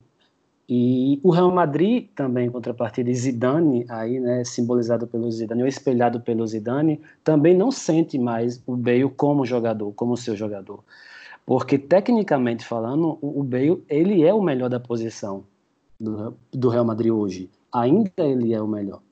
e 0.69 1.21
o 1.23 1.31
Real 1.31 1.51
Madrid 1.51 2.09
também, 2.15 2.49
contrapartida, 2.49 3.11
e 3.11 3.15
Zidane, 3.15 3.85
aí, 3.89 4.21
né, 4.21 4.45
simbolizado 4.45 5.07
pelo 5.07 5.31
Zidane, 5.31 5.63
ou 5.63 5.69
espelhado 5.69 6.21
pelo 6.21 6.47
Zidane, 6.47 7.01
também 7.23 7.55
não 7.55 7.71
sente 7.71 8.19
mais 8.19 8.63
o 8.67 8.77
Bale 8.77 9.11
como 9.11 9.45
jogador, 9.45 9.93
como 9.93 10.17
seu 10.17 10.37
jogador. 10.37 10.83
Porque, 11.45 11.77
tecnicamente 11.77 12.65
falando, 12.65 13.19
o 13.21 13.43
Bale, 13.43 13.85
ele 13.89 14.25
é 14.25 14.33
o 14.33 14.41
melhor 14.41 14.71
da 14.71 14.81
posição 14.81 15.45
do, 16.01 16.35
do 16.53 16.69
Real 16.69 16.85
Madrid 16.85 17.13
hoje. 17.13 17.51
Ainda 17.73 18.11
ele 18.19 18.55
é 18.55 18.63
o 18.63 18.67
melhor. 18.67 19.03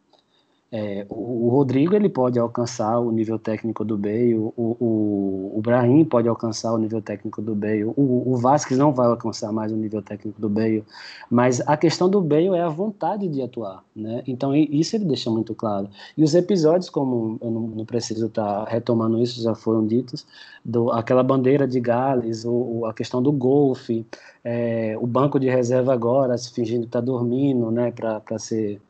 É, 0.73 1.05
o, 1.09 1.47
o, 1.47 1.49
Rodrigo 1.49 1.97
ele 1.97 2.09
pode 2.09 2.39
alcançar 2.39 3.01
o 3.01 3.11
nível 3.11 3.41
técnico 3.41 3.85
do 3.85 3.99
Bale, 3.99 4.37
o, 4.37 4.55
o, 4.57 5.53
o 5.57 5.61
Brahim 5.61 6.05
pode 6.05 6.29
alcançar 6.29 6.73
o 6.73 6.79
nível 6.79 7.03
técnico 7.03 7.43
do 7.43 7.57
Bale, 7.57 7.87
o, 7.87 7.95
o 7.97 8.37
Vasquez 8.37 8.79
não 8.79 8.93
vai 8.93 9.09
alcançar 9.09 9.51
mais 9.51 9.73
o 9.73 9.77
nível 9.77 10.01
técnico 10.01 10.41
do 10.41 10.49
Bale, 10.49 10.85
mas 11.29 11.61
a 11.63 11.77
questão 11.77 12.09
do 12.09 12.21
Bale 12.21 12.55
é 12.55 12.63
a 12.63 12.69
vontade 12.69 13.27
de 13.27 13.43
atuar, 13.43 13.83
né? 13.97 14.23
Então 14.29 14.55
isso 14.55 14.95
ele 14.95 15.07
deixa 15.07 15.29
muito 15.29 15.57
claro. 15.57 15.89
E 16.17 16.23
os 16.23 16.37
episódios, 16.37 16.89
como 16.89 17.37
eu 17.43 17.51
não, 17.51 17.63
não 17.63 17.85
preciso 17.85 18.27
estar 18.27 18.65
tá 18.65 18.71
retomando 18.71 19.21
isso, 19.21 19.43
já 19.43 19.57
foram 19.57 19.85
ditos, 19.85 20.25
do, 20.65 20.93
aquela 20.93 21.25
bandeira 21.25 21.67
de 21.67 21.81
Gales, 21.81 22.45
o, 22.45 22.87
a 22.87 22.95
questão 22.95 23.21
do 23.21 23.33
golfe, 23.33 24.07
é, 24.45 24.97
o 25.01 25.07
banco 25.07 25.41
de 25.41 25.49
reserva 25.49 25.93
agora, 25.93 26.39
se 26.39 26.53
fingindo 26.53 26.83
que 26.83 26.87
está 26.89 27.01
dormindo, 27.01 27.73
né, 27.73 27.91
para 27.91 28.39
ser 28.39 28.81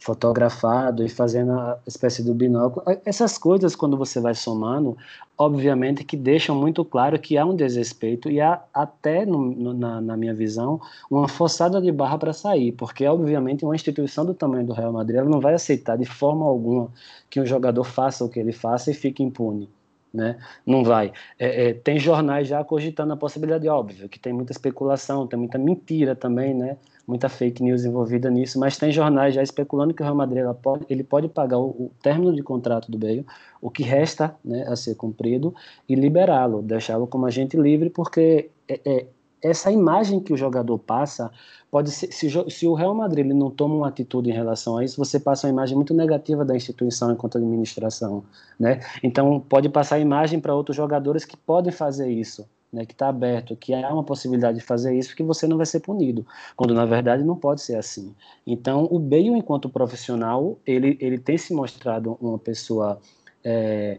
fotografado 0.00 1.04
e 1.04 1.08
fazendo 1.08 1.52
a 1.52 1.78
espécie 1.86 2.22
do 2.22 2.32
binóculo. 2.32 2.84
Essas 3.04 3.36
coisas, 3.36 3.74
quando 3.74 3.96
você 3.96 4.20
vai 4.20 4.34
somando, 4.34 4.96
obviamente 5.36 6.04
que 6.04 6.16
deixam 6.16 6.54
muito 6.54 6.84
claro 6.84 7.18
que 7.18 7.36
há 7.36 7.44
um 7.44 7.54
desrespeito 7.54 8.30
e 8.30 8.40
há 8.40 8.62
até, 8.72 9.26
no, 9.26 9.38
no, 9.38 9.74
na, 9.74 10.00
na, 10.00 10.16
minha 10.16 10.34
visão, 10.34 10.80
uma 11.10 11.28
forçada 11.28 11.80
de 11.80 11.90
barra 11.90 12.16
para 12.16 12.32
sair, 12.32 12.72
porque, 12.72 13.04
obviamente, 13.06 13.64
uma 13.64 13.74
instituição 13.74 14.24
do 14.24 14.34
tamanho 14.34 14.66
do 14.66 14.72
Real 14.72 14.92
Madrid 14.92 15.16
ela 15.16 15.28
não 15.28 15.40
vai 15.40 15.54
aceitar 15.54 15.96
de 15.96 16.06
forma 16.06 16.46
alguma 16.46 16.88
que 17.28 17.40
um 17.40 17.46
jogador 17.46 17.84
faça 17.84 18.24
o 18.24 18.28
que 18.28 18.38
ele 18.38 18.52
faça 18.52 18.90
e 18.90 18.94
fique 18.94 19.22
impune. 19.22 19.68
Né? 20.14 20.38
Não 20.64 20.82
vai. 20.82 21.12
É, 21.38 21.68
é, 21.68 21.74
tem 21.74 21.98
jornais 21.98 22.48
já 22.48 22.64
cogitando 22.64 23.12
a 23.12 23.16
possibilidade, 23.16 23.68
óbvio, 23.68 24.08
que 24.08 24.18
tem 24.18 24.32
muita 24.32 24.52
especulação, 24.52 25.26
tem 25.26 25.38
muita 25.38 25.58
mentira 25.58 26.16
também, 26.16 26.54
né? 26.54 26.78
Muita 27.08 27.30
fake 27.30 27.62
news 27.62 27.86
envolvida 27.86 28.28
nisso, 28.28 28.60
mas 28.60 28.76
tem 28.76 28.92
jornais 28.92 29.34
já 29.34 29.42
especulando 29.42 29.94
que 29.94 30.02
o 30.02 30.04
Real 30.04 30.14
Madrid 30.14 30.44
pode, 30.62 30.84
ele 30.90 31.02
pode 31.02 31.26
pagar 31.26 31.58
o, 31.58 31.68
o, 31.68 31.90
término 32.02 32.34
de 32.36 32.42
contrato 32.42 32.90
do 32.92 32.98
Bale, 32.98 33.24
o 33.62 33.70
que 33.70 33.82
resta 33.82 34.36
né, 34.44 34.66
a 34.68 34.76
ser 34.76 34.94
cumprido, 34.94 35.54
e 35.88 35.94
liberá-lo, 35.94 36.60
deixá-lo 36.60 37.06
como 37.06 37.24
agente 37.24 37.56
livre, 37.56 37.88
porque 37.88 38.50
é, 38.68 38.80
é, 38.84 39.06
essa 39.42 39.72
imagem 39.72 40.20
que 40.20 40.34
o 40.34 40.36
jogador 40.36 40.78
passa 40.78 41.30
pode 41.70 41.90
ser, 41.90 42.12
se, 42.12 42.28
se, 42.50 42.66
o 42.66 42.74
Real 42.74 42.94
Madrid 42.94 43.24
ele 43.24 43.34
não 43.34 43.50
toma 43.50 43.74
uma 43.74 43.88
atitude 43.88 44.28
em 44.28 44.34
relação 44.34 44.76
a 44.76 44.84
isso, 44.84 45.02
você 45.02 45.18
passa 45.18 45.46
uma 45.46 45.52
imagem 45.52 45.76
muito 45.76 45.94
negativa 45.94 46.44
da 46.44 46.54
instituição 46.54 47.10
enquanto 47.10 47.38
administração, 47.38 48.22
né? 48.60 48.80
Então 49.02 49.40
pode 49.40 49.70
passar 49.70 49.96
a 49.96 49.98
imagem 49.98 50.40
para 50.40 50.54
outros 50.54 50.76
jogadores 50.76 51.24
que 51.24 51.36
podem 51.36 51.72
fazer 51.72 52.10
isso, 52.10 52.46
né, 52.72 52.84
que 52.84 52.92
está 52.92 53.08
aberto, 53.08 53.56
que 53.56 53.72
há 53.72 53.92
uma 53.92 54.04
possibilidade 54.04 54.58
de 54.58 54.64
fazer 54.64 54.96
isso, 54.96 55.16
que 55.16 55.22
você 55.22 55.46
não 55.46 55.56
vai 55.56 55.66
ser 55.66 55.80
punido, 55.80 56.26
quando 56.56 56.74
na 56.74 56.84
verdade 56.84 57.24
não 57.24 57.36
pode 57.36 57.62
ser 57.62 57.76
assim. 57.76 58.14
Então, 58.46 58.86
o 58.90 58.98
Bale, 58.98 59.28
enquanto 59.28 59.68
profissional, 59.68 60.58
ele, 60.66 60.96
ele 61.00 61.18
tem 61.18 61.38
se 61.38 61.54
mostrado 61.54 62.18
uma 62.20 62.38
pessoa 62.38 63.00
é, 63.42 63.98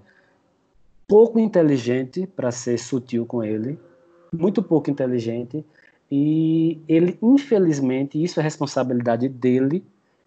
pouco 1.07 1.39
inteligente, 1.39 2.27
para 2.27 2.51
ser 2.51 2.77
sutil 2.77 3.25
com 3.25 3.43
ele, 3.43 3.79
muito 4.31 4.61
pouco 4.61 4.91
inteligente, 4.91 5.65
e 6.11 6.79
ele, 6.87 7.17
infelizmente, 7.21 8.21
isso 8.21 8.39
é 8.39 8.43
responsabilidade 8.43 9.27
dele, 9.27 9.83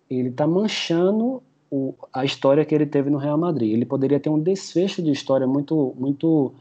ele 0.08 0.28
está 0.28 0.46
manchando 0.46 1.42
o, 1.70 1.94
a 2.12 2.24
história 2.24 2.64
que 2.64 2.74
ele 2.74 2.84
teve 2.84 3.08
no 3.08 3.18
Real 3.18 3.38
Madrid. 3.38 3.72
Ele 3.72 3.86
poderia 3.86 4.20
ter 4.20 4.28
um 4.28 4.38
desfecho 4.38 5.02
de 5.02 5.10
história 5.10 5.46
muito, 5.46 5.94
muito 5.98 6.52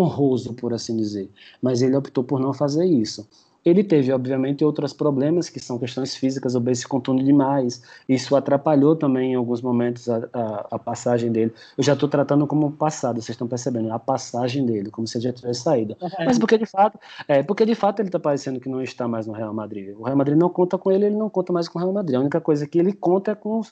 honroso, 0.00 0.54
por 0.54 0.72
assim 0.72 0.96
dizer. 0.96 1.30
Mas 1.60 1.82
ele 1.82 1.96
optou 1.96 2.24
por 2.24 2.40
não 2.40 2.52
fazer 2.52 2.84
isso. 2.84 3.26
Ele 3.64 3.82
teve, 3.82 4.12
obviamente, 4.12 4.62
outros 4.62 4.92
problemas, 4.92 5.48
que 5.48 5.58
são 5.58 5.78
questões 5.78 6.14
físicas, 6.14 6.54
o 6.54 6.60
bem 6.60 6.74
se 6.74 6.86
contunde 6.86 7.24
demais. 7.24 7.82
Isso 8.06 8.36
atrapalhou 8.36 8.94
também, 8.94 9.32
em 9.32 9.34
alguns 9.36 9.62
momentos, 9.62 10.08
a, 10.08 10.28
a, 10.34 10.66
a 10.72 10.78
passagem 10.78 11.32
dele. 11.32 11.52
Eu 11.78 11.82
já 11.82 11.94
estou 11.94 12.08
tratando 12.08 12.46
como 12.46 12.70
passado, 12.72 13.14
vocês 13.14 13.30
estão 13.30 13.48
percebendo, 13.48 13.90
a 13.90 13.98
passagem 13.98 14.66
dele, 14.66 14.90
como 14.90 15.06
se 15.06 15.18
já 15.18 15.32
tivesse 15.32 15.62
saído. 15.62 15.96
Uhum. 16.00 16.10
Mas 16.26 16.38
porque, 16.38 16.58
de 16.58 16.66
fato, 16.66 16.98
é, 17.26 17.42
porque, 17.42 17.64
de 17.64 17.74
fato, 17.74 18.00
ele 18.00 18.08
está 18.08 18.20
parecendo 18.20 18.60
que 18.60 18.68
não 18.68 18.82
está 18.82 19.08
mais 19.08 19.26
no 19.26 19.32
Real 19.32 19.54
Madrid. 19.54 19.94
O 19.98 20.02
Real 20.02 20.16
Madrid 20.16 20.36
não 20.36 20.50
conta 20.50 20.76
com 20.76 20.92
ele, 20.92 21.06
ele 21.06 21.16
não 21.16 21.30
conta 21.30 21.50
mais 21.50 21.66
com 21.66 21.78
o 21.78 21.82
Real 21.82 21.92
Madrid. 21.92 22.16
A 22.18 22.20
única 22.20 22.42
coisa 22.42 22.66
que 22.66 22.78
ele 22.78 22.92
conta 22.92 23.30
é 23.30 23.34
com 23.34 23.62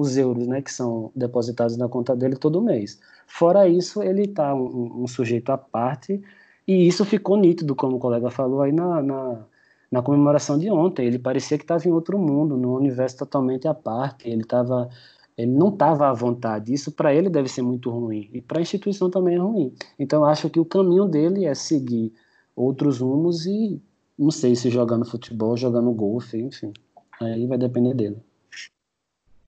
os, 0.00 0.10
os 0.10 0.16
euros, 0.16 0.46
né, 0.46 0.62
que 0.62 0.72
são 0.72 1.10
depositados 1.14 1.76
na 1.76 1.88
conta 1.88 2.16
dele 2.16 2.36
todo 2.36 2.62
mês. 2.62 2.98
Fora 3.26 3.68
isso, 3.68 4.02
ele 4.02 4.22
está 4.22 4.54
um, 4.54 5.02
um, 5.02 5.06
sujeito 5.06 5.50
à 5.50 5.58
parte, 5.58 6.20
e 6.66 6.86
isso 6.86 7.04
ficou 7.04 7.36
nítido, 7.36 7.74
como 7.74 7.96
o 7.96 7.98
colega 7.98 8.30
falou 8.30 8.62
aí 8.62 8.72
na, 8.72 9.02
na, 9.02 9.46
na 9.90 10.02
comemoração 10.02 10.58
de 10.58 10.70
ontem. 10.70 11.06
Ele 11.06 11.18
parecia 11.18 11.58
que 11.58 11.64
estava 11.64 11.86
em 11.88 11.92
outro 11.92 12.18
mundo, 12.18 12.56
num 12.56 12.74
universo 12.74 13.18
totalmente 13.18 13.66
à 13.66 13.74
parte. 13.74 14.28
Ele 14.28 14.42
estava 14.42 14.88
ele 15.36 15.52
não 15.52 15.68
estava 15.70 16.08
à 16.08 16.12
vontade. 16.12 16.72
Isso 16.72 16.92
para 16.92 17.14
ele 17.14 17.30
deve 17.30 17.48
ser 17.48 17.62
muito 17.62 17.90
ruim 17.90 18.28
e 18.32 18.42
para 18.42 18.58
a 18.58 18.62
instituição 18.62 19.10
também 19.10 19.36
é 19.36 19.38
ruim. 19.38 19.74
Então 19.98 20.24
acho 20.24 20.50
que 20.50 20.60
o 20.60 20.64
caminho 20.64 21.06
dele 21.06 21.46
é 21.46 21.54
seguir 21.54 22.12
outros 22.54 22.98
rumos 22.98 23.46
e 23.46 23.80
não 24.18 24.30
sei 24.30 24.54
se 24.54 24.68
jogando 24.68 25.06
futebol, 25.06 25.56
jogando 25.56 25.90
golfe, 25.92 26.38
enfim. 26.38 26.74
Aí 27.20 27.46
vai 27.46 27.56
depender 27.56 27.94
dele. 27.94 28.18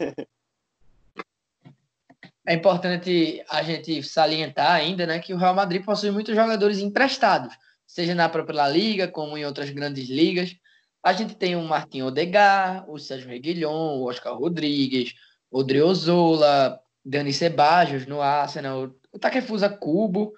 É 2.47 2.55
importante 2.55 3.45
a 3.49 3.63
gente 3.63 4.03
salientar 4.03 4.73
ainda 4.73 5.07
né, 5.07 5.21
que 5.21 5.33
o 5.33 5.37
Real 5.37 5.55
Madrid 5.55 5.85
possui 5.85 6.11
muitos 6.11 6.35
jogadores 6.35 6.79
emprestados, 6.79 7.55
seja 7.87 8.15
na 8.15 8.29
própria 8.29 8.69
Liga, 8.69 9.07
como 9.07 9.39
em 9.39 9.45
outras 9.45 9.71
grandes 9.71 10.09
ligas. 10.09 10.57
A 11.05 11.13
gente 11.13 11.37
tem 11.37 11.55
o 11.55 11.63
Martin 11.63 12.03
Odegar, 12.03 12.89
o 12.91 12.99
Sérgio 12.99 13.29
Reguilhon, 13.29 13.99
o 13.99 14.09
Oscar 14.09 14.37
Rodrigues, 14.37 15.15
o 15.51 15.63
Driozola, 15.63 16.81
Dani 17.05 17.33
Ceballos 17.33 18.07
no 18.07 18.21
Arsenal, 18.21 18.93
o 19.13 19.19
Takefusa 19.19 19.69
Cubo, 19.69 20.33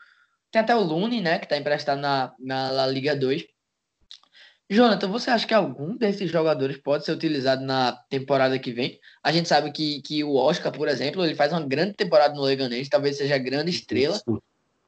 tem 0.50 0.60
até 0.60 0.74
o 0.74 0.80
Lune, 0.80 1.20
né, 1.20 1.38
que 1.38 1.46
está 1.46 1.56
emprestado 1.56 2.00
na, 2.00 2.34
na 2.38 2.70
La 2.70 2.86
Liga 2.86 3.16
2. 3.16 3.44
Jonathan, 4.70 5.08
você 5.08 5.30
acha 5.30 5.46
que 5.46 5.52
algum 5.52 5.96
desses 5.96 6.30
jogadores 6.30 6.78
pode 6.78 7.04
ser 7.04 7.12
utilizado 7.12 7.62
na 7.64 7.92
temporada 8.08 8.58
que 8.58 8.72
vem? 8.72 8.98
A 9.22 9.30
gente 9.30 9.48
sabe 9.48 9.70
que, 9.70 10.00
que 10.00 10.24
o 10.24 10.34
Oscar, 10.36 10.72
por 10.72 10.88
exemplo, 10.88 11.24
ele 11.24 11.34
faz 11.34 11.52
uma 11.52 11.66
grande 11.66 11.94
temporada 11.94 12.34
no 12.34 12.42
Leganês, 12.42 12.88
talvez 12.88 13.18
seja 13.18 13.34
a 13.34 13.38
grande 13.38 13.70
estrela 13.70 14.16
isso, 14.16 14.42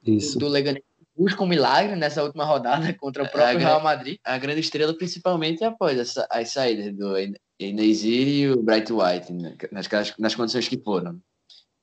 isso. 0.05 0.39
do 0.39 0.49
Leganês. 0.49 0.85
Busca 1.15 1.43
um 1.43 1.47
milagre 1.47 1.97
nessa 1.97 2.23
última 2.23 2.45
rodada 2.45 2.93
contra 2.99 3.23
o 3.23 3.29
próprio 3.29 3.57
a 3.57 3.61
Real 3.61 3.83
Madrid. 3.83 4.19
A 4.25 4.39
grande 4.39 4.61
estrela, 4.61 4.95
principalmente 4.95 5.63
após 5.65 5.99
as, 5.99 6.27
as 6.31 6.51
saídas 6.51 6.95
do 6.95 7.15
Enesir 7.59 8.29
e 8.29 8.51
o 8.51 8.63
Bright 8.63 8.93
White, 8.93 9.33
né, 9.33 9.57
nas, 9.71 9.89
nas 10.19 10.35
condições 10.35 10.69
que 10.69 10.79
foram. 10.79 11.21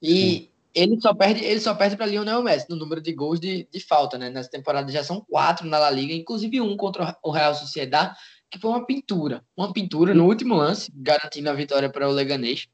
E, 0.01 0.49
ele 0.74 0.99
só 0.99 1.13
perde, 1.13 1.43
ele 1.43 1.59
só 1.59 1.74
perde 1.76 1.95
para 1.95 2.05
Lionel 2.05 2.41
Messi 2.41 2.69
no 2.69 2.76
número 2.76 3.01
de 3.01 3.13
gols 3.13 3.39
de, 3.39 3.67
de 3.71 3.80
falta, 3.80 4.17
né? 4.17 4.30
Nessa 4.30 4.49
temporada 4.49 4.91
já 4.91 5.03
são 5.03 5.21
quatro 5.21 5.67
na 5.67 5.78
La 5.78 5.89
Liga, 5.89 6.13
inclusive 6.13 6.59
um 6.61 6.76
contra 6.76 7.17
o 7.21 7.32
Real 7.32 7.53
Sociedad, 7.53 8.15
que 8.49 8.59
foi 8.59 8.71
uma 8.71 8.86
pintura, 8.86 9.43
uma 9.55 9.71
pintura 9.71 10.13
no 10.13 10.26
último 10.26 10.55
lance, 10.55 10.91
garantindo 10.95 11.49
a 11.49 11.53
vitória 11.53 11.89
para 11.89 12.09
o 12.09 12.11
Leganês. 12.11 12.67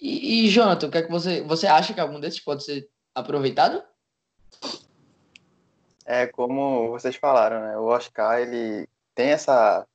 E, 0.00 0.46
e 0.46 0.48
Jonathan, 0.48 0.86
o 0.86 0.90
que 0.90 0.98
é 0.98 1.02
que 1.02 1.10
você, 1.10 1.42
você 1.42 1.66
acha 1.66 1.92
que 1.92 2.00
algum 2.00 2.20
desses 2.20 2.40
pode 2.40 2.64
ser 2.64 2.88
aproveitado? 3.14 3.82
É 6.04 6.26
como 6.26 6.88
vocês 6.90 7.16
falaram, 7.16 7.60
né? 7.60 7.76
O 7.78 7.84
Oscar 7.84 8.40
ele 8.40 8.88
tem 9.14 9.30
essa 9.30 9.86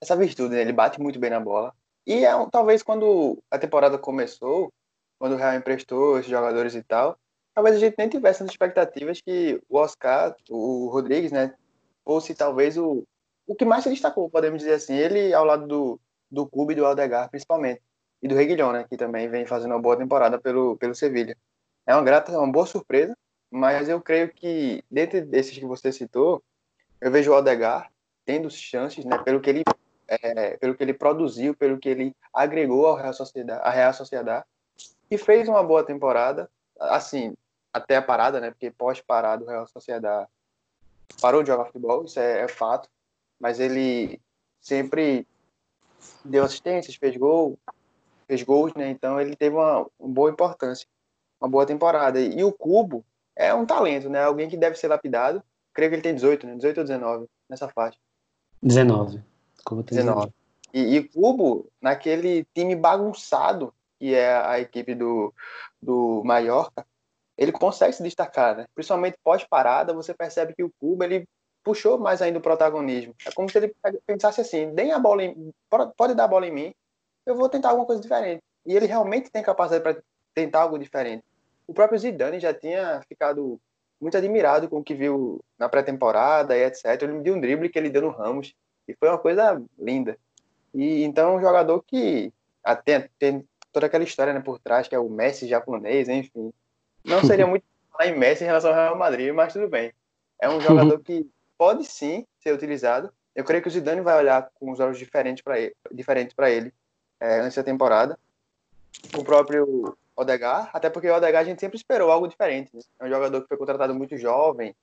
essa 0.00 0.16
virtude, 0.16 0.54
né? 0.54 0.60
ele 0.60 0.72
bate 0.72 1.00
muito 1.00 1.18
bem 1.18 1.30
na 1.30 1.40
bola. 1.40 1.74
E 2.06 2.24
é 2.24 2.30
talvez 2.50 2.82
quando 2.82 3.42
a 3.50 3.58
temporada 3.58 3.98
começou, 3.98 4.72
quando 5.18 5.32
o 5.32 5.36
Real 5.36 5.54
emprestou 5.54 6.18
esses 6.18 6.30
jogadores 6.30 6.74
e 6.74 6.82
tal, 6.82 7.18
talvez 7.54 7.76
a 7.76 7.78
gente 7.78 7.94
nem 7.98 8.08
tivesse 8.08 8.42
as 8.42 8.50
expectativas 8.50 9.20
que 9.20 9.60
o 9.68 9.78
Oscar, 9.78 10.36
o 10.50 10.88
Rodrigues, 10.88 11.32
né, 11.32 11.54
fosse 12.04 12.34
talvez 12.34 12.76
o, 12.78 13.04
o 13.46 13.54
que 13.54 13.64
mais 13.64 13.84
se 13.84 13.90
destacou, 13.90 14.28
podemos 14.28 14.58
dizer 14.60 14.74
assim. 14.74 14.94
Ele 14.94 15.32
ao 15.32 15.44
lado 15.44 15.66
do, 15.66 16.00
do 16.30 16.46
Cuba 16.46 16.72
e 16.72 16.74
do 16.76 16.84
Aldegar, 16.84 17.30
principalmente. 17.30 17.82
E 18.22 18.28
do 18.28 18.34
Reguilhão, 18.34 18.72
né? 18.72 18.84
Que 18.88 18.96
também 18.96 19.28
vem 19.28 19.46
fazendo 19.46 19.72
uma 19.72 19.80
boa 19.80 19.96
temporada 19.96 20.38
pelo, 20.38 20.76
pelo 20.76 20.94
Sevilha. 20.94 21.36
É 21.86 21.94
uma 21.94 22.02
grata, 22.02 22.36
uma 22.38 22.50
boa 22.50 22.66
surpresa, 22.66 23.16
mas 23.50 23.88
eu 23.88 24.00
creio 24.00 24.32
que, 24.32 24.82
dentre 24.90 25.20
desses 25.20 25.56
que 25.56 25.64
você 25.64 25.92
citou, 25.92 26.42
eu 27.00 27.10
vejo 27.10 27.30
o 27.30 27.34
Aldegar 27.34 27.90
tendo 28.24 28.50
chances, 28.50 29.04
né? 29.04 29.18
Pelo 29.18 29.40
que 29.40 29.50
ele, 29.50 29.62
é, 30.08 30.56
pelo 30.56 30.74
que 30.74 30.82
ele 30.82 30.94
produziu, 30.94 31.54
pelo 31.54 31.78
que 31.78 31.88
ele 31.88 32.14
agregou 32.34 32.86
ao 32.86 32.96
Real 32.96 33.12
Sociedade, 33.12 33.60
à 33.62 33.70
Real 33.70 33.92
Sociedade 33.92 34.44
e 35.10 35.18
fez 35.18 35.48
uma 35.48 35.62
boa 35.62 35.84
temporada, 35.84 36.50
assim, 36.78 37.34
até 37.72 37.96
a 37.96 38.02
parada, 38.02 38.40
né? 38.40 38.50
Porque 38.50 38.70
pós-parada 38.70 39.44
o 39.44 39.48
Real 39.48 39.66
Sociedade 39.66 40.28
parou 41.20 41.42
de 41.42 41.48
jogar 41.48 41.66
futebol, 41.66 42.04
isso 42.04 42.18
é, 42.18 42.42
é, 42.42 42.48
fato, 42.48 42.88
mas 43.38 43.60
ele 43.60 44.20
sempre 44.60 45.26
deu 46.24 46.44
assistências, 46.44 46.96
fez 46.96 47.16
gol, 47.16 47.58
fez 48.26 48.42
gols, 48.42 48.74
né? 48.74 48.88
Então 48.90 49.20
ele 49.20 49.36
teve 49.36 49.54
uma, 49.54 49.86
uma 49.98 50.08
boa 50.08 50.30
importância, 50.30 50.86
uma 51.40 51.48
boa 51.48 51.66
temporada. 51.66 52.20
E 52.20 52.42
o 52.42 52.52
Cubo 52.52 53.04
é 53.34 53.54
um 53.54 53.66
talento, 53.66 54.08
né? 54.08 54.24
Alguém 54.24 54.48
que 54.48 54.56
deve 54.56 54.76
ser 54.76 54.88
lapidado. 54.88 55.42
Creio 55.72 55.90
que 55.90 55.96
ele 55.96 56.02
tem 56.02 56.14
18, 56.14 56.46
né? 56.46 56.54
18 56.56 56.78
ou 56.78 56.84
19 56.84 57.26
nessa 57.48 57.68
faixa. 57.68 57.98
19. 58.62 59.22
Cubo 59.64 59.82
tem 59.82 59.98
19. 59.98 60.32
19. 60.32 60.34
E, 60.72 60.96
e 60.96 61.08
Cubo, 61.08 61.70
naquele 61.80 62.44
time 62.54 62.74
bagunçado 62.74 63.72
que 63.98 64.14
é 64.14 64.34
a 64.34 64.60
equipe 64.60 64.94
do, 64.94 65.32
do 65.80 66.22
Mallorca, 66.24 66.86
ele 67.36 67.52
consegue 67.52 67.92
se 67.92 68.02
destacar, 68.02 68.56
né? 68.56 68.66
Principalmente 68.74 69.18
pós-parada, 69.22 69.92
você 69.92 70.14
percebe 70.14 70.54
que 70.54 70.62
o 70.62 70.72
Cuba 70.80 71.04
ele 71.04 71.28
puxou 71.62 71.98
mais 71.98 72.22
ainda 72.22 72.38
o 72.38 72.42
protagonismo. 72.42 73.14
É 73.26 73.30
como 73.32 73.50
se 73.50 73.58
ele 73.58 73.74
pensasse 74.06 74.40
assim: 74.40 74.74
deem 74.74 74.92
a 74.92 74.98
bola 74.98 75.24
em, 75.24 75.52
pode 75.96 76.14
dar 76.14 76.24
a 76.24 76.28
bola 76.28 76.46
em 76.46 76.52
mim, 76.52 76.74
eu 77.26 77.34
vou 77.34 77.48
tentar 77.48 77.70
alguma 77.70 77.86
coisa 77.86 78.00
diferente. 78.00 78.42
E 78.64 78.74
ele 78.74 78.86
realmente 78.86 79.30
tem 79.30 79.42
capacidade 79.42 79.82
para 79.82 80.02
tentar 80.34 80.60
algo 80.62 80.78
diferente. 80.78 81.24
O 81.66 81.74
próprio 81.74 81.98
Zidane 81.98 82.38
já 82.38 82.54
tinha 82.54 83.02
ficado 83.08 83.60
muito 84.00 84.16
admirado 84.16 84.68
com 84.68 84.78
o 84.78 84.84
que 84.84 84.94
viu 84.94 85.40
na 85.58 85.68
pré-temporada 85.68 86.56
e 86.56 86.64
etc. 86.64 87.02
Ele 87.02 87.12
me 87.14 87.22
deu 87.22 87.34
um 87.34 87.40
drible 87.40 87.68
que 87.68 87.78
ele 87.78 87.90
deu 87.90 88.02
no 88.02 88.10
Ramos 88.10 88.54
e 88.86 88.94
foi 88.94 89.08
uma 89.08 89.18
coisa 89.18 89.60
linda. 89.78 90.16
E 90.72 91.02
então 91.02 91.36
um 91.36 91.40
jogador 91.40 91.82
que 91.82 92.32
até 92.62 93.08
tem 93.18 93.46
toda 93.76 93.88
aquela 93.88 94.04
história 94.04 94.32
né, 94.32 94.40
por 94.40 94.58
trás 94.58 94.88
que 94.88 94.94
é 94.94 94.98
o 94.98 95.10
Messi 95.10 95.46
japonês, 95.46 96.08
enfim. 96.08 96.50
Não 97.04 97.22
seria 97.22 97.44
muito 97.46 97.62
falar 97.92 98.08
em 98.08 98.18
Messi 98.18 98.42
em 98.42 98.46
relação 98.46 98.70
ao 98.70 98.76
Real 98.76 98.96
Madrid, 98.96 99.34
mas 99.34 99.52
tudo 99.52 99.68
bem. 99.68 99.92
É 100.40 100.48
um 100.48 100.58
jogador 100.62 100.98
que 101.00 101.28
pode 101.58 101.84
sim 101.84 102.26
ser 102.40 102.54
utilizado. 102.54 103.12
Eu 103.34 103.44
creio 103.44 103.62
que 103.62 103.68
o 103.68 103.70
Zidane 103.70 104.00
vai 104.00 104.16
olhar 104.16 104.50
com 104.54 104.72
os 104.72 104.80
olhos 104.80 104.98
diferentes 104.98 105.44
para 105.44 105.60
ele, 105.60 105.76
diferentes 105.92 106.34
para 106.34 106.50
ele 106.50 106.72
é, 107.20 107.40
antes 107.40 107.54
da 107.54 107.62
temporada. 107.62 108.18
O 109.14 109.22
próprio 109.22 109.94
Odegar, 110.16 110.70
até 110.72 110.88
porque 110.88 111.10
o 111.10 111.14
Odegar 111.14 111.42
a 111.42 111.44
gente 111.44 111.60
sempre 111.60 111.76
esperou 111.76 112.10
algo 112.10 112.26
diferente. 112.26 112.74
Né? 112.74 112.80
É 112.98 113.04
um 113.04 113.10
jogador 113.10 113.42
que 113.42 113.48
foi 113.48 113.58
contratado 113.58 113.94
muito 113.94 114.16
jovem, 114.16 114.74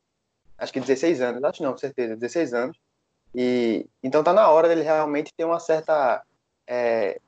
acho 0.55 0.71
que 0.71 0.79
16 0.79 1.19
anos, 1.19 1.43
acho 1.43 1.63
não, 1.63 1.75
certeza, 1.75 2.15
16 2.15 2.53
anos. 2.53 2.77
E 3.33 3.87
então 4.03 4.23
tá 4.23 4.33
na 4.33 4.47
hora 4.49 4.67
dele 4.67 4.83
realmente 4.83 5.33
ter 5.33 5.45
uma 5.45 5.59
certa, 5.59 6.21
é, 6.67 7.19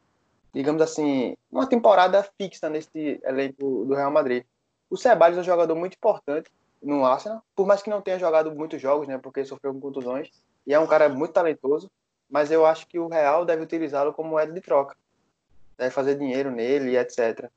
digamos 0.56 0.82
assim, 0.82 1.36
uma 1.51 1.68
temporada 1.68 2.26
fixa 2.38 2.70
nesse 2.70 3.20
elenco 3.26 3.84
do 3.84 3.93
Real 3.93 4.10
Madrid. 4.10 4.45
O 4.89 4.95
Ceballos 4.95 5.38
é 5.38 5.41
um 5.41 5.43
jogador 5.43 5.76
muito 5.76 5.95
importante 5.95 6.49
no 6.82 7.03
Arsenal, 7.06 7.43
por 7.53 7.68
mais 7.68 7.82
que 7.82 7.89
não 7.89 8.01
tenha 8.01 8.18
jogado 8.18 8.56
muitos 8.56 8.82
jogos, 8.82 9.06
né, 9.06 9.18
porque 9.18 9.43
sofreu 9.43 9.74
com 9.74 9.82
contusões, 9.82 10.30
e 10.66 10.74
é 10.74 10.80
um 10.80 10.88
cara 10.88 11.10
muito 11.10 11.34
talentoso, 11.34 11.91
mas 12.30 12.51
eu 12.51 12.66
acho 12.66 12.88
que 12.88 12.97
o 12.97 13.10
Real 13.10 13.43
deve 13.43 13.64
utilizá-lo 13.64 14.14
como 14.14 14.30
moeda 14.30 14.53
de 14.53 14.62
troca. 14.62 14.95
Deve 15.78 15.91
fazer 15.91 16.18
dinheiro 16.18 16.49
nele 16.49 16.91
e 16.91 16.97
etc. 16.97 17.49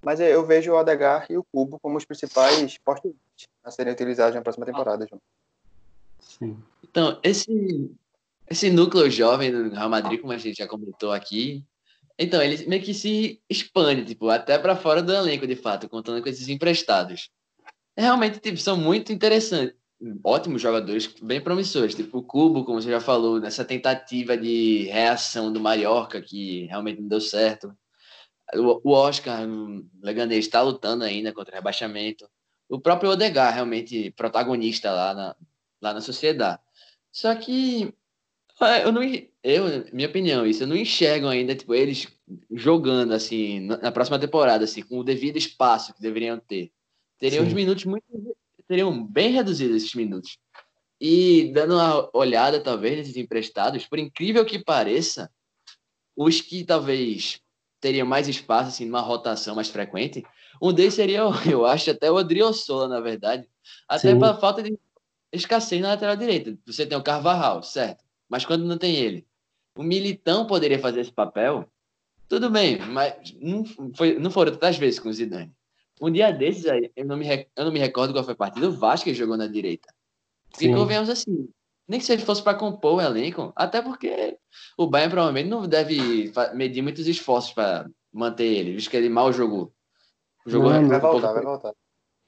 Mas 0.00 0.18
eu 0.18 0.46
vejo 0.46 0.72
o 0.72 0.76
Odegar 0.76 1.26
e 1.28 1.36
o 1.36 1.44
Cubo 1.52 1.78
como 1.78 1.98
os 1.98 2.04
principais 2.06 2.78
postos 2.78 3.12
a 3.62 3.70
serem 3.70 3.92
utilizados 3.92 4.34
na 4.34 4.40
próxima 4.40 4.64
temporada, 4.64 5.06
João. 5.06 5.20
Sim. 6.18 6.56
Então, 6.82 7.20
esse, 7.22 7.90
esse 8.48 8.70
núcleo 8.70 9.10
jovem 9.10 9.52
do 9.52 9.74
Real 9.74 9.90
Madrid, 9.90 10.18
como 10.18 10.32
a 10.32 10.38
gente 10.38 10.56
já 10.56 10.66
comentou 10.66 11.12
aqui, 11.12 11.62
então, 12.18 12.42
ele 12.42 12.66
meio 12.66 12.82
que 12.82 12.92
se 12.92 13.40
expande, 13.48 14.04
tipo, 14.04 14.28
até 14.28 14.58
para 14.58 14.74
fora 14.74 15.00
do 15.00 15.14
elenco, 15.14 15.46
de 15.46 15.54
fato, 15.54 15.88
contando 15.88 16.20
com 16.20 16.28
esses 16.28 16.48
emprestados. 16.48 17.30
Realmente, 17.96 18.40
tipo, 18.40 18.56
são 18.58 18.76
muito 18.76 19.12
interessantes. 19.12 19.76
Ótimos 20.24 20.60
jogadores, 20.60 21.06
bem 21.22 21.40
promissores. 21.40 21.94
Tipo, 21.94 22.18
o 22.18 22.22
Cubo, 22.22 22.64
como 22.64 22.80
você 22.80 22.90
já 22.90 23.00
falou, 23.00 23.40
nessa 23.40 23.64
tentativa 23.64 24.36
de 24.36 24.84
reação 24.84 25.52
do 25.52 25.60
Mallorca, 25.60 26.20
que 26.20 26.66
realmente 26.66 27.00
não 27.00 27.08
deu 27.08 27.20
certo. 27.20 27.72
O 28.54 28.92
Oscar, 28.92 29.46
o 29.48 29.86
Leganês, 30.02 30.46
está 30.46 30.60
lutando 30.62 31.04
ainda 31.04 31.32
contra 31.32 31.52
o 31.52 31.56
rebaixamento. 31.56 32.28
O 32.68 32.80
próprio 32.80 33.10
Odegar, 33.10 33.54
realmente 33.54 34.10
protagonista 34.12 34.90
lá 34.90 35.14
na, 35.14 35.36
lá 35.80 35.94
na 35.94 36.00
sociedade. 36.00 36.60
Só 37.12 37.34
que 37.34 37.92
eu 38.84 38.92
não, 38.92 39.02
eu, 39.42 39.86
minha 39.92 40.08
opinião, 40.08 40.46
isso, 40.46 40.62
eu 40.62 40.66
não 40.66 40.76
enxergo 40.76 41.28
ainda, 41.28 41.54
tipo, 41.54 41.74
eles 41.74 42.08
jogando, 42.50 43.12
assim, 43.12 43.60
na 43.60 43.92
próxima 43.92 44.18
temporada, 44.18 44.64
assim, 44.64 44.82
com 44.82 44.98
o 44.98 45.04
devido 45.04 45.36
espaço 45.36 45.94
que 45.94 46.02
deveriam 46.02 46.38
ter. 46.38 46.72
Teriam 47.18 47.42
Sim. 47.42 47.48
os 47.48 47.54
minutos 47.54 47.84
muito, 47.84 48.04
teriam 48.66 49.04
bem 49.04 49.32
reduzidos 49.32 49.76
esses 49.76 49.94
minutos. 49.94 50.38
E 51.00 51.52
dando 51.52 51.74
uma 51.74 52.10
olhada, 52.12 52.60
talvez, 52.60 52.96
nesses 52.96 53.16
emprestados, 53.16 53.86
por 53.86 53.98
incrível 53.98 54.44
que 54.44 54.58
pareça, 54.58 55.30
os 56.16 56.40
que 56.40 56.64
talvez 56.64 57.40
teriam 57.80 58.06
mais 58.06 58.26
espaço, 58.26 58.68
assim, 58.70 58.84
numa 58.84 59.00
rotação 59.00 59.54
mais 59.54 59.68
frequente, 59.68 60.24
um 60.60 60.72
deles 60.72 60.94
seria, 60.94 61.20
eu 61.48 61.64
acho, 61.64 61.90
até 61.90 62.10
o 62.10 62.18
Adriossola, 62.18 62.88
na 62.88 63.00
verdade. 63.00 63.48
Até 63.88 64.12
pela 64.14 64.38
falta 64.38 64.62
de 64.62 64.76
escassez 65.32 65.80
na 65.80 65.88
lateral 65.90 66.16
direita. 66.16 66.58
Você 66.66 66.84
tem 66.84 66.98
o 66.98 67.02
Carvajal, 67.02 67.62
certo? 67.62 68.07
Mas 68.28 68.44
quando 68.44 68.64
não 68.64 68.78
tem 68.78 68.96
ele, 68.96 69.26
o 69.76 69.82
Militão 69.82 70.46
poderia 70.46 70.78
fazer 70.78 71.00
esse 71.00 71.12
papel, 71.12 71.68
tudo 72.28 72.50
bem, 72.50 72.78
mas 72.78 73.34
não, 73.40 73.64
foi, 73.94 74.18
não 74.18 74.30
foram 74.30 74.52
tantas 74.52 74.76
vezes 74.76 75.00
com 75.00 75.08
o 75.08 75.12
Zidane. 75.12 75.52
Um 76.00 76.10
dia 76.10 76.30
desses 76.30 76.66
aí, 76.66 76.92
eu 76.94 77.04
não 77.04 77.16
me, 77.16 77.26
eu 77.56 77.64
não 77.64 77.72
me 77.72 77.78
recordo 77.78 78.12
qual 78.12 78.24
foi 78.24 78.34
a 78.34 78.36
partida, 78.36 78.68
o 78.68 78.72
Vasco 78.72 79.12
jogou 79.14 79.36
na 79.36 79.46
direita. 79.46 79.92
E 80.60 80.72
convenhamos 80.72 81.10
assim, 81.10 81.48
nem 81.86 81.98
que 81.98 82.06
se 82.06 82.12
ele 82.12 82.22
fosse 82.22 82.42
para 82.42 82.58
compor 82.58 82.96
o 82.96 83.00
elenco, 83.00 83.52
até 83.56 83.80
porque 83.80 84.38
o 84.76 84.86
Bayern 84.86 85.10
provavelmente 85.10 85.48
não 85.48 85.66
deve 85.66 86.32
medir 86.54 86.82
muitos 86.82 87.06
esforços 87.06 87.52
para 87.52 87.88
manter 88.12 88.44
ele, 88.44 88.72
visto 88.72 88.90
que 88.90 88.96
ele 88.96 89.08
mal 89.08 89.32
jogou. 89.32 89.72
Jogou 90.46 90.70
não, 90.70 90.86
vai 90.86 91.00
voltar, 91.00 91.32
vai 91.32 91.42
voltar. 91.42 91.72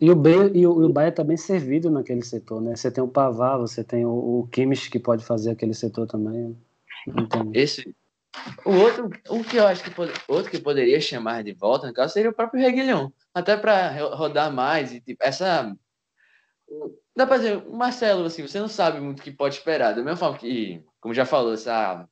E 0.01 0.11
o, 0.11 0.15
e 0.55 0.67
o, 0.67 0.83
e 0.83 0.85
o 0.87 0.89
Bahia 0.89 1.13
tá 1.13 1.23
bem 1.23 1.37
servido 1.37 1.91
naquele 1.91 2.23
setor, 2.23 2.61
né? 2.63 2.75
Você 2.75 2.91
tem 2.91 3.05
o 3.05 3.09
Pavar, 3.09 3.59
você 3.59 3.85
tem 3.85 4.07
o, 4.07 4.41
o 4.41 4.49
Kimmich 4.51 4.91
que 4.91 4.99
pode 4.99 5.25
fazer 5.25 5.51
aquele 5.51 5.75
setor 5.75 6.07
também. 6.07 6.57
Esse, 7.53 7.95
o 8.65 8.71
outro, 8.71 9.11
o 9.29 9.45
que 9.45 9.57
eu 9.57 9.67
acho 9.67 9.83
que 9.85 9.91
outro 10.29 10.51
que 10.51 10.59
poderia 10.59 11.01
chamar 11.01 11.45
de 11.45 11.53
volta, 11.53 11.87
no 11.87 11.93
caso, 11.93 12.15
seria 12.15 12.31
o 12.31 12.35
próprio 12.35 12.63
Reguilhão, 12.63 13.13
até 13.35 13.57
para 13.57 13.91
rodar 14.15 14.53
mais 14.53 14.93
e 14.93 15.01
tipo, 15.01 15.23
essa 15.23 15.77
dá 17.15 17.27
para 17.27 17.39
dizer, 17.39 17.57
o 17.67 17.77
Marcelo, 17.77 18.25
assim, 18.25 18.47
você 18.47 18.59
não 18.61 18.69
sabe 18.69 19.01
muito 19.01 19.21
o 19.21 19.23
que 19.23 19.31
pode 19.31 19.57
esperar, 19.57 19.93
da 19.93 20.03
mesma 20.03 20.17
forma 20.17 20.39
que, 20.39 20.83
como 21.01 21.13
já 21.13 21.27
falou, 21.27 21.53
essa 21.53 22.09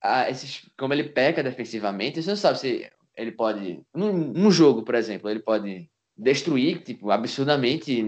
a, 0.00 0.28
esses, 0.28 0.68
como 0.76 0.92
ele 0.92 1.04
peca 1.04 1.42
defensivamente, 1.42 2.20
você 2.20 2.30
não 2.30 2.36
sabe 2.36 2.58
se 2.58 2.90
ele 3.16 3.30
pode, 3.30 3.80
num, 3.94 4.12
num 4.12 4.50
jogo, 4.50 4.82
por 4.82 4.94
exemplo, 4.94 5.30
ele 5.30 5.40
pode 5.40 5.88
destruir, 6.22 6.82
tipo, 6.82 7.10
absurdamente 7.10 8.02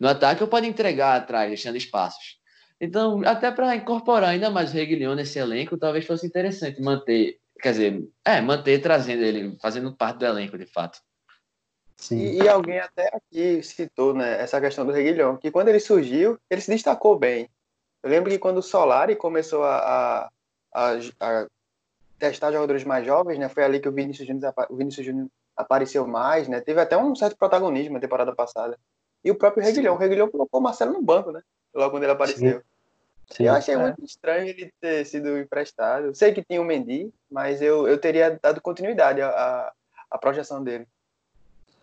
no 0.00 0.08
ataque 0.08 0.42
ou 0.42 0.48
pode 0.48 0.66
entregar 0.66 1.16
atrás, 1.16 1.48
deixando 1.48 1.76
espaços. 1.76 2.38
Então, 2.80 3.22
até 3.24 3.50
para 3.50 3.76
incorporar 3.76 4.30
ainda 4.30 4.50
mais 4.50 4.72
o 4.72 4.74
Reguilhão 4.74 5.14
nesse 5.14 5.38
elenco, 5.38 5.78
talvez 5.78 6.04
fosse 6.04 6.26
interessante 6.26 6.82
manter, 6.82 7.38
quer 7.60 7.70
dizer, 7.70 8.08
é, 8.24 8.40
manter 8.40 8.80
trazendo 8.80 9.22
ele, 9.22 9.56
fazendo 9.62 9.96
parte 9.96 10.18
do 10.18 10.26
elenco, 10.26 10.58
de 10.58 10.66
fato. 10.66 10.98
Sim. 11.96 12.18
E, 12.18 12.42
e 12.42 12.48
alguém 12.48 12.80
até 12.80 13.08
aqui 13.14 13.62
citou, 13.62 14.12
né, 14.12 14.40
essa 14.40 14.60
questão 14.60 14.84
do 14.84 14.92
Reguilhão, 14.92 15.36
que 15.36 15.50
quando 15.50 15.68
ele 15.68 15.80
surgiu, 15.80 16.38
ele 16.50 16.60
se 16.60 16.70
destacou 16.70 17.16
bem. 17.16 17.48
Eu 18.02 18.10
lembro 18.10 18.30
que 18.30 18.38
quando 18.38 18.58
o 18.58 18.62
Solari 18.62 19.14
começou 19.14 19.62
a, 19.62 20.28
a, 20.74 20.98
a 21.20 21.46
testar 22.18 22.52
jogadores 22.52 22.84
mais 22.84 23.06
jovens, 23.06 23.38
né, 23.38 23.48
foi 23.48 23.62
ali 23.62 23.80
que 23.80 23.88
o 23.88 23.92
Vinícius 23.92 24.26
Júnior, 24.26 24.52
o 24.68 24.76
Vinícius 24.76 25.06
Júnior 25.06 25.28
apareceu 25.56 26.06
mais, 26.06 26.48
né? 26.48 26.60
Teve 26.60 26.80
até 26.80 26.96
um 26.96 27.14
certo 27.14 27.36
protagonismo 27.36 27.94
na 27.94 28.00
temporada 28.00 28.34
passada. 28.34 28.78
E 29.24 29.30
o 29.30 29.34
próprio 29.34 29.64
Reguilhão. 29.64 29.94
O 29.94 29.98
Reguilhão 29.98 30.30
colocou 30.30 30.60
o 30.60 30.62
Marcelo 30.62 30.92
no 30.92 31.02
banco, 31.02 31.32
né? 31.32 31.40
Logo 31.74 31.92
quando 31.92 32.02
ele 32.02 32.12
apareceu. 32.12 32.58
Sim. 32.58 32.64
Sim, 33.30 33.44
eu 33.44 33.54
achei 33.54 33.74
é. 33.74 33.78
muito 33.78 34.04
estranho 34.04 34.48
ele 34.48 34.70
ter 34.80 35.04
sido 35.06 35.38
emprestado. 35.38 36.14
Sei 36.14 36.32
que 36.32 36.44
tinha 36.44 36.60
o 36.60 36.64
Mendy, 36.64 37.10
mas 37.30 37.62
eu, 37.62 37.88
eu 37.88 37.96
teria 37.96 38.38
dado 38.40 38.60
continuidade 38.60 39.22
à, 39.22 39.72
à 40.10 40.18
projeção 40.18 40.62
dele. 40.62 40.86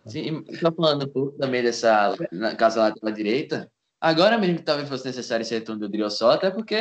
Sim, 0.06 0.44
só 0.60 0.70
falando 0.70 1.04
um 1.04 1.08
pouco 1.08 1.38
também 1.38 1.62
dessa 1.62 2.14
na 2.30 2.54
casa 2.54 2.80
lateral 2.80 3.12
direita, 3.12 3.68
Agora 4.02 4.36
mesmo 4.36 4.56
que 4.56 4.64
talvez 4.64 4.88
fosse 4.88 5.06
necessário 5.06 5.42
esse 5.42 5.54
retorno 5.54 5.82
do 5.82 5.88
Driosola, 5.88 6.34
até 6.34 6.50
porque 6.50 6.76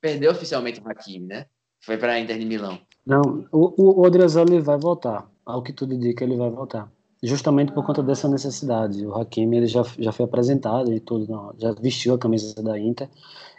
perdeu 0.00 0.32
oficialmente 0.32 0.80
o 0.80 0.88
Hakimi, 0.88 1.26
né? 1.26 1.44
Foi 1.80 1.98
para 1.98 2.14
a 2.14 2.18
Inter 2.18 2.38
de 2.38 2.46
Milão. 2.46 2.80
Não, 3.04 3.46
o, 3.52 3.74
o 3.76 4.06
Odriozola 4.06 4.58
vai 4.62 4.78
voltar. 4.78 5.28
Ao 5.50 5.62
que 5.62 5.72
tudo 5.72 5.94
indica, 5.94 6.24
ele 6.24 6.36
vai 6.36 6.50
voltar. 6.50 6.90
Justamente 7.22 7.72
por 7.72 7.84
conta 7.84 8.02
dessa 8.02 8.28
necessidade. 8.28 9.04
O 9.06 9.14
Hakimi 9.14 9.58
ele 9.58 9.66
já, 9.66 9.82
já 9.98 10.12
foi 10.12 10.24
apresentado 10.24 10.92
e 10.92 11.00
tudo, 11.00 11.54
já 11.58 11.72
vestiu 11.72 12.14
a 12.14 12.18
camisa 12.18 12.62
da 12.62 12.78
Inter 12.78 13.08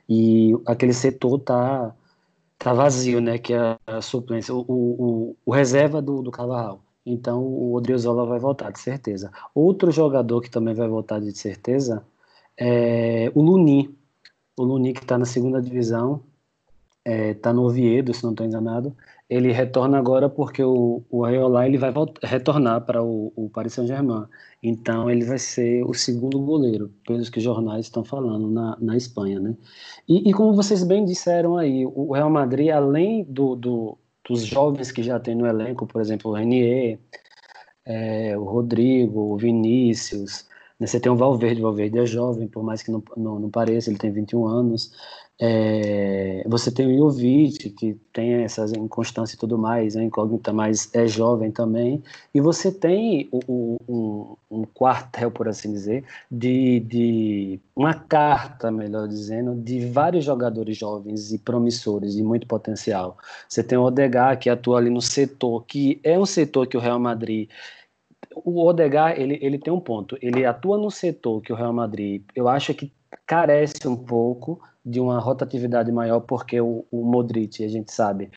e 0.09 0.53
aquele 0.65 0.93
setor 0.93 1.39
tá 1.39 1.95
tá 2.57 2.73
vazio, 2.73 3.19
né? 3.21 3.37
Que 3.39 3.53
é 3.53 3.77
a 3.87 4.01
suplência, 4.01 4.53
o, 4.53 4.61
o, 4.67 5.37
o 5.45 5.51
reserva 5.51 6.01
do, 6.01 6.21
do 6.21 6.31
Carvajal. 6.31 6.81
Então 7.05 7.43
o 7.43 7.73
Odriozola 7.73 8.25
vai 8.25 8.39
voltar, 8.39 8.71
de 8.71 8.79
certeza. 8.79 9.31
Outro 9.55 9.91
jogador 9.91 10.41
que 10.41 10.49
também 10.49 10.73
vai 10.75 10.87
voltar 10.87 11.19
de 11.19 11.33
certeza 11.37 12.05
é 12.57 13.31
o 13.35 13.41
Luni. 13.41 13.95
O 14.57 14.63
Luni 14.63 14.93
que 14.93 15.01
está 15.01 15.17
na 15.17 15.25
segunda 15.25 15.61
divisão, 15.61 16.23
está 17.05 17.49
é, 17.49 17.53
no 17.53 17.63
Oviedo, 17.63 18.13
se 18.13 18.23
não 18.23 18.31
estou 18.31 18.45
enganado. 18.45 18.95
Ele 19.29 19.51
retorna 19.51 19.97
agora 19.97 20.29
porque 20.29 20.61
o, 20.63 21.03
o 21.09 21.23
Areola 21.23 21.65
ele 21.65 21.77
vai 21.77 21.91
voltar, 21.91 22.27
retornar 22.27 22.81
para 22.81 23.01
o, 23.01 23.31
o 23.35 23.49
Paris 23.49 23.73
Saint-Germain. 23.73 24.25
Então 24.61 25.09
ele 25.09 25.25
vai 25.25 25.39
ser 25.39 25.83
o 25.85 25.93
segundo 25.93 26.39
goleiro, 26.41 26.91
pelos 27.07 27.29
que 27.29 27.37
os 27.37 27.43
jornais 27.43 27.85
estão 27.85 28.03
falando 28.03 28.49
na, 28.49 28.77
na 28.79 28.97
Espanha, 28.97 29.39
né? 29.39 29.55
E, 30.07 30.29
e, 30.29 30.33
como 30.33 30.53
vocês 30.53 30.83
bem 30.83 31.05
disseram 31.05 31.57
aí, 31.57 31.85
o 31.85 32.13
Real 32.13 32.29
Madrid, 32.29 32.69
além 32.69 33.23
do, 33.23 33.55
do 33.55 33.97
dos 34.27 34.45
jovens 34.45 34.91
que 34.91 35.03
já 35.03 35.19
tem 35.19 35.35
no 35.35 35.47
elenco, 35.47 35.87
por 35.87 36.01
exemplo, 36.01 36.31
o 36.31 36.33
Renier, 36.33 36.99
é, 37.85 38.37
o 38.37 38.43
Rodrigo, 38.43 39.33
o 39.33 39.37
Vinícius, 39.37 40.47
né? 40.79 40.87
você 40.87 40.99
tem 40.99 41.11
o 41.11 41.15
Valverde, 41.15 41.61
o 41.61 41.63
Valverde 41.63 41.99
é 41.99 42.05
jovem, 42.05 42.47
por 42.47 42.63
mais 42.63 42.83
que 42.83 42.91
não, 42.91 43.03
não, 43.17 43.39
não 43.39 43.49
pareça, 43.49 43.89
ele 43.89 43.97
tem 43.99 44.11
21 44.11 44.47
anos, 44.47 44.91
é, 45.43 46.43
você 46.45 46.71
tem 46.71 46.85
o 46.85 46.95
Jovic, 46.95 47.71
que 47.71 47.95
tem 48.13 48.43
essas 48.43 48.71
inconstâncias 48.73 49.33
e 49.33 49.39
tudo 49.39 49.57
mais, 49.57 49.97
a 49.97 50.03
incógnita, 50.03 50.53
mas 50.53 50.93
é 50.93 51.07
jovem 51.07 51.49
também. 51.49 52.03
E 52.31 52.39
você 52.39 52.71
tem 52.71 53.27
o, 53.31 53.39
o, 53.47 54.37
um, 54.51 54.59
um, 54.59 54.65
quartel, 54.65 55.31
por 55.31 55.47
assim 55.47 55.73
dizer, 55.73 56.03
de, 56.29 56.81
de 56.81 57.59
uma 57.75 57.95
carta, 57.95 58.69
melhor 58.69 59.07
dizendo, 59.07 59.55
de 59.55 59.83
vários 59.87 60.23
jogadores 60.23 60.77
jovens 60.77 61.33
e 61.33 61.39
promissores 61.39 62.15
e 62.15 62.21
muito 62.21 62.45
potencial. 62.45 63.17
Você 63.49 63.63
tem 63.63 63.79
o 63.79 63.83
Odegar, 63.83 64.37
que 64.37 64.47
atua 64.47 64.77
ali 64.77 64.91
no 64.91 65.01
setor, 65.01 65.65
que 65.65 65.99
é 66.03 66.19
um 66.19 66.25
setor 66.25 66.67
que 66.67 66.77
o 66.77 66.79
Real 66.79 66.99
Madrid 66.99 67.49
o 68.45 68.63
Odegar, 68.63 69.19
ele, 69.19 69.39
ele 69.41 69.57
tem 69.57 69.73
um 69.73 69.79
ponto. 69.79 70.17
Ele 70.21 70.45
atua 70.45 70.77
no 70.77 70.89
setor 70.89 71.41
que 71.41 71.51
o 71.51 71.55
Real 71.55 71.73
Madrid, 71.73 72.23
eu 72.35 72.47
acho 72.47 72.73
que 72.73 72.93
carece 73.25 73.87
um 73.87 73.95
pouco 73.95 74.61
de 74.83 74.99
uma 74.99 75.19
rotatividade 75.19 75.91
maior, 75.91 76.21
porque 76.21 76.59
o, 76.59 76.85
o 76.91 77.03
Modric, 77.03 77.63
a 77.63 77.67
gente 77.67 77.91
sabe, 77.91 78.31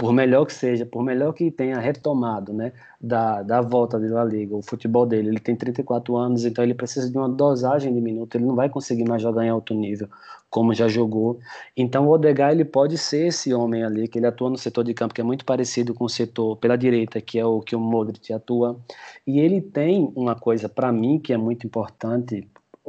por 0.00 0.14
melhor 0.14 0.46
que 0.46 0.54
seja, 0.54 0.86
por 0.86 1.04
melhor 1.04 1.34
que 1.34 1.50
tenha 1.50 1.78
retomado 1.78 2.54
né, 2.54 2.72
da, 2.98 3.42
da 3.42 3.60
volta 3.60 4.00
de 4.00 4.08
La 4.08 4.24
Liga, 4.24 4.56
o 4.56 4.62
futebol 4.62 5.04
dele, 5.04 5.28
ele 5.28 5.38
tem 5.38 5.54
34 5.54 6.16
anos, 6.16 6.46
então 6.46 6.64
ele 6.64 6.72
precisa 6.72 7.10
de 7.10 7.18
uma 7.18 7.28
dosagem 7.28 7.92
de 7.92 8.00
minuto, 8.00 8.34
ele 8.34 8.46
não 8.46 8.54
vai 8.54 8.70
conseguir 8.70 9.06
mais 9.06 9.20
jogar 9.20 9.44
em 9.44 9.50
alto 9.50 9.74
nível, 9.74 10.08
como 10.48 10.72
já 10.72 10.88
jogou. 10.88 11.38
Então 11.76 12.08
o 12.08 12.12
Odegaard, 12.12 12.54
ele 12.54 12.64
pode 12.64 12.96
ser 12.96 13.26
esse 13.26 13.52
homem 13.52 13.84
ali, 13.84 14.08
que 14.08 14.18
ele 14.18 14.26
atua 14.26 14.48
no 14.48 14.56
setor 14.56 14.84
de 14.84 14.94
campo, 14.94 15.12
que 15.12 15.20
é 15.20 15.24
muito 15.24 15.44
parecido 15.44 15.92
com 15.92 16.06
o 16.06 16.08
setor 16.08 16.56
pela 16.56 16.76
direita, 16.76 17.20
que 17.20 17.38
é 17.38 17.44
o 17.44 17.60
que 17.60 17.76
o 17.76 17.80
Modric 17.80 18.32
atua, 18.32 18.80
e 19.26 19.38
ele 19.38 19.60
tem 19.60 20.10
uma 20.16 20.34
coisa, 20.34 20.66
para 20.66 20.90
mim, 20.90 21.18
que 21.18 21.30
é 21.30 21.36
muito 21.36 21.66
importante, 21.66 22.48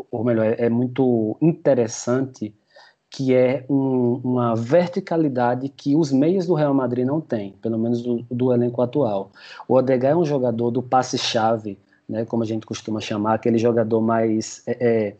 ou 0.10 0.24
melhor, 0.24 0.45
é, 0.45 0.68
é 0.68 0.70
muito 0.70 1.38
interessante, 1.41 2.56
que 3.12 3.36
é 3.36 3.66
um, 3.70 4.22
uma 4.24 4.55
verticalidade 4.55 5.68
que 5.68 5.97
os 5.97 6.14
meios 6.14 6.47
do 6.47 6.53
Real 6.53 6.74
Madrid 6.74 7.05
não 7.05 7.20
têm, 7.20 7.53
pelo 7.62 7.78
menos 7.78 8.01
do, 8.01 8.26
do 8.32 8.53
elenco 8.53 8.82
atual. 8.82 9.32
O 9.68 9.76
Odegaard 9.76 10.18
é 10.18 10.22
um 10.22 10.26
jogador 10.26 10.72
do 10.72 10.82
passe-chave, 10.82 11.78
né, 12.07 12.24
como 12.24 12.41
a 12.41 12.45
gente 12.45 12.66
costuma 12.66 13.01
chamar, 13.01 13.34
aquele 13.34 13.57
jogador 13.57 13.99
mais 13.99 14.64
é, 14.66 14.78
é, 14.80 15.16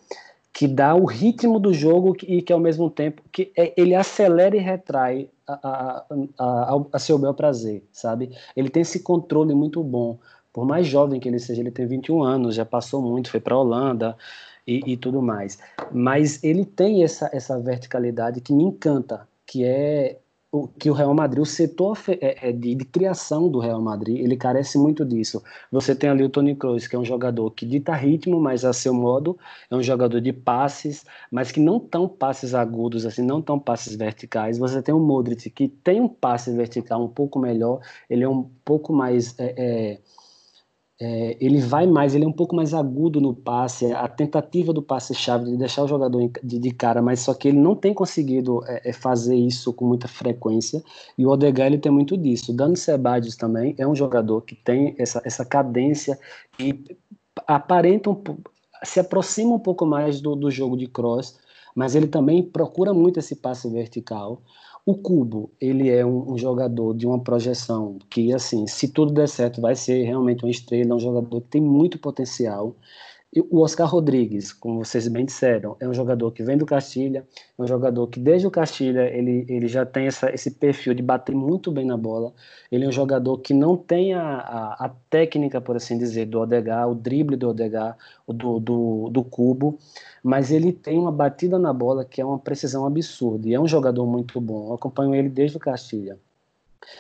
que 0.54 0.70
dá 0.70 0.96
o 0.96 1.04
ritmo 1.04 1.60
do 1.60 1.74
jogo 1.74 2.16
e 2.24 2.42
que 2.42 2.54
ao 2.54 2.62
mesmo 2.62 2.90
tempo 2.90 3.22
que 3.30 3.52
é, 3.58 3.74
ele 3.76 3.94
acelera 3.94 4.56
e 4.56 4.60
retrai 4.60 5.30
a, 5.46 5.54
a, 5.54 6.06
a, 6.40 6.82
a, 6.94 7.00
seu 7.00 7.20
bel 7.20 7.34
prazer, 7.34 7.84
sabe? 7.92 8.32
Ele 8.56 8.70
tem 8.70 8.84
esse 8.84 9.02
controle 9.02 9.54
muito 9.54 9.84
bom. 9.84 10.18
Por 10.54 10.66
mais 10.66 10.88
jovem 10.88 11.20
que 11.20 11.28
ele 11.28 11.40
seja, 11.40 11.60
ele 11.60 11.72
tem 11.72 11.86
21 11.86 12.24
anos, 12.24 12.56
já 12.56 12.66
passou 12.66 13.02
muito, 13.02 13.30
foi 13.30 13.42
para 13.42 13.54
a 13.54 13.60
Holanda, 13.60 14.18
e, 14.66 14.94
e, 14.94 14.98
tudo 14.98 15.22
mais. 15.22 15.58
Mas 15.92 16.44
ele 16.44 16.66
tem 16.66 17.04
essa, 17.04 17.30
essa 17.34 17.60
verticalidade 17.60 18.42
que 18.42 18.54
me 18.54 18.64
encanta, 18.64 19.28
que 19.46 19.64
é 19.64 20.20
o 20.52 20.68
que 20.68 20.90
o 20.90 20.94
Real 20.94 21.14
Madrid, 21.14 21.42
o 21.42 21.46
setor 21.46 21.98
é, 22.10 22.50
é 22.50 22.52
de, 22.52 22.76
de, 22.76 22.84
criação 22.84 23.48
do 23.48 23.58
Real 23.60 23.82
Madrid, 23.82 24.18
ele 24.18 24.36
carece 24.36 24.78
muito 24.78 25.06
disso. 25.06 25.42
Você 25.72 25.96
tem 25.96 26.10
ali 26.10 26.24
o 26.24 26.30
Toni 26.30 26.54
Kroos, 26.56 26.88
que 26.88 26.96
é 26.96 27.00
um 27.00 27.06
jogador 27.06 27.50
que 27.52 27.66
dita 27.66 27.96
ritmo, 27.96 28.40
mas 28.40 28.66
a 28.66 28.74
seu 28.74 28.94
modo, 28.94 29.38
é 29.70 29.76
um 29.76 29.82
jogador 29.82 30.20
de 30.20 30.34
passes, 30.34 31.06
mas 31.32 31.54
que 31.54 31.62
não 31.62 31.80
tão 31.80 32.06
passes 32.06 32.54
agudos, 32.54 33.06
assim, 33.06 33.22
não 33.22 33.42
tão 33.42 33.58
passes 33.58 33.96
verticais. 33.96 34.58
Você 34.58 34.82
tem 34.82 34.94
o 34.94 35.00
Modric, 35.00 35.50
que 35.50 35.70
tem 35.70 36.02
um 36.02 36.10
passe 36.10 36.52
vertical 36.52 37.02
um 37.02 37.08
pouco 37.08 37.40
melhor, 37.40 37.80
ele 38.10 38.26
é 38.26 38.30
um 38.30 38.44
pouco 38.66 38.92
mais... 38.92 39.34
É, 39.40 39.54
é, 39.58 40.00
é, 41.04 41.36
ele 41.42 41.60
vai 41.60 41.88
mais, 41.88 42.14
ele 42.14 42.26
é 42.26 42.28
um 42.28 42.32
pouco 42.32 42.56
mais 42.56 42.76
agudo 42.76 43.20
no 43.20 43.34
passe, 43.34 43.92
a 43.92 44.08
tentativa 44.08 44.72
do 44.72 44.84
passe-chave 44.84 45.46
de 45.46 45.58
deixar 45.58 45.84
o 45.84 45.88
jogador 45.88 46.30
de, 46.44 46.60
de, 46.60 46.72
cara, 46.72 47.02
mas 47.02 47.22
só 47.22 47.34
que 47.34 47.48
ele 47.48 47.58
não 47.58 47.76
tem 47.76 47.92
conseguido 47.92 48.64
é, 48.68 48.90
é, 48.90 48.94
fazer 48.94 49.36
isso 49.36 49.74
com 49.74 49.84
muita 49.84 50.08
frequência, 50.08 50.84
e 51.18 51.26
o 51.26 51.30
Odegaard 51.30 51.74
ele 51.74 51.82
tem 51.82 51.92
muito 51.92 52.16
disso. 52.16 52.52
O 52.52 52.56
Dani 52.56 52.78
Sebadios 52.78 53.36
também 53.36 53.74
é 53.80 53.88
um 53.88 53.96
jogador 53.96 54.42
que 54.42 54.54
tem 54.54 54.94
essa, 55.00 55.20
essa 55.26 55.44
cadência 55.44 56.20
e 56.60 56.86
aparenta 57.48 58.12
um, 58.12 58.22
se 58.84 59.00
aproxima 59.00 59.56
um 59.56 59.60
pouco 59.60 59.88
mais 59.88 60.22
do, 60.22 60.36
do 60.36 60.52
jogo 60.52 60.78
de 60.78 60.86
cross, 60.86 61.40
mas 61.76 61.96
ele 61.96 62.08
também 62.08 62.44
procura 62.44 62.94
muito 62.94 63.18
esse 63.18 63.38
passe 63.38 63.68
vertical. 63.68 64.44
O 64.84 64.96
Cubo, 64.96 65.52
ele 65.62 65.90
é 65.90 66.04
um, 66.04 66.34
um, 66.34 66.38
jogador 66.38 66.96
de 66.96 67.06
uma 67.06 67.24
projeção 67.24 68.00
que, 68.10 68.34
assim, 68.34 68.66
se 68.66 68.88
tudo 68.88 69.14
der 69.14 69.30
certo, 69.30 69.62
vai 69.62 69.76
ser 69.76 70.04
realmente 70.04 70.44
uma 70.44 70.50
estrela, 70.50 70.94
é 70.94 70.96
um 70.96 71.00
jogador 71.00 71.40
que 71.42 71.50
tem 71.50 71.62
muito 71.62 72.00
potencial. 72.00 72.76
O 73.50 73.62
Oscar 73.62 73.88
Rodrigues, 73.88 74.52
como 74.52 74.84
vocês 74.84 75.08
bem 75.08 75.24
disseram, 75.24 75.78
é 75.80 75.88
um 75.88 75.94
jogador 75.94 76.32
que 76.32 76.44
vem 76.44 76.58
do 76.58 76.66
Castilha, 76.66 77.26
é 77.58 77.62
um 77.62 77.66
jogador 77.66 78.06
que 78.08 78.20
desde 78.20 78.46
o 78.46 78.52
Castilha 78.52 79.04
ele, 79.04 79.46
ele 79.48 79.70
já 79.70 79.86
tem 79.86 80.06
essa, 80.06 80.30
esse 80.34 80.52
perfil 80.52 80.94
de 80.94 81.02
bater 81.02 81.34
muito 81.34 81.72
bem 81.72 81.86
na 81.86 81.96
bola. 81.96 82.34
Ele 82.70 82.84
é 82.84 82.88
um 82.90 82.92
jogador 82.92 83.38
que 83.38 83.54
não 83.54 83.78
tem 83.78 84.14
a, 84.14 84.22
a, 84.22 84.86
a 84.86 84.90
técnica, 85.10 85.62
por 85.62 85.78
assim 85.78 85.98
dizer, 85.98 86.26
do 86.26 86.42
Odegar, 86.42 86.90
o 86.90 86.94
drible 86.94 87.38
do 87.38 87.48
Odegar, 87.48 87.98
do, 88.28 88.60
do, 88.60 89.10
do 89.10 89.24
Cubo, 89.24 89.80
mas 90.22 90.52
ele 90.52 90.74
tem 90.74 91.00
uma 91.00 91.12
batida 91.12 91.58
na 91.58 91.72
bola 91.72 92.04
que 92.04 92.20
é 92.20 92.26
uma 92.26 92.38
precisão 92.38 92.86
absurda 92.86 93.48
e 93.48 93.54
é 93.54 93.60
um 93.60 93.68
jogador 93.68 94.06
muito 94.06 94.42
bom. 94.42 94.68
Eu 94.68 94.74
acompanho 94.74 95.16
ele 95.16 95.30
desde 95.30 95.56
o 95.56 95.60
Castilha. 95.60 96.20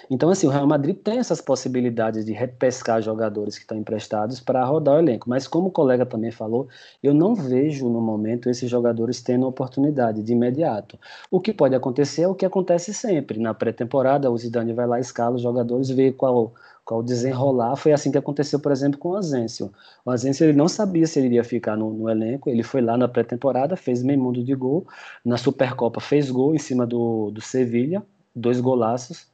Então, 0.09 0.29
assim, 0.29 0.45
o 0.47 0.49
Real 0.49 0.67
Madrid 0.67 0.95
tem 0.95 1.17
essas 1.17 1.41
possibilidades 1.41 2.25
de 2.25 2.33
repescar 2.33 3.01
jogadores 3.01 3.55
que 3.55 3.61
estão 3.61 3.77
emprestados 3.77 4.39
para 4.39 4.63
rodar 4.63 4.95
o 4.95 4.99
elenco. 4.99 5.29
Mas, 5.29 5.47
como 5.47 5.69
o 5.69 5.71
colega 5.71 6.05
também 6.05 6.31
falou, 6.31 6.67
eu 7.01 7.13
não 7.13 7.33
vejo 7.33 7.89
no 7.89 8.01
momento 8.01 8.49
esses 8.49 8.69
jogadores 8.69 9.21
tendo 9.21 9.47
oportunidade 9.47 10.21
de 10.21 10.33
imediato. 10.33 10.99
O 11.29 11.39
que 11.39 11.53
pode 11.53 11.75
acontecer 11.75 12.23
é 12.23 12.27
o 12.27 12.35
que 12.35 12.45
acontece 12.45 12.93
sempre. 12.93 13.39
Na 13.39 13.53
pré-temporada, 13.53 14.29
o 14.29 14.37
Zidane 14.37 14.73
vai 14.73 14.85
lá, 14.85 14.99
escala 14.99 15.35
os 15.35 15.41
jogadores, 15.41 15.89
vê 15.89 16.11
qual, 16.11 16.53
qual 16.85 17.01
desenrolar. 17.01 17.75
Foi 17.75 17.91
assim 17.91 18.11
que 18.11 18.17
aconteceu, 18.17 18.59
por 18.59 18.71
exemplo, 18.71 18.99
com 18.99 19.09
o 19.09 19.15
Azensio. 19.15 19.71
O 20.05 20.11
Azensio 20.11 20.45
ele 20.45 20.57
não 20.57 20.67
sabia 20.67 21.07
se 21.07 21.19
ele 21.19 21.27
iria 21.27 21.43
ficar 21.43 21.75
no, 21.75 21.91
no 21.91 22.09
elenco. 22.09 22.49
Ele 22.49 22.63
foi 22.63 22.81
lá 22.81 22.97
na 22.97 23.07
pré-temporada, 23.07 23.75
fez 23.75 24.03
meio 24.03 24.19
mundo 24.19 24.43
de 24.43 24.53
gol. 24.53 24.85
Na 25.25 25.37
Supercopa 25.37 25.99
fez 25.99 26.29
gol 26.29 26.53
em 26.53 26.59
cima 26.59 26.85
do, 26.85 27.31
do 27.31 27.41
Sevilha, 27.41 28.03
dois 28.35 28.59
golaços 28.59 29.30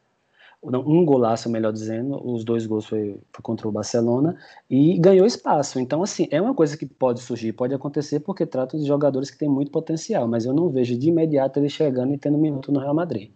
um 0.76 1.05
golaço, 1.05 1.49
melhor 1.49 1.72
dizendo, 1.72 2.20
os 2.30 2.43
dois 2.43 2.65
gols 2.65 2.86
foi, 2.86 3.18
foi, 3.32 3.41
contra 3.41 3.68
o 3.68 3.72
Barcelona 3.72 4.36
e 4.70 4.97
ganhou 4.97 5.26
espaço. 5.26 5.80
Então, 5.80 6.03
assim, 6.03 6.28
é 6.30 6.41
uma 6.41 6.53
coisa 6.53 6.76
que 6.76 6.86
pode 6.86 7.22
surgir, 7.22 7.53
pode 7.53 7.74
acontecer, 7.74 8.20
porque 8.20 8.45
trata 8.45 8.78
de 8.78 8.86
jogadores 8.86 9.32
que 9.32 9.38
têm 9.38 9.47
muito 9.47 9.72
potencial, 9.72 10.28
mas 10.28 10.45
eu 10.45 10.53
não 10.53 10.70
vejo 10.70 10.97
de 10.97 11.07
imediato 11.07 11.59
ele 11.59 11.70
chegando 11.70 12.13
e 12.13 12.18
tendo 12.18 12.38
minuto 12.38 12.72
no 12.72 12.80
Real 12.80 12.93
Madrid. 12.93 13.32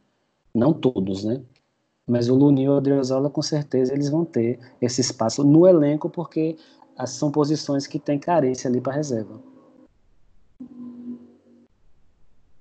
Não 0.54 0.74
todos, 0.74 1.24
né? 1.24 1.42
Mas 2.06 2.28
o 2.28 2.36
Luni 2.36 2.64
e 2.64 2.70
o 2.70 2.76
Adriozola, 2.76 3.30
com 3.30 3.42
certeza, 3.42 3.94
eles 3.94 4.10
vão 4.10 4.26
ter 4.26 4.60
esse 4.82 5.00
espaço 5.00 5.44
no 5.44 5.66
elenco, 5.66 6.10
porque 6.10 6.58
são 7.08 7.32
posições 7.32 7.88
que 7.88 7.98
têm 7.98 8.20
carência 8.20 8.70
ali 8.70 8.82
para 8.82 8.94
reserva. 8.94 9.42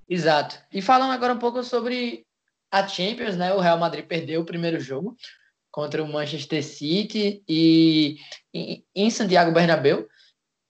Exato. 0.08 0.56
E 0.72 0.80
falando 0.80 1.12
agora 1.12 1.34
um 1.34 1.38
pouco 1.38 1.62
sobre 1.62 2.24
a 2.70 2.86
Champions, 2.86 3.36
né? 3.36 3.52
O 3.52 3.60
Real 3.60 3.78
Madrid 3.78 4.06
perdeu 4.06 4.40
o 4.40 4.46
primeiro 4.46 4.78
jogo 4.80 5.16
contra 5.70 6.02
o 6.02 6.08
Manchester 6.08 6.64
City 6.64 7.42
e 7.48 8.18
em 8.94 9.10
Santiago 9.10 9.52
Bernabéu. 9.52 10.08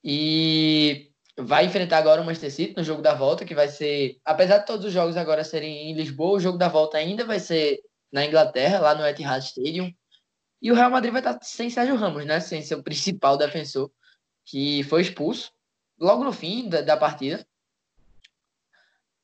E 0.03 1.11
vai 1.37 1.67
enfrentar 1.67 1.99
agora 1.99 2.21
o 2.21 2.25
Manchester 2.25 2.53
City 2.53 2.75
no 2.77 2.85
jogo 2.85 3.03
da 3.03 3.15
volta, 3.15 3.45
que 3.45 3.55
vai 3.55 3.69
ser, 3.69 4.19
apesar 4.25 4.59
de 4.59 4.67
todos 4.67 4.85
os 4.85 4.93
jogos 4.93 5.17
agora 5.17 5.45
serem 5.45 5.91
em 5.91 5.95
Lisboa, 5.95 6.37
o 6.37 6.41
jogo 6.41 6.59
da 6.59 6.69
volta 6.69 6.99
ainda 6.99 7.25
vai 7.25 7.41
ser 7.41 7.81
na 8.13 8.25
Inglaterra, 8.25 8.81
lá 8.81 8.95
no 8.95 9.07
Etihad 9.07 9.43
Stadium. 9.43 9.93
E 10.61 10.71
o 10.71 10.75
Real 10.75 10.91
Madrid 10.91 11.13
vai 11.13 11.21
estar 11.21 11.39
sem 11.43 11.71
Sérgio 11.71 11.97
Ramos, 11.97 12.25
né? 12.27 12.41
Sem 12.41 12.63
seu 12.63 12.83
principal 12.83 13.37
defensor, 13.37 13.91
que 14.45 14.83
foi 14.85 15.03
expulso 15.03 15.53
logo 15.99 16.25
no 16.25 16.33
fim 16.33 16.69
da, 16.69 16.81
da 16.81 16.97
partida 16.97 17.47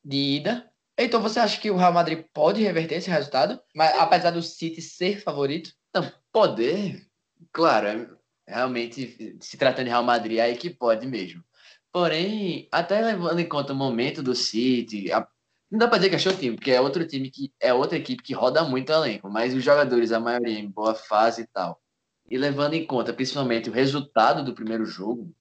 de 0.04 0.16
ida. 0.16 0.70
Então, 0.98 1.20
você 1.20 1.38
acha 1.38 1.60
que 1.60 1.70
o 1.70 1.76
Real 1.76 1.92
Madrid 1.92 2.24
pode 2.32 2.62
reverter 2.62 2.96
esse 2.96 3.10
resultado? 3.10 3.60
Mas 3.74 3.98
apesar 3.98 4.30
do 4.30 4.40
City 4.40 4.80
ser 4.80 5.20
favorito? 5.20 5.70
Não, 5.94 6.10
poder, 6.32 7.06
claro, 7.52 7.86
é, 7.86 8.08
realmente 8.46 9.36
se 9.40 9.56
tratando 9.58 9.84
de 9.84 9.90
Real 9.90 10.02
Madrid, 10.02 10.38
aí 10.38 10.56
que 10.56 10.70
pode 10.70 11.06
mesmo. 11.06 11.44
Porém, 11.92 12.68
até 12.72 13.00
levando 13.00 13.40
em 13.40 13.48
conta 13.48 13.72
o 13.72 13.76
momento 13.76 14.22
do 14.22 14.34
City, 14.34 15.12
a, 15.12 15.26
não 15.70 15.78
dá 15.78 15.88
para 15.88 15.98
dizer 15.98 16.10
que 16.10 16.16
achou 16.16 16.32
o 16.32 16.36
time, 16.36 16.56
porque 16.56 16.70
é 16.70 16.80
outro 16.80 17.06
time 17.06 17.30
que 17.30 17.52
é 17.60 17.74
outra 17.74 17.98
equipe 17.98 18.22
que 18.22 18.34
roda 18.34 18.64
muito 18.64 18.90
elenco, 18.90 19.28
mas 19.30 19.54
os 19.54 19.62
jogadores, 19.62 20.12
a 20.12 20.20
maioria 20.20 20.58
em 20.58 20.70
boa 20.70 20.94
fase 20.94 21.42
e 21.42 21.46
tal. 21.46 21.80
E 22.28 22.38
levando 22.38 22.74
em 22.74 22.86
conta 22.86 23.12
principalmente 23.12 23.68
o 23.68 23.72
resultado 23.72 24.44
do 24.44 24.54
primeiro 24.54 24.84
jogo, 24.84 25.34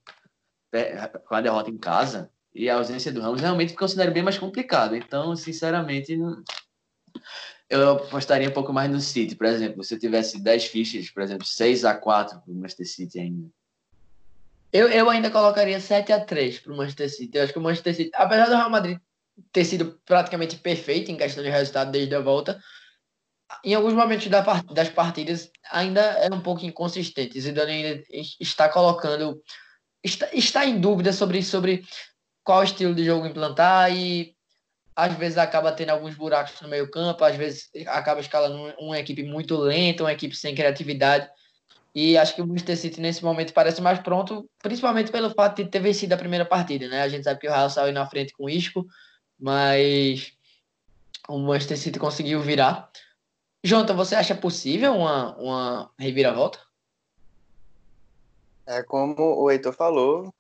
com 1.27 1.35
a 1.35 1.41
derrota 1.41 1.69
em 1.69 1.77
casa, 1.77 2.31
e 2.55 2.69
a 2.69 2.75
ausência 2.75 3.11
do 3.11 3.19
Ramos, 3.19 3.41
realmente 3.41 3.73
considero 3.73 4.13
bem 4.13 4.23
mais 4.23 4.37
complicado. 4.37 4.95
Então, 4.95 5.35
sinceramente, 5.35 6.17
eu 7.69 7.91
apostaria 7.91 8.47
um 8.47 8.53
pouco 8.53 8.71
mais 8.71 8.89
no 8.89 9.01
City. 9.01 9.35
Por 9.35 9.45
exemplo, 9.45 9.83
se 9.83 9.93
eu 9.93 9.99
tivesse 9.99 10.41
10 10.41 10.65
fichas, 10.65 11.09
por 11.09 11.21
exemplo, 11.21 11.45
6 11.45 11.83
a 11.83 11.93
4 11.93 12.39
para 12.39 12.51
o 12.51 12.55
Manchester 12.55 12.87
City 12.87 13.19
ainda. 13.19 13.49
Eu, 14.71 14.87
eu 14.89 15.09
ainda 15.09 15.29
colocaria 15.29 15.79
7 15.81 16.13
a 16.13 16.23
3 16.23 16.59
para 16.59 16.73
o 16.73 16.77
Manchester 16.77 17.09
City. 17.09 17.37
Eu 17.37 17.43
acho 17.43 17.53
que 17.53 17.59
o 17.59 17.61
Manchester 17.61 17.93
City, 17.93 18.11
apesar 18.13 18.45
do 18.45 18.55
Real 18.55 18.69
Madrid 18.69 18.99
ter 19.51 19.65
sido 19.65 19.99
praticamente 20.05 20.55
perfeito 20.55 21.11
em 21.11 21.17
questão 21.17 21.43
de 21.43 21.49
resultado 21.49 21.91
desde 21.91 22.15
a 22.15 22.21
volta, 22.21 22.57
em 23.65 23.73
alguns 23.73 23.93
momentos 23.93 24.27
das 24.27 24.89
partidas 24.89 25.51
ainda 25.69 26.01
é 26.01 26.33
um 26.33 26.41
pouco 26.41 26.65
inconsistente. 26.65 27.39
Zidane 27.39 27.71
ainda 27.71 28.03
está 28.39 28.69
colocando, 28.69 29.41
está, 30.01 30.29
está 30.33 30.65
em 30.65 30.79
dúvida 30.79 31.11
sobre, 31.11 31.43
sobre 31.43 31.83
qual 32.45 32.63
estilo 32.63 32.93
de 32.93 33.03
jogo 33.03 33.25
implantar 33.25 33.91
e 33.91 34.35
às 34.95 35.13
vezes 35.17 35.37
acaba 35.37 35.73
tendo 35.73 35.89
alguns 35.89 36.15
buracos 36.15 36.61
no 36.61 36.69
meio 36.69 36.89
campo, 36.89 37.25
às 37.25 37.35
vezes 37.35 37.69
acaba 37.87 38.21
escalando 38.21 38.73
uma 38.79 38.97
equipe 38.97 39.23
muito 39.23 39.57
lenta, 39.57 40.03
uma 40.03 40.13
equipe 40.13 40.35
sem 40.35 40.55
criatividade. 40.55 41.27
E 41.93 42.17
acho 42.17 42.35
que 42.35 42.41
o 42.41 42.47
Manchester 42.47 42.77
City 42.77 43.01
nesse 43.01 43.23
momento 43.23 43.53
parece 43.53 43.81
mais 43.81 43.99
pronto, 43.99 44.49
principalmente 44.61 45.11
pelo 45.11 45.31
fato 45.31 45.63
de 45.63 45.69
ter 45.69 45.79
vencido 45.79 46.13
a 46.13 46.17
primeira 46.17 46.45
partida, 46.45 46.87
né? 46.87 47.01
A 47.01 47.09
gente 47.09 47.23
sabe 47.23 47.39
que 47.39 47.47
o 47.47 47.51
Real 47.51 47.69
saiu 47.69 47.91
na 47.91 48.05
frente 48.05 48.33
com 48.33 48.45
o 48.45 48.49
Isco, 48.49 48.85
mas 49.39 50.33
o 51.27 51.39
Manchester 51.39 51.77
City 51.77 51.99
conseguiu 51.99 52.41
virar. 52.41 52.89
Jonathan, 53.65 53.95
você 53.95 54.15
acha 54.15 54.35
possível 54.35 54.93
uma, 54.93 55.35
uma 55.37 55.91
reviravolta? 55.97 56.59
É 58.67 58.83
como 58.83 59.15
o 59.19 59.49
Heitor 59.49 59.73
falou, 59.73 60.33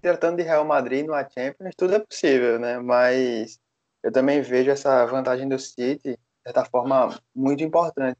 tratando 0.00 0.36
de 0.36 0.42
Real 0.42 0.64
Madrid 0.64 1.06
no 1.06 1.14
Champions, 1.14 1.74
tudo 1.76 1.94
é 1.94 1.98
possível, 1.98 2.58
né? 2.58 2.78
Mas 2.78 3.58
eu 4.02 4.12
também 4.12 4.40
vejo 4.40 4.70
essa 4.70 5.04
vantagem 5.06 5.48
do 5.48 5.58
City, 5.58 6.12
de 6.12 6.18
certa 6.44 6.64
forma, 6.64 7.18
muito 7.34 7.62
importante. 7.62 8.18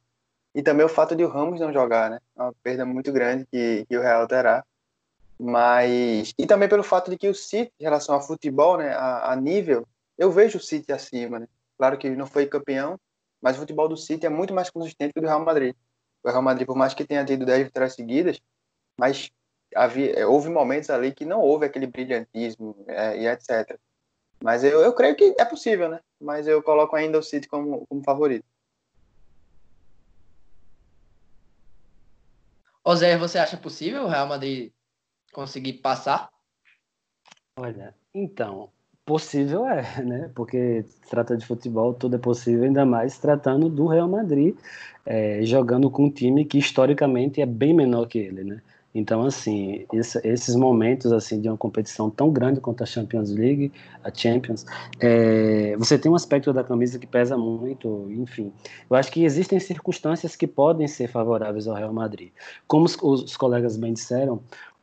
E 0.54 0.62
também 0.62 0.84
o 0.84 0.88
fato 0.88 1.14
de 1.14 1.24
o 1.24 1.28
Ramos 1.28 1.60
não 1.60 1.72
jogar, 1.72 2.10
né? 2.10 2.18
É 2.36 2.42
uma 2.42 2.54
perda 2.62 2.84
muito 2.84 3.12
grande 3.12 3.46
que, 3.50 3.86
que 3.88 3.96
o 3.96 4.02
Real 4.02 4.26
terá. 4.26 4.64
Mas. 5.38 6.34
E 6.38 6.46
também 6.46 6.68
pelo 6.68 6.82
fato 6.82 7.10
de 7.10 7.16
que 7.16 7.28
o 7.28 7.34
City, 7.34 7.72
em 7.78 7.84
relação 7.84 8.14
ao 8.14 8.22
futebol, 8.22 8.76
né? 8.78 8.92
A, 8.92 9.32
a 9.32 9.36
nível, 9.36 9.86
eu 10.16 10.32
vejo 10.32 10.58
o 10.58 10.60
City 10.60 10.92
acima, 10.92 11.38
né? 11.38 11.48
Claro 11.78 11.96
que 11.96 12.10
não 12.10 12.26
foi 12.26 12.46
campeão, 12.46 12.98
mas 13.40 13.56
o 13.56 13.60
futebol 13.60 13.88
do 13.88 13.96
City 13.96 14.26
é 14.26 14.28
muito 14.28 14.52
mais 14.52 14.68
consistente 14.68 15.12
que 15.12 15.20
o 15.20 15.22
do 15.22 15.28
Real 15.28 15.44
Madrid. 15.44 15.74
O 16.24 16.28
Real 16.28 16.42
Madrid, 16.42 16.66
por 16.66 16.76
mais 16.76 16.92
que 16.92 17.04
tenha 17.04 17.24
tido 17.24 17.46
10 17.46 17.66
vitórias 17.66 17.94
seguidas, 17.94 18.40
mas 18.98 19.30
havia, 19.74 20.28
houve 20.28 20.48
momentos 20.48 20.90
ali 20.90 21.12
que 21.12 21.24
não 21.24 21.40
houve 21.40 21.66
aquele 21.66 21.86
brilhantismo 21.86 22.76
é, 22.88 23.18
e 23.18 23.26
etc. 23.26 23.78
Mas 24.42 24.62
eu, 24.62 24.80
eu 24.80 24.92
creio 24.92 25.16
que 25.16 25.34
é 25.38 25.44
possível, 25.44 25.88
né? 25.88 26.00
Mas 26.20 26.46
eu 26.46 26.62
coloco 26.62 26.94
ainda 26.94 27.18
o 27.18 27.22
City 27.22 27.48
como, 27.48 27.86
como 27.86 28.02
favorito. 28.02 28.44
Zé, 32.94 33.18
você 33.18 33.38
acha 33.38 33.56
possível 33.56 34.04
o 34.04 34.08
Real 34.08 34.26
Madrid 34.26 34.72
conseguir 35.32 35.74
passar? 35.74 36.30
Olha, 37.56 37.94
então, 38.14 38.70
possível 39.04 39.66
é, 39.66 40.02
né? 40.02 40.30
Porque 40.34 40.84
se 40.88 41.00
trata 41.08 41.36
de 41.36 41.44
futebol, 41.44 41.92
tudo 41.92 42.16
é 42.16 42.18
possível, 42.18 42.64
ainda 42.64 42.86
mais 42.86 43.18
tratando 43.18 43.68
do 43.68 43.86
Real 43.86 44.08
Madrid, 44.08 44.56
é, 45.04 45.42
jogando 45.42 45.90
com 45.90 46.04
um 46.04 46.10
time 46.10 46.44
que 46.44 46.58
historicamente 46.58 47.40
é 47.40 47.46
bem 47.46 47.74
menor 47.74 48.06
que 48.06 48.18
ele, 48.18 48.44
né? 48.44 48.62
Então, 48.94 49.22
assim, 49.24 49.84
esse, 49.92 50.18
esses 50.26 50.56
momentos 50.56 51.12
assim 51.12 51.40
de 51.40 51.48
uma 51.48 51.56
competição 51.56 52.08
tão 52.08 52.30
grande 52.30 52.60
quanto 52.60 52.82
a 52.82 52.86
Champions 52.86 53.30
League, 53.30 53.70
a 54.02 54.12
Champions, 54.12 54.64
é, 54.98 55.76
você 55.76 55.98
tem 55.98 56.10
um 56.10 56.14
aspecto 56.14 56.52
da 56.52 56.64
camisa 56.64 56.98
que 56.98 57.06
pesa 57.06 57.36
muito, 57.36 58.06
enfim. 58.10 58.50
Eu 58.88 58.96
acho 58.96 59.12
que 59.12 59.24
existem 59.24 59.60
circunstâncias 59.60 60.34
que 60.34 60.46
podem 60.46 60.88
ser 60.88 61.08
favoráveis 61.08 61.68
ao 61.68 61.74
Real 61.74 61.92
Madrid. 61.92 62.30
Como 62.66 62.86
os, 62.86 62.96
os 63.02 63.36
colegas 63.36 63.76
bem 63.76 63.92
disseram, 63.92 64.40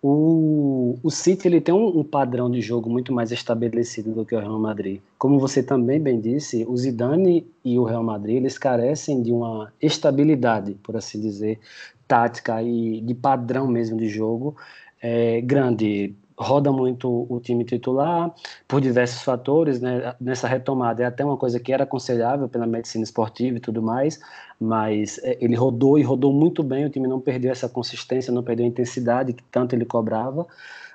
o, 0.07 0.99
o 1.01 1.09
City 1.09 1.47
ele 1.47 1.59
tem 1.59 1.73
um, 1.73 1.99
um, 1.99 2.03
padrão 2.03 2.47
de 2.47 2.61
jogo 2.61 2.87
muito 2.87 3.11
mais 3.11 3.31
estabelecido 3.31 4.11
do 4.11 4.23
que 4.23 4.35
o 4.35 4.39
Real 4.39 4.59
Madrid. 4.59 5.01
Como 5.17 5.39
você 5.39 5.63
também 5.63 5.99
bem 5.99 6.19
disse, 6.19 6.63
o 6.69 6.77
Zidane 6.77 7.47
e 7.63 7.79
o 7.79 7.83
Real 7.83 8.03
Madrid 8.03 8.35
eles 8.35 8.55
carecem 8.55 9.23
de 9.23 9.31
uma 9.31 9.73
estabilidade, 9.81 10.75
por 10.83 10.95
assim 10.95 11.19
dizer, 11.19 11.59
tática 12.07 12.61
e 12.61 13.01
de 13.01 13.13
padrão 13.13 13.67
mesmo 13.67 13.97
de 13.97 14.07
jogo 14.07 14.55
é, 15.01 15.41
grande. 15.41 16.15
Roda 16.37 16.69
muito 16.69 17.25
o 17.29 17.39
time 17.39 17.63
titular 17.63 18.33
por 18.67 18.81
diversos 18.81 19.21
fatores, 19.21 19.79
né? 19.79 20.13
Nessa 20.19 20.49
retomada 20.49 21.01
é 21.01 21.05
até 21.05 21.23
uma 21.23 21.37
coisa 21.37 21.61
que 21.61 21.71
era 21.71 21.85
aconselhável 21.85 22.49
pela 22.49 22.67
medicina 22.67 23.05
esportiva 23.05 23.55
e 23.55 23.59
tudo 23.61 23.81
mais, 23.81 24.19
mas 24.59 25.17
é, 25.23 25.37
ele 25.39 25.55
rodou 25.55 25.97
e 25.97 26.03
rodou 26.03 26.33
muito 26.33 26.61
bem. 26.61 26.85
O 26.85 26.89
time 26.89 27.07
não 27.07 27.21
perdeu 27.21 27.51
essa 27.51 27.69
consistência, 27.69 28.33
não 28.33 28.43
perdeu 28.43 28.65
a 28.65 28.69
intensidade 28.69 29.31
que 29.31 29.43
tanto 29.43 29.75
ele 29.75 29.85
cobrava. 29.85 30.45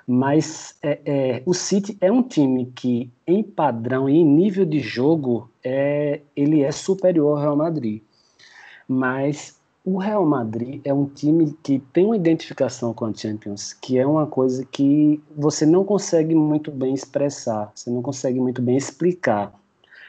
Mas 0.05 0.75
é, 0.83 0.99
é, 1.05 1.43
o 1.45 1.53
City 1.53 1.97
é 2.01 2.11
um 2.11 2.21
time 2.21 2.71
que, 2.75 3.09
em 3.25 3.41
padrão 3.41 4.09
e 4.09 4.17
em 4.17 4.25
nível 4.25 4.65
de 4.65 4.79
jogo, 4.79 5.49
é, 5.63 6.21
ele 6.35 6.61
é 6.61 6.71
superior 6.71 7.37
ao 7.37 7.41
Real 7.41 7.55
Madrid. 7.55 8.03
Mas 8.87 9.59
o 9.83 9.97
Real 9.97 10.25
Madrid 10.25 10.81
é 10.85 10.93
um 10.93 11.05
time 11.05 11.57
que 11.63 11.79
tem 11.91 12.05
uma 12.05 12.15
identificação 12.15 12.93
com 12.93 13.05
a 13.05 13.13
Champions, 13.13 13.73
que 13.73 13.97
é 13.97 14.05
uma 14.05 14.27
coisa 14.27 14.65
que 14.65 15.21
você 15.35 15.65
não 15.65 15.83
consegue 15.83 16.35
muito 16.35 16.71
bem 16.71 16.93
expressar, 16.93 17.71
você 17.73 17.89
não 17.89 18.01
consegue 18.01 18.39
muito 18.39 18.61
bem 18.61 18.77
explicar, 18.77 19.53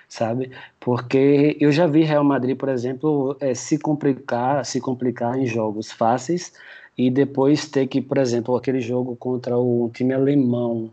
sabe? 0.08 0.50
Porque 0.78 1.56
eu 1.60 1.72
já 1.72 1.86
vi 1.86 2.02
Real 2.02 2.24
Madrid, 2.24 2.56
por 2.56 2.68
exemplo, 2.68 3.36
é, 3.40 3.54
se 3.54 3.78
complicar, 3.78 4.64
se 4.66 4.80
complicar 4.80 5.38
em 5.38 5.46
jogos 5.46 5.90
fáceis 5.90 6.52
e 6.96 7.10
depois 7.10 7.66
ter 7.68 7.86
que, 7.86 8.00
por 8.02 8.18
exemplo, 8.18 8.54
aquele 8.56 8.80
jogo 8.80 9.16
contra 9.16 9.56
o 9.58 9.90
time 9.94 10.12
alemão, 10.12 10.90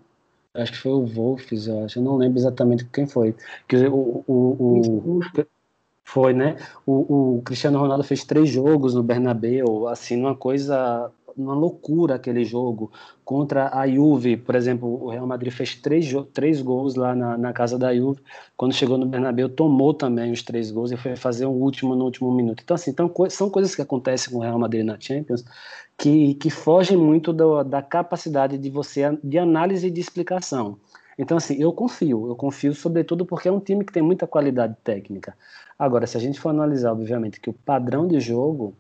acho 0.54 0.72
que 0.72 0.78
foi 0.80 0.92
o 0.94 1.06
Wolves, 1.06 1.68
eu 1.68 1.84
acho, 1.84 2.00
eu 2.00 2.04
não 2.04 2.16
lembro 2.18 2.40
exatamente 2.40 2.86
quem 2.86 3.06
foi, 3.06 3.36
que 3.68 3.76
o, 3.88 4.24
o, 4.26 5.18
o 5.18 5.20
foi, 6.12 6.34
né? 6.34 6.58
O, 6.88 7.38
o, 7.38 7.42
Cristiano 7.44 7.78
Ronaldo 7.78 8.04
fez 8.04 8.24
três 8.24 8.50
jogos 8.50 8.96
no 8.96 9.04
Bernabéu, 9.04 9.88
assim, 9.88 10.20
uma 10.20 10.36
coisa, 10.36 11.12
uma 11.38 11.54
loucura 11.54 12.16
aquele 12.16 12.44
jogo. 12.44 12.92
Contra 13.24 13.70
a 13.72 13.88
Juve, 13.88 14.36
por 14.36 14.56
exemplo, 14.56 15.04
o 15.04 15.10
Real 15.10 15.28
Madrid 15.28 15.54
fez 15.54 15.76
três, 15.76 16.12
três 16.34 16.64
gols 16.64 16.96
lá 16.96 17.14
na, 17.14 17.38
na 17.38 17.54
casa 17.54 17.78
da 17.78 17.96
Juve. 17.96 18.22
Quando 18.58 18.74
chegou 18.74 18.98
no 18.98 19.06
Bernabéu, 19.06 19.48
tomou 19.50 19.94
também 19.94 20.32
os 20.32 20.42
três 20.42 20.72
gols 20.72 20.92
e 20.92 20.98
foi 20.98 21.16
fazer 21.16 21.46
um 21.46 21.52
último 21.52 21.96
no 21.96 22.06
último 22.06 22.32
minuto. 22.34 22.64
Então, 22.64 22.74
assim, 22.74 22.90
então, 22.90 23.14
são 23.30 23.48
coisas 23.48 23.76
que 23.76 23.82
acontecem 23.84 24.34
com 24.34 24.40
o 24.40 24.42
Real 24.42 24.58
Madrid 24.58 24.84
na 24.84 25.00
Champions 25.00 25.46
que, 25.96 26.34
que 26.36 26.50
fogem 26.50 26.98
muito 26.98 27.32
do, 27.32 27.64
da 27.64 27.84
capacidade 27.84 28.58
de 28.58 28.70
você, 28.72 29.16
de 29.24 29.38
análise 29.38 29.88
e 29.88 29.92
de 29.92 30.02
explicação. 30.02 30.80
Então, 31.20 31.36
assim, 31.36 31.62
eu 31.62 31.74
confio, 31.74 32.30
eu 32.30 32.36
confio 32.36 32.74
sobretudo 32.74 33.26
porque 33.26 33.50
é 33.50 33.52
um 33.52 33.60
time 33.60 33.84
que 33.84 33.92
tem 33.92 34.02
muita 34.02 34.26
qualidade 34.26 34.78
técnica. 34.82 35.36
Agora, 35.78 36.08
se 36.08 36.16
a 36.16 36.20
gente 36.20 36.40
for 36.40 36.48
analisar, 36.48 36.94
obviamente, 36.94 37.42
que 37.42 37.50
o 37.50 37.54
padrão 37.54 38.08
de 38.08 38.22
jogo 38.22 38.74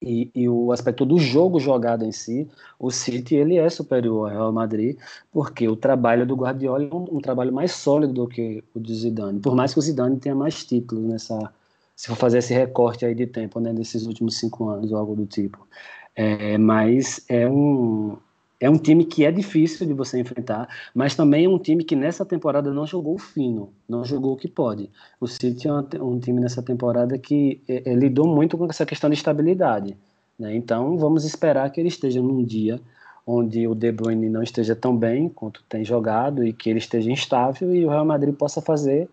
e, 0.00 0.30
e, 0.32 0.48
o 0.48 0.70
aspecto 0.70 1.04
do 1.04 1.18
jogo 1.18 1.58
jogado 1.58 2.04
em 2.04 2.12
si, 2.12 2.48
o 2.78 2.88
City 2.92 3.34
ele 3.34 3.56
é 3.56 3.68
superior 3.68 4.28
ao 4.28 4.32
Real 4.32 4.52
Madrid, 4.52 4.96
porque 5.32 5.66
o 5.66 5.74
trabalho 5.74 6.24
do 6.24 6.36
Guardiola 6.36 6.84
é 6.84 6.94
um, 6.94 7.16
um, 7.16 7.20
trabalho 7.20 7.52
mais 7.52 7.72
sólido 7.72 8.12
do 8.12 8.28
que 8.28 8.62
o 8.74 8.78
de 8.78 8.94
Zidane. 8.94 9.40
Por 9.40 9.56
mais 9.56 9.72
que 9.72 9.80
o 9.80 9.82
Zidane 9.82 10.20
tenha 10.20 10.36
mais 10.36 10.64
títulos 10.64 11.04
nessa, 11.04 11.52
se 11.96 12.06
for 12.06 12.16
fazer 12.16 12.38
esse 12.38 12.54
recorte 12.54 13.04
aí 13.04 13.14
de 13.14 13.26
tempo, 13.26 13.58
né, 13.58 13.72
desses 13.72 14.06
últimos 14.06 14.38
cinco 14.38 14.68
anos 14.68 14.92
ou 14.92 14.98
algo 14.98 15.16
do 15.16 15.26
tipo. 15.26 15.66
É, 16.14 16.56
mas 16.58 17.24
é 17.28 17.48
um 17.48 18.16
é 18.62 18.70
um 18.70 18.78
time 18.78 19.04
que 19.04 19.24
é 19.24 19.32
difícil 19.32 19.84
de 19.84 19.92
você 19.92 20.20
enfrentar, 20.20 20.68
mas 20.94 21.16
também 21.16 21.46
é 21.46 21.48
um 21.48 21.58
time 21.58 21.82
que 21.82 21.96
nessa 21.96 22.24
temporada 22.24 22.72
não 22.72 22.86
jogou 22.86 23.18
fino, 23.18 23.72
não 23.88 24.04
jogou 24.04 24.34
o 24.34 24.36
que 24.36 24.46
pode. 24.46 24.88
O 25.20 25.26
City 25.26 25.66
é 25.66 25.72
um 26.00 26.20
time 26.20 26.40
nessa 26.40 26.62
temporada 26.62 27.18
que 27.18 27.60
é, 27.68 27.90
é, 27.90 27.94
lidou 27.94 28.24
muito 28.24 28.56
com 28.56 28.64
essa 28.66 28.86
questão 28.86 29.10
de 29.10 29.16
estabilidade. 29.16 29.96
Né? 30.38 30.54
Então 30.54 30.96
vamos 30.96 31.24
esperar 31.24 31.68
que 31.72 31.80
ele 31.80 31.88
esteja 31.88 32.22
num 32.22 32.44
dia 32.44 32.80
onde 33.26 33.66
o 33.66 33.74
De 33.74 33.90
Bruyne 33.90 34.28
não 34.28 34.44
esteja 34.44 34.76
tão 34.76 34.96
bem 34.96 35.28
quanto 35.28 35.64
tem 35.68 35.84
jogado 35.84 36.44
e 36.44 36.52
que 36.52 36.70
ele 36.70 36.78
esteja 36.78 37.10
instável 37.10 37.74
e 37.74 37.84
o 37.84 37.90
Real 37.90 38.04
Madrid 38.04 38.32
possa 38.32 38.62
fazer 38.62 39.08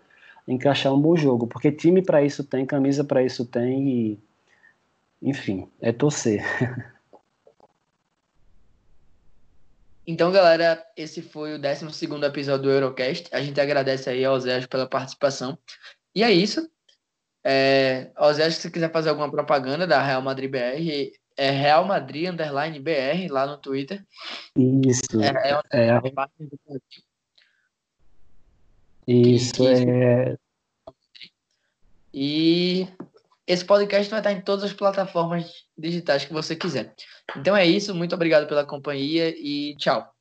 encaixar 0.47 0.93
um 0.93 1.01
bom 1.01 1.15
jogo, 1.15 1.47
porque 1.47 1.71
time 1.71 2.03
para 2.03 2.23
isso 2.23 2.43
tem, 2.43 2.67
camisa 2.67 3.03
para 3.03 3.23
isso 3.23 3.43
tem 3.45 3.89
e 3.89 4.19
enfim, 5.23 5.67
é 5.81 5.91
torcer. 5.91 6.43
Então, 10.09 10.31
galera, 10.31 10.83
esse 10.97 11.21
foi 11.21 11.53
o 11.53 11.59
12 11.59 11.85
episódio 12.25 12.63
do 12.63 12.71
Eurocast. 12.71 13.29
A 13.31 13.43
gente 13.43 13.61
agradece 13.61 14.09
aí 14.09 14.25
ao 14.25 14.39
Zé 14.39 14.65
pela 14.65 14.89
participação. 14.89 15.55
E 16.15 16.23
é 16.23 16.31
isso. 16.31 16.67
É, 17.43 18.09
Zé, 18.33 18.49
se 18.49 18.59
você 18.59 18.71
quiser 18.71 18.91
fazer 18.91 19.09
alguma 19.09 19.29
propaganda 19.29 19.85
da 19.85 20.01
Real 20.01 20.23
Madrid 20.23 20.49
BR, 20.49 21.15
é 21.37 21.51
Real 21.51 21.85
Madrid 21.85 22.27
Underline 22.27 22.79
BR 22.79 23.31
lá 23.31 23.45
no 23.45 23.59
Twitter. 23.59 24.03
Isso. 24.57 25.21
É, 25.21 25.61
é, 25.71 25.91
é... 25.91 26.01
Isso, 29.05 29.67
é. 29.67 30.35
E 32.11 32.87
esse 33.45 33.63
podcast 33.63 34.09
vai 34.09 34.21
estar 34.21 34.31
em 34.31 34.41
todas 34.41 34.65
as 34.65 34.73
plataformas 34.73 35.67
digitais 35.77 36.25
que 36.25 36.33
você 36.33 36.55
quiser. 36.55 36.95
Então 37.35 37.55
é 37.55 37.65
isso, 37.65 37.93
muito 37.95 38.15
obrigado 38.15 38.47
pela 38.47 38.65
companhia 38.65 39.29
e 39.37 39.75
tchau. 39.77 40.18